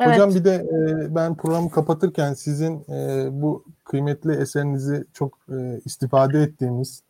Evet. 0.00 0.14
Hocam 0.14 0.34
bir 0.34 0.44
de 0.44 0.54
e, 0.54 1.14
ben 1.14 1.34
programı 1.34 1.70
kapatırken 1.70 2.34
sizin 2.34 2.84
e, 2.88 3.28
bu 3.30 3.64
kıymetli 3.84 4.32
eserinizi 4.32 5.04
çok 5.12 5.38
e, 5.52 5.80
istifade 5.84 6.42
ettiğimiz 6.42 7.02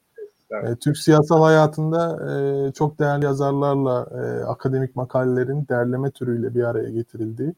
Evet. 0.51 0.71
e, 0.71 0.77
Türk 0.77 0.99
siyasal 0.99 1.43
hayatında 1.43 2.19
e, 2.31 2.73
çok 2.73 2.99
değerli 2.99 3.25
yazarlarla 3.25 4.09
e, 4.15 4.45
akademik 4.45 4.97
makalelerin 4.97 5.67
derleme 5.69 6.11
türüyle 6.11 6.55
bir 6.55 6.65
araya 6.65 6.91
getirildiği 6.91 7.55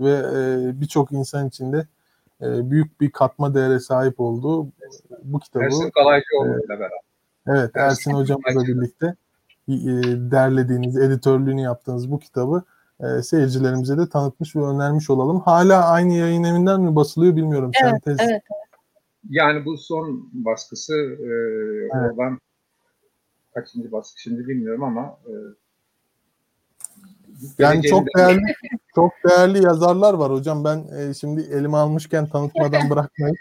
ve 0.00 0.10
e, 0.10 0.80
birçok 0.80 1.12
insan 1.12 1.48
için 1.48 1.72
de 1.72 1.86
e, 2.42 2.70
büyük 2.70 3.00
bir 3.00 3.10
katma 3.10 3.54
değere 3.54 3.80
sahip 3.80 4.20
olduğu 4.20 4.66
bu 5.22 5.38
kitabı 5.38 5.64
Ersin 5.64 5.90
Kalaycıoğlu 5.90 6.48
ile 6.48 6.68
beraber. 6.68 6.90
Evet, 7.46 7.70
Ersin 7.74 8.16
Ersin 8.16 8.36
Kalaycı. 8.42 8.72
birlikte 8.72 9.14
e, 9.68 9.74
derlediğiniz, 10.30 10.96
editörlüğünü 10.96 11.60
yaptığınız 11.60 12.10
bu 12.10 12.18
kitabı 12.18 12.62
e, 13.02 13.22
seyircilerimize 13.22 13.98
de 13.98 14.08
tanıtmış 14.08 14.56
ve 14.56 14.60
önermiş 14.60 15.10
olalım. 15.10 15.40
Hala 15.40 15.88
aynı 15.88 16.12
yayın 16.12 16.44
evinden 16.44 16.80
mi 16.80 16.96
basılıyor 16.96 17.36
bilmiyorum. 17.36 17.70
Evet, 17.82 17.92
Sentez. 17.92 18.28
evet. 18.30 18.42
Yani 19.30 19.64
bu 19.64 19.78
son 19.78 20.30
baskısı 20.32 20.94
e, 21.20 21.28
oradan 21.98 22.40
kaçıncı 23.54 23.92
baskı 23.92 24.20
şimdi 24.20 24.48
bilmiyorum 24.48 24.82
ama 24.82 25.18
e, 25.26 25.32
Yani 27.58 27.82
çok 27.82 28.06
değerli 28.16 28.54
çok 28.94 29.12
değerli 29.28 29.64
yazarlar 29.64 30.14
var 30.14 30.32
hocam. 30.32 30.64
Ben 30.64 30.78
e, 30.96 31.14
şimdi 31.14 31.40
elime 31.40 31.76
almışken 31.76 32.26
tanıtmadan 32.26 32.90
bırakmayın. 32.90 33.36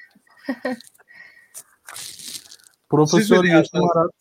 Profesör 2.89 3.43
yazsanız. 3.43 3.89
Arat. 3.95 4.18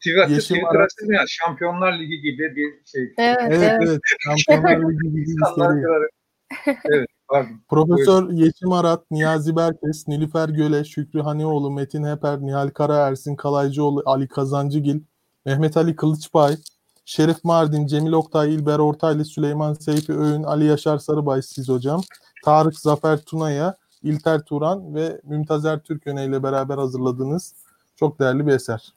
Twitter, 0.00 0.62
Arat. 0.68 0.88
siz 0.98 1.10
ya 1.10 1.24
Şampiyonlar 1.28 1.98
Ligi 1.98 2.20
gibi 2.20 2.56
bir 2.56 2.72
şey. 2.84 3.14
Evet, 3.18 3.38
Evet 3.40 3.72
evet. 3.82 4.00
Şampiyonlar 4.38 4.90
Ligi 4.90 4.98
gibi 4.98 5.26
bir 5.26 5.36
seri. 5.54 6.76
evet, 6.84 7.08
pardon. 7.28 7.60
Profesör 7.68 8.30
Yeşim 8.30 8.72
Arat, 8.72 9.10
Niyazi 9.10 9.56
Berkes, 9.56 10.08
Nilüfer 10.08 10.48
Göle, 10.48 10.84
Şükrü 10.84 11.20
Hanioğlu, 11.20 11.70
Metin 11.70 12.04
Heper, 12.04 12.40
Nihal 12.40 12.68
Kara, 12.68 12.96
Ersin 12.96 13.36
Kalaycıoğlu, 13.36 14.02
Ali 14.06 14.28
Kazancıgil, 14.28 15.00
Mehmet 15.46 15.76
Ali 15.76 15.96
Kılıçbay, 15.96 16.56
Şerif 17.04 17.44
Mardin, 17.44 17.86
Cemil 17.86 18.12
Oktay, 18.12 18.54
İlber 18.54 18.78
Ortaylı, 18.78 19.24
Süleyman 19.24 19.74
Seyfi 19.74 20.12
Öğün, 20.12 20.42
Ali 20.42 20.64
Yaşar 20.64 20.98
Sarıbay 20.98 21.42
siz 21.42 21.68
hocam, 21.68 22.00
Tarık 22.44 22.78
Zafer 22.78 23.18
Tuna'ya, 23.18 23.76
İlter 24.02 24.40
Turan 24.40 24.94
ve 24.94 25.20
Mümtazer 25.24 25.78
Türköne 25.78 26.24
ile 26.24 26.42
beraber 26.42 26.78
hazırladığınız 26.78 27.54
çok 27.96 28.20
değerli 28.20 28.46
bir 28.46 28.52
eser. 28.52 28.92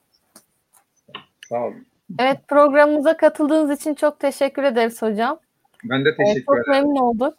Sağ 1.52 1.64
olun. 1.64 1.86
Evet 2.18 2.48
programımıza 2.48 3.16
katıldığınız 3.16 3.78
için 3.80 3.94
çok 3.94 4.20
teşekkür 4.20 4.62
ederiz 4.62 5.02
hocam. 5.02 5.38
Ben 5.84 6.04
de 6.04 6.08
Ee, 6.08 6.16
teşekkür 6.16 6.44
çok 6.46 6.56
ederim. 6.68 6.70
memnun 6.72 6.96
olduk. 7.00 7.34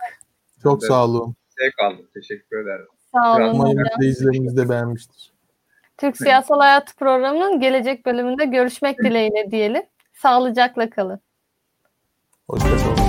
Çok 0.64 0.84
Evet. 0.84 0.88
sağ 0.92 1.06
olun. 1.06 1.36
Zevk 1.60 1.80
aldım. 1.80 2.08
Teşekkür 2.14 2.64
ederim. 2.64 2.88
Sağ 3.12 3.36
olun 3.36 3.54
Umarım 3.54 3.78
izleyicilerimiz 4.00 4.58
de 4.58 4.70
beğenmiştir. 4.70 5.34
Türk 5.98 6.18
Siyasal 6.18 6.60
Hayatı 6.60 6.96
programının 6.96 7.60
gelecek 7.60 8.06
bölümünde 8.06 8.46
görüşmek 8.46 8.98
dileğiyle 9.00 9.52
diyelim. 9.52 9.84
Sağlıcakla 10.14 10.90
kalın. 10.90 11.20
Hoşçakalın. 12.50 13.03